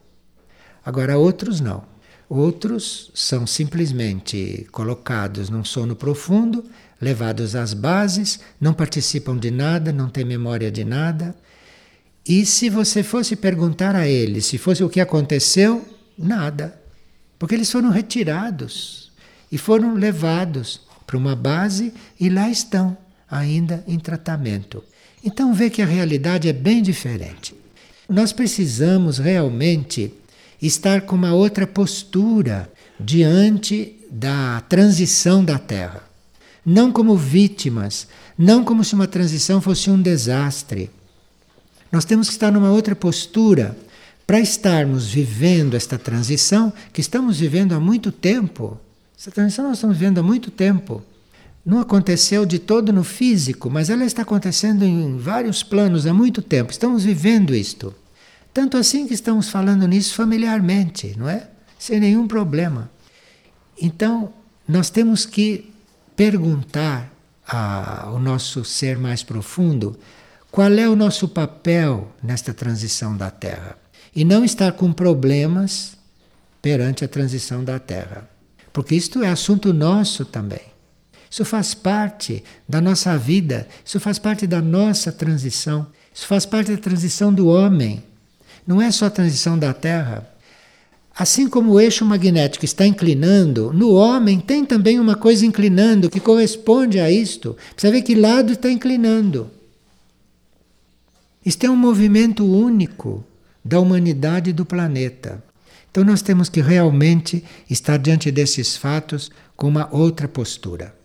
Agora, 0.84 1.18
outros 1.18 1.60
não. 1.60 1.82
Outros 2.28 3.10
são 3.14 3.46
simplesmente 3.46 4.66
colocados 4.70 5.48
num 5.48 5.64
sono 5.64 5.96
profundo, 5.96 6.64
levados 7.00 7.56
às 7.56 7.72
bases, 7.72 8.40
não 8.60 8.74
participam 8.74 9.36
de 9.36 9.50
nada, 9.50 9.92
não 9.92 10.10
têm 10.10 10.24
memória 10.24 10.70
de 10.70 10.84
nada. 10.84 11.34
E 12.26 12.44
se 12.44 12.68
você 12.68 13.02
fosse 13.02 13.34
perguntar 13.34 13.96
a 13.96 14.06
eles 14.06 14.44
se 14.44 14.58
fosse 14.58 14.84
o 14.84 14.90
que 14.90 15.00
aconteceu, 15.00 15.82
nada. 16.18 16.78
Porque 17.38 17.54
eles 17.54 17.72
foram 17.72 17.88
retirados 17.88 19.10
e 19.50 19.56
foram 19.56 19.94
levados 19.94 20.82
para 21.06 21.16
uma 21.16 21.34
base 21.34 21.94
e 22.20 22.28
lá 22.28 22.50
estão, 22.50 22.94
ainda 23.30 23.82
em 23.86 23.98
tratamento. 23.98 24.84
Então 25.24 25.54
vê 25.54 25.70
que 25.70 25.80
a 25.80 25.86
realidade 25.86 26.46
é 26.46 26.52
bem 26.52 26.82
diferente. 26.82 27.54
Nós 28.06 28.32
precisamos 28.32 29.16
realmente 29.16 30.12
estar 30.66 31.02
com 31.02 31.14
uma 31.14 31.32
outra 31.32 31.66
postura 31.66 32.70
diante 32.98 33.96
da 34.10 34.60
transição 34.62 35.44
da 35.44 35.58
Terra. 35.58 36.02
Não 36.64 36.92
como 36.92 37.16
vítimas, 37.16 38.08
não 38.36 38.64
como 38.64 38.84
se 38.84 38.94
uma 38.94 39.06
transição 39.06 39.60
fosse 39.60 39.90
um 39.90 40.00
desastre. 40.00 40.90
Nós 41.90 42.04
temos 42.04 42.28
que 42.28 42.34
estar 42.34 42.50
numa 42.50 42.70
outra 42.70 42.94
postura 42.94 43.76
para 44.26 44.40
estarmos 44.40 45.06
vivendo 45.06 45.74
esta 45.74 45.98
transição 45.98 46.72
que 46.92 47.00
estamos 47.00 47.38
vivendo 47.38 47.72
há 47.72 47.80
muito 47.80 48.12
tempo. 48.12 48.78
Essa 49.18 49.30
transição 49.30 49.68
nós 49.68 49.78
estamos 49.78 49.96
vivendo 49.96 50.18
há 50.18 50.22
muito 50.22 50.50
tempo 50.50 51.02
não 51.68 51.80
aconteceu 51.80 52.46
de 52.46 52.58
todo 52.58 52.94
no 52.94 53.04
físico, 53.04 53.68
mas 53.68 53.90
ela 53.90 54.02
está 54.02 54.22
acontecendo 54.22 54.86
em 54.86 55.18
vários 55.18 55.62
planos 55.62 56.06
há 56.06 56.14
muito 56.14 56.40
tempo. 56.40 56.72
Estamos 56.72 57.04
vivendo 57.04 57.54
isto. 57.54 57.94
Tanto 58.58 58.76
assim 58.76 59.06
que 59.06 59.14
estamos 59.14 59.48
falando 59.48 59.86
nisso 59.86 60.16
familiarmente, 60.16 61.14
não 61.16 61.28
é? 61.28 61.48
Sem 61.78 62.00
nenhum 62.00 62.26
problema. 62.26 62.90
Então, 63.80 64.32
nós 64.66 64.90
temos 64.90 65.24
que 65.24 65.72
perguntar 66.16 67.08
ao 67.46 68.18
nosso 68.18 68.64
ser 68.64 68.98
mais 68.98 69.22
profundo 69.22 69.96
qual 70.50 70.72
é 70.72 70.88
o 70.88 70.96
nosso 70.96 71.28
papel 71.28 72.12
nesta 72.20 72.52
transição 72.52 73.16
da 73.16 73.30
Terra. 73.30 73.78
E 74.12 74.24
não 74.24 74.44
estar 74.44 74.72
com 74.72 74.92
problemas 74.92 75.96
perante 76.60 77.04
a 77.04 77.08
transição 77.08 77.62
da 77.62 77.78
Terra. 77.78 78.28
Porque 78.72 78.96
isto 78.96 79.22
é 79.22 79.28
assunto 79.28 79.72
nosso 79.72 80.24
também. 80.24 80.62
Isso 81.30 81.44
faz 81.44 81.74
parte 81.74 82.42
da 82.68 82.80
nossa 82.80 83.16
vida, 83.16 83.68
isso 83.84 84.00
faz 84.00 84.18
parte 84.18 84.48
da 84.48 84.60
nossa 84.60 85.12
transição, 85.12 85.86
isso 86.12 86.26
faz 86.26 86.44
parte 86.44 86.72
da 86.72 86.78
transição 86.78 87.32
do 87.32 87.46
homem. 87.46 88.02
Não 88.68 88.80
é 88.80 88.92
só 88.92 89.06
a 89.06 89.10
transição 89.10 89.58
da 89.58 89.72
Terra. 89.72 90.28
Assim 91.18 91.48
como 91.48 91.72
o 91.72 91.80
eixo 91.80 92.04
magnético 92.04 92.64
está 92.64 92.86
inclinando, 92.86 93.72
no 93.72 93.94
homem 93.94 94.38
tem 94.38 94.64
também 94.64 95.00
uma 95.00 95.16
coisa 95.16 95.44
inclinando 95.44 96.08
que 96.08 96.20
corresponde 96.20 97.00
a 97.00 97.10
isto. 97.10 97.56
Precisa 97.72 97.92
ver 97.92 98.02
que 98.02 98.14
lado 98.14 98.52
está 98.52 98.70
inclinando. 98.70 99.50
Isto 101.44 101.64
é 101.64 101.70
um 101.70 101.76
movimento 101.76 102.44
único 102.44 103.24
da 103.64 103.80
humanidade 103.80 104.50
e 104.50 104.52
do 104.52 104.66
planeta. 104.66 105.42
Então 105.90 106.04
nós 106.04 106.20
temos 106.20 106.50
que 106.50 106.60
realmente 106.60 107.42
estar 107.70 107.96
diante 107.96 108.30
desses 108.30 108.76
fatos 108.76 109.30
com 109.56 109.66
uma 109.66 109.88
outra 109.90 110.28
postura 110.28 110.98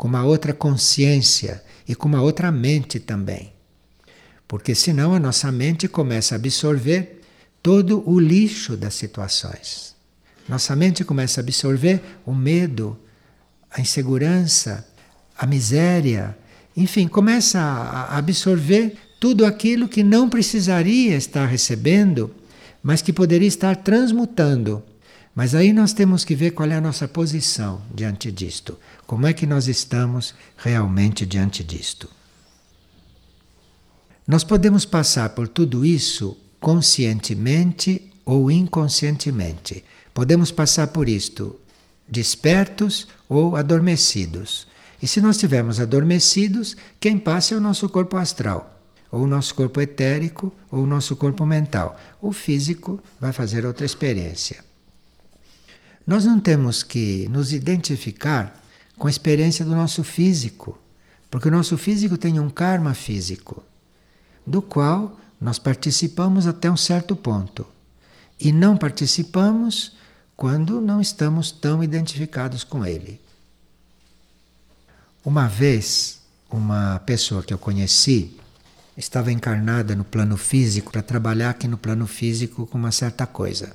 com 0.00 0.08
uma 0.08 0.24
outra 0.24 0.54
consciência 0.54 1.62
e 1.86 1.94
com 1.94 2.08
uma 2.08 2.22
outra 2.22 2.50
mente 2.50 2.98
também. 2.98 3.52
Porque 4.50 4.74
senão 4.74 5.14
a 5.14 5.20
nossa 5.20 5.52
mente 5.52 5.86
começa 5.86 6.34
a 6.34 6.36
absorver 6.36 7.22
todo 7.62 8.02
o 8.04 8.18
lixo 8.18 8.76
das 8.76 8.94
situações. 8.94 9.94
Nossa 10.48 10.74
mente 10.74 11.04
começa 11.04 11.40
a 11.40 11.42
absorver 11.44 12.02
o 12.26 12.34
medo, 12.34 12.98
a 13.70 13.80
insegurança, 13.80 14.84
a 15.38 15.46
miséria, 15.46 16.36
enfim, 16.76 17.06
começa 17.06 17.60
a 17.60 18.18
absorver 18.18 18.96
tudo 19.20 19.46
aquilo 19.46 19.86
que 19.86 20.02
não 20.02 20.28
precisaria 20.28 21.16
estar 21.16 21.46
recebendo, 21.46 22.34
mas 22.82 23.00
que 23.00 23.12
poderia 23.12 23.46
estar 23.46 23.76
transmutando 23.76 24.82
mas 25.32 25.54
aí 25.54 25.72
nós 25.72 25.92
temos 25.92 26.24
que 26.24 26.34
ver 26.34 26.50
qual 26.50 26.68
é 26.68 26.74
a 26.74 26.80
nossa 26.80 27.06
posição 27.06 27.80
diante 27.94 28.32
disto. 28.32 28.76
Como 29.06 29.26
é 29.26 29.32
que 29.32 29.46
nós 29.46 29.68
estamos 29.68 30.34
realmente 30.56 31.24
diante 31.24 31.62
disto? 31.62 32.10
Nós 34.26 34.44
podemos 34.44 34.84
passar 34.84 35.30
por 35.30 35.48
tudo 35.48 35.84
isso 35.84 36.36
conscientemente 36.60 38.10
ou 38.24 38.50
inconscientemente. 38.50 39.84
Podemos 40.12 40.50
passar 40.50 40.88
por 40.88 41.08
isto 41.08 41.58
despertos 42.06 43.08
ou 43.28 43.56
adormecidos. 43.56 44.66
E 45.02 45.06
se 45.06 45.20
nós 45.20 45.36
estivermos 45.36 45.80
adormecidos, 45.80 46.76
quem 46.98 47.18
passa 47.18 47.54
é 47.54 47.56
o 47.56 47.60
nosso 47.60 47.88
corpo 47.88 48.16
astral, 48.16 48.80
ou 49.10 49.22
o 49.22 49.26
nosso 49.26 49.54
corpo 49.54 49.80
etérico, 49.80 50.52
ou 50.70 50.82
o 50.82 50.86
nosso 50.86 51.16
corpo 51.16 51.46
mental. 51.46 51.98
O 52.20 52.32
físico 52.32 53.00
vai 53.18 53.32
fazer 53.32 53.64
outra 53.64 53.86
experiência. 53.86 54.62
Nós 56.06 56.24
não 56.24 56.40
temos 56.40 56.82
que 56.82 57.28
nos 57.30 57.52
identificar 57.52 58.60
com 58.98 59.06
a 59.06 59.10
experiência 59.10 59.64
do 59.64 59.74
nosso 59.74 60.04
físico, 60.04 60.78
porque 61.30 61.48
o 61.48 61.52
nosso 61.52 61.78
físico 61.78 62.18
tem 62.18 62.38
um 62.38 62.50
karma 62.50 62.92
físico, 62.92 63.62
do 64.50 64.60
qual 64.60 65.18
nós 65.40 65.58
participamos 65.58 66.46
até 66.46 66.70
um 66.70 66.76
certo 66.76 67.14
ponto. 67.14 67.66
E 68.38 68.52
não 68.52 68.76
participamos 68.76 69.92
quando 70.36 70.80
não 70.80 71.00
estamos 71.00 71.52
tão 71.52 71.82
identificados 71.84 72.64
com 72.64 72.84
ele. 72.84 73.20
Uma 75.24 75.46
vez, 75.46 76.20
uma 76.50 76.98
pessoa 77.06 77.42
que 77.42 77.54
eu 77.54 77.58
conheci 77.58 78.36
estava 78.96 79.30
encarnada 79.30 79.94
no 79.94 80.04
plano 80.04 80.36
físico 80.36 80.90
para 80.90 81.02
trabalhar 81.02 81.50
aqui 81.50 81.68
no 81.68 81.78
plano 81.78 82.06
físico 82.06 82.66
com 82.66 82.76
uma 82.76 82.92
certa 82.92 83.26
coisa. 83.26 83.74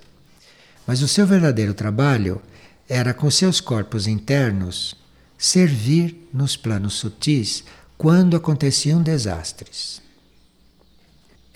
Mas 0.86 1.02
o 1.02 1.08
seu 1.08 1.26
verdadeiro 1.26 1.74
trabalho 1.74 2.42
era 2.88 3.14
com 3.14 3.30
seus 3.32 3.62
corpos 3.62 4.08
internos 4.08 4.96
servir 5.38 6.30
nos 6.34 6.56
planos 6.56 6.94
sutis 6.96 7.64
quando 7.98 8.36
aconteciam 8.36 9.02
desastres. 9.02 10.05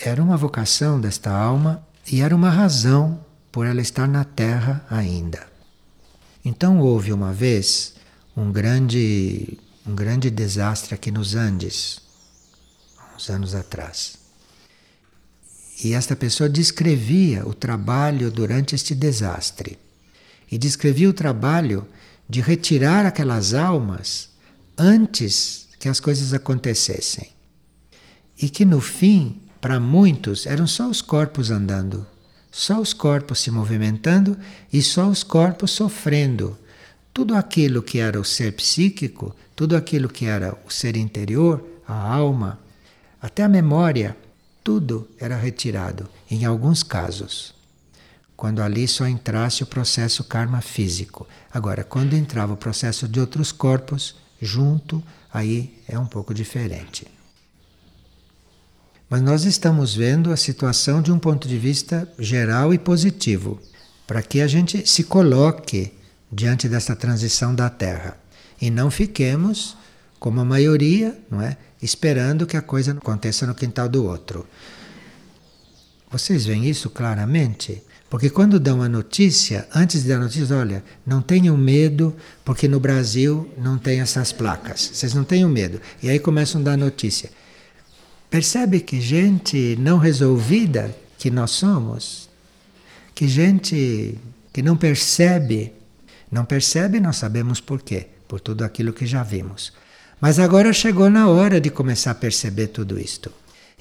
Era 0.01 0.23
uma 0.23 0.37
vocação 0.37 0.99
desta 0.99 1.29
alma 1.29 1.85
e 2.09 2.21
era 2.21 2.33
uma 2.33 2.49
razão 2.49 3.23
por 3.51 3.67
ela 3.67 3.81
estar 3.81 4.07
na 4.07 4.23
Terra 4.23 4.85
ainda. 4.89 5.45
Então 6.43 6.79
houve 6.79 7.11
uma 7.11 7.33
vez 7.33 7.95
um 8.35 8.49
grande, 8.49 9.59
um 9.85 9.93
grande 9.93 10.29
desastre 10.29 10.95
aqui 10.95 11.11
nos 11.11 11.35
Andes, 11.35 11.99
uns 13.13 13.29
anos 13.29 13.53
atrás. 13.53 14.17
E 15.83 15.93
esta 15.93 16.15
pessoa 16.15 16.47
descrevia 16.47 17.45
o 17.45 17.53
trabalho 17.53 18.31
durante 18.31 18.75
este 18.75 18.95
desastre. 18.95 19.77
e 20.51 20.57
descrevia 20.57 21.07
o 21.07 21.13
trabalho 21.13 21.87
de 22.27 22.41
retirar 22.41 23.05
aquelas 23.05 23.53
almas 23.53 24.29
antes 24.75 25.67
que 25.77 25.87
as 25.87 25.99
coisas 25.99 26.33
acontecessem. 26.33 27.29
E 28.41 28.49
que 28.49 28.65
no 28.65 28.81
fim, 28.81 29.39
para 29.61 29.79
muitos, 29.79 30.45
eram 30.45 30.65
só 30.65 30.87
os 30.87 31.01
corpos 31.01 31.51
andando, 31.51 32.05
só 32.51 32.79
os 32.79 32.93
corpos 32.93 33.39
se 33.39 33.51
movimentando 33.51 34.37
e 34.71 34.81
só 34.81 35.07
os 35.07 35.23
corpos 35.23 35.71
sofrendo. 35.71 36.57
Tudo 37.13 37.35
aquilo 37.35 37.81
que 37.83 37.99
era 37.99 38.19
o 38.19 38.25
ser 38.25 38.53
psíquico, 38.53 39.35
tudo 39.55 39.75
aquilo 39.75 40.07
que 40.07 40.25
era 40.25 40.57
o 40.65 40.71
ser 40.71 40.95
interior, 40.95 41.63
a 41.87 41.93
alma, 41.93 42.59
até 43.21 43.43
a 43.43 43.49
memória, 43.49 44.15
tudo 44.63 45.07
era 45.19 45.35
retirado, 45.35 46.07
em 46.29 46.45
alguns 46.45 46.83
casos 46.83 47.59
quando 48.39 48.61
ali 48.61 48.87
só 48.87 49.05
entrasse 49.05 49.63
o 49.63 49.65
processo 49.65 50.23
karma 50.23 50.61
físico. 50.61 51.27
Agora, 51.53 51.83
quando 51.83 52.13
entrava 52.13 52.53
o 52.53 52.57
processo 52.57 53.05
de 53.05 53.19
outros 53.19 53.51
corpos 53.51 54.15
junto, 54.41 55.03
aí 55.33 55.77
é 55.85 55.99
um 55.99 56.05
pouco 56.05 56.33
diferente. 56.33 57.05
Mas 59.09 59.21
nós 59.21 59.43
estamos 59.43 59.95
vendo 59.95 60.31
a 60.31 60.37
situação 60.37 61.01
de 61.01 61.11
um 61.11 61.17
ponto 61.17 61.47
de 61.47 61.57
vista 61.57 62.07
geral 62.19 62.73
e 62.73 62.77
positivo, 62.77 63.59
para 64.05 64.21
que 64.21 64.39
a 64.39 64.47
gente 64.47 64.87
se 64.87 65.03
coloque 65.03 65.91
diante 66.31 66.69
dessa 66.69 66.95
transição 66.95 67.55
da 67.55 67.69
Terra 67.69 68.17
e 68.61 68.69
não 68.69 68.91
fiquemos 68.91 69.75
como 70.19 70.41
a 70.41 70.45
maioria, 70.45 71.17
não 71.31 71.41
é, 71.41 71.57
esperando 71.81 72.45
que 72.45 72.57
a 72.57 72.61
coisa 72.61 72.91
aconteça 72.91 73.47
no 73.47 73.55
quintal 73.55 73.87
do 73.87 74.05
outro. 74.05 74.45
Vocês 76.11 76.45
veem 76.45 76.69
isso 76.69 76.89
claramente? 76.89 77.81
Porque 78.09 78.29
quando 78.29 78.59
dão 78.59 78.81
a 78.81 78.89
notícia, 78.89 79.67
antes 79.73 80.03
de 80.03 80.09
dar 80.09 80.15
a 80.15 80.19
notícia, 80.19 80.55
olha, 80.55 80.83
não 81.05 81.21
tenham 81.21 81.55
medo, 81.55 82.15
porque 82.43 82.67
no 82.67 82.79
Brasil 82.79 83.49
não 83.57 83.77
tem 83.77 84.01
essas 84.01 84.31
placas. 84.31 84.89
Vocês 84.93 85.13
não 85.13 85.23
tenham 85.23 85.47
medo. 85.47 85.79
E 86.01 86.09
aí 86.09 86.19
começam 86.19 86.59
a 86.61 86.63
dar 86.63 86.77
notícia. 86.77 87.29
Percebe 88.29 88.81
que 88.81 89.01
gente 89.01 89.75
não 89.79 89.97
resolvida 89.97 90.95
que 91.17 91.31
nós 91.31 91.51
somos? 91.51 92.29
Que 93.15 93.27
gente 93.27 94.17
que 94.53 94.61
não 94.61 94.77
percebe. 94.77 95.73
Não 96.31 96.45
percebe, 96.45 96.99
nós 96.99 97.17
sabemos 97.17 97.59
por 97.59 97.81
quê. 97.81 98.07
Por 98.27 98.39
tudo 98.39 98.63
aquilo 98.63 98.93
que 98.93 99.07
já 99.07 99.23
vimos. 99.23 99.73
Mas 100.21 100.37
agora 100.37 100.71
chegou 100.71 101.09
na 101.09 101.27
hora 101.27 101.59
de 101.59 101.71
começar 101.71 102.11
a 102.11 102.15
perceber 102.15 102.67
tudo 102.67 102.99
isto. 102.99 103.31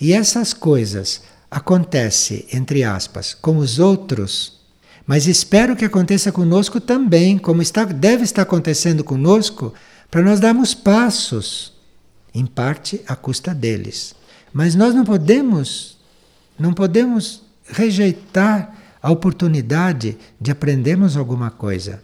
E 0.01 0.13
essas 0.13 0.55
coisas 0.55 1.23
acontece, 1.51 2.47
entre 2.53 2.85
aspas, 2.85 3.35
com 3.35 3.59
os 3.59 3.79
outros, 3.79 4.61
mas 5.07 5.27
espero 5.27 5.75
que 5.75 5.85
aconteça 5.85 6.31
conosco 6.31 6.81
também, 6.81 7.39
como 7.39 7.63
está, 7.63 7.85
deve 7.85 8.25
estar 8.25 8.43
acontecendo 8.43 9.03
conosco, 9.03 9.73
para 10.11 10.23
nós 10.23 10.39
darmos 10.39 10.75
passos, 10.75 11.73
em 12.33 12.47
parte 12.47 13.01
à 13.07 13.17
custa 13.17 13.55
deles. 13.55 14.15
Mas 14.53 14.75
nós 14.75 14.95
não 14.95 15.05
podemos, 15.05 15.99
não 16.59 16.73
podemos 16.73 17.43
rejeitar 17.71 18.75
a 19.03 19.11
oportunidade 19.11 20.17
de 20.41 20.51
aprendermos 20.51 21.17
alguma 21.17 21.51
coisa, 21.51 22.03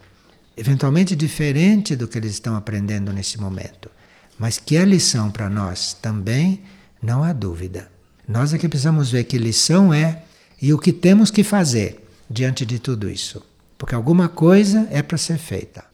eventualmente 0.57 1.17
diferente 1.17 1.97
do 1.97 2.07
que 2.07 2.19
eles 2.19 2.33
estão 2.33 2.55
aprendendo 2.55 3.13
nesse 3.13 3.41
momento, 3.41 3.91
mas 4.39 4.59
que 4.59 4.77
é 4.77 4.85
lição 4.85 5.31
para 5.31 5.51
nós 5.51 5.95
também, 5.95 6.63
não 7.03 7.23
há 7.23 7.33
dúvida. 7.33 7.91
Nós 8.27 8.55
é 8.55 8.59
que 8.59 8.69
precisamos 8.69 9.11
ver 9.11 9.25
que 9.25 9.37
lição 9.37 9.93
é 9.93 10.23
e 10.61 10.73
o 10.73 10.79
que 10.79 10.93
temos 10.93 11.31
que 11.31 11.45
fazer 11.45 12.07
diante 12.31 12.65
de 12.65 12.79
tudo 12.79 13.11
isso. 13.11 13.43
Porque 13.77 13.95
alguma 13.95 14.29
coisa 14.29 14.89
é 14.91 15.03
para 15.03 15.19
ser 15.19 15.37
feita. 15.37 15.85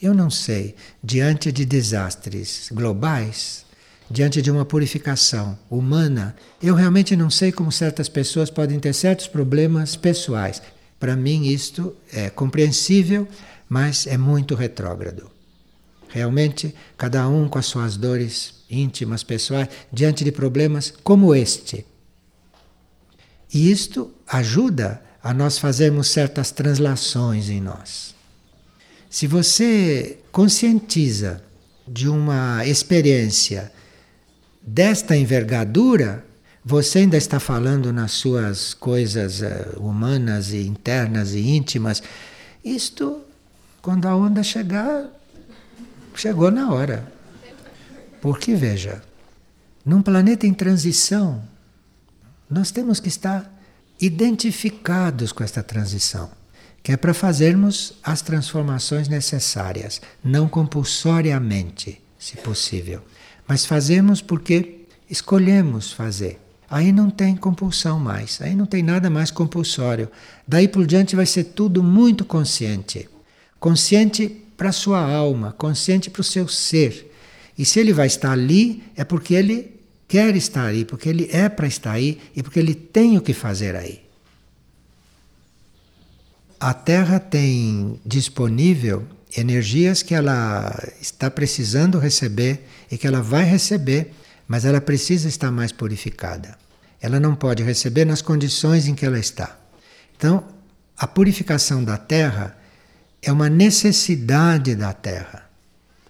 Eu 0.00 0.14
não 0.14 0.30
sei, 0.30 0.74
diante 1.02 1.52
de 1.52 1.64
desastres 1.64 2.68
globais, 2.72 3.64
diante 4.10 4.40
de 4.40 4.50
uma 4.50 4.64
purificação 4.64 5.58
humana, 5.70 6.34
eu 6.62 6.74
realmente 6.74 7.14
não 7.14 7.30
sei 7.30 7.52
como 7.52 7.70
certas 7.70 8.08
pessoas 8.08 8.50
podem 8.50 8.80
ter 8.80 8.94
certos 8.94 9.26
problemas 9.26 9.96
pessoais. 9.96 10.62
Para 10.98 11.14
mim, 11.14 11.46
isto 11.46 11.94
é 12.12 12.30
compreensível, 12.30 13.28
mas 13.68 14.06
é 14.06 14.16
muito 14.16 14.54
retrógrado. 14.54 15.30
Realmente, 16.08 16.74
cada 16.96 17.28
um 17.28 17.48
com 17.48 17.58
as 17.58 17.66
suas 17.66 17.96
dores 17.96 18.54
íntimas, 18.70 19.22
pessoais, 19.22 19.68
diante 19.92 20.24
de 20.24 20.32
problemas 20.32 20.92
como 21.02 21.34
este. 21.34 21.84
E 23.52 23.70
isto 23.70 24.10
ajuda 24.26 25.02
a 25.22 25.34
nós 25.34 25.58
fazermos 25.58 26.08
certas 26.08 26.50
translações 26.50 27.50
em 27.50 27.60
nós. 27.60 28.14
Se 29.10 29.26
você 29.26 30.18
conscientiza 30.32 31.42
de 31.86 32.08
uma 32.08 32.66
experiência 32.66 33.72
desta 34.68 35.16
envergadura, 35.16 36.24
você 36.64 36.98
ainda 36.98 37.16
está 37.16 37.40
falando 37.40 37.92
nas 37.92 38.12
suas 38.12 38.74
coisas 38.74 39.42
eh, 39.42 39.72
humanas 39.78 40.52
e 40.52 40.66
internas 40.66 41.32
e 41.32 41.40
íntimas. 41.40 42.02
Isto, 42.62 43.22
quando 43.80 44.06
a 44.06 44.14
onda 44.14 44.42
chegar, 44.42 45.06
chegou 46.14 46.50
na 46.50 46.70
hora. 46.70 47.10
Porque, 48.20 48.54
veja, 48.54 49.02
num 49.84 50.02
planeta 50.02 50.46
em 50.46 50.52
transição, 50.52 51.42
nós 52.50 52.70
temos 52.70 53.00
que 53.00 53.08
estar 53.08 53.50
identificados 53.98 55.32
com 55.32 55.42
esta 55.42 55.62
transição, 55.62 56.30
que 56.82 56.92
é 56.92 56.96
para 56.96 57.14
fazermos 57.14 57.94
as 58.02 58.20
transformações 58.20 59.08
necessárias, 59.08 60.00
não 60.22 60.46
compulsoriamente, 60.46 62.02
se 62.18 62.36
possível, 62.36 63.02
mas 63.48 63.64
fazemos 63.64 64.20
porque 64.20 64.84
escolhemos 65.10 65.92
fazer. 65.92 66.38
Aí 66.70 66.92
não 66.92 67.08
tem 67.08 67.34
compulsão 67.34 67.98
mais, 67.98 68.40
aí 68.42 68.54
não 68.54 68.66
tem 68.66 68.82
nada 68.82 69.08
mais 69.08 69.30
compulsório. 69.30 70.10
Daí 70.46 70.68
por 70.68 70.86
diante 70.86 71.16
vai 71.16 71.24
ser 71.24 71.44
tudo 71.44 71.82
muito 71.82 72.24
consciente. 72.24 73.08
Consciente 73.58 74.28
para 74.56 74.68
a 74.68 74.72
sua 74.72 75.00
alma, 75.00 75.52
consciente 75.52 76.10
para 76.10 76.20
o 76.20 76.24
seu 76.24 76.46
ser 76.46 77.08
e 77.58 77.64
se 77.64 77.80
ele 77.80 77.92
vai 77.92 78.06
estar 78.06 78.30
ali, 78.30 78.84
é 78.94 79.02
porque 79.02 79.34
ele 79.34 79.74
quer 80.06 80.36
estar 80.36 80.64
aí, 80.64 80.84
porque 80.84 81.08
ele 81.08 81.28
é 81.32 81.48
para 81.48 81.66
estar 81.66 81.90
aí 81.90 82.20
e 82.34 82.40
porque 82.40 82.60
ele 82.60 82.72
tem 82.72 83.18
o 83.18 83.20
que 83.20 83.34
fazer 83.34 83.74
aí. 83.74 84.00
A 86.60 86.72
Terra 86.72 87.18
tem 87.18 88.00
disponível 88.06 89.04
energias 89.36 90.02
que 90.02 90.14
ela 90.14 90.72
está 91.00 91.28
precisando 91.28 91.98
receber 91.98 92.64
e 92.90 92.96
que 92.96 93.06
ela 93.06 93.22
vai 93.22 93.44
receber, 93.44 94.12
mas 94.46 94.64
ela 94.64 94.80
precisa 94.80 95.28
estar 95.28 95.50
mais 95.50 95.72
purificada. 95.72 96.56
Ela 97.00 97.20
não 97.20 97.34
pode 97.34 97.62
receber 97.62 98.04
nas 98.04 98.22
condições 98.22 98.86
em 98.86 98.94
que 98.94 99.06
ela 99.06 99.18
está. 99.18 99.58
Então, 100.16 100.44
a 100.96 101.06
purificação 101.06 101.84
da 101.84 101.96
Terra 101.96 102.56
é 103.22 103.30
uma 103.30 103.48
necessidade 103.48 104.74
da 104.74 104.92
Terra. 104.92 105.48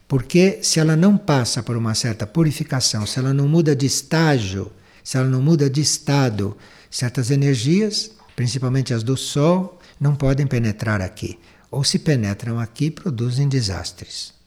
Porque 0.07 0.61
se 0.63 0.81
ela 0.81 0.97
não 0.97 1.19
passa 1.19 1.63
por 1.63 1.77
uma 1.77 1.95
certa 1.95 2.27
purificação, 2.27 3.05
se 3.05 3.19
ela 3.19 3.35
não 3.35 3.47
muda 3.47 3.77
de 3.77 3.85
estágio, 3.85 4.73
se 5.05 5.19
ela 5.19 5.29
não 5.29 5.43
muda 5.43 5.69
de 5.69 5.83
estado, 5.83 6.57
certas 6.91 7.31
energias, 7.31 8.11
principalmente 8.35 8.95
as 8.95 9.03
do 9.03 9.17
Sol, 9.17 9.79
não 10.01 10.15
podem 10.15 10.47
penetrar 10.47 11.03
aqui. 11.03 11.39
Ou 11.71 11.85
se 11.85 11.99
penetram 11.99 12.59
aqui, 12.59 12.91
produzem 12.91 13.47
desastres. 13.47 14.38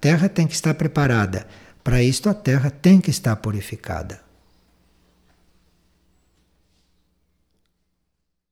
Terra 0.00 0.28
tem 0.28 0.46
que 0.46 0.54
estar 0.54 0.74
preparada. 0.74 1.46
Para 1.82 2.02
isto, 2.02 2.28
a 2.28 2.34
Terra 2.34 2.70
tem 2.70 3.00
que 3.00 3.10
estar 3.10 3.34
purificada. 3.36 4.27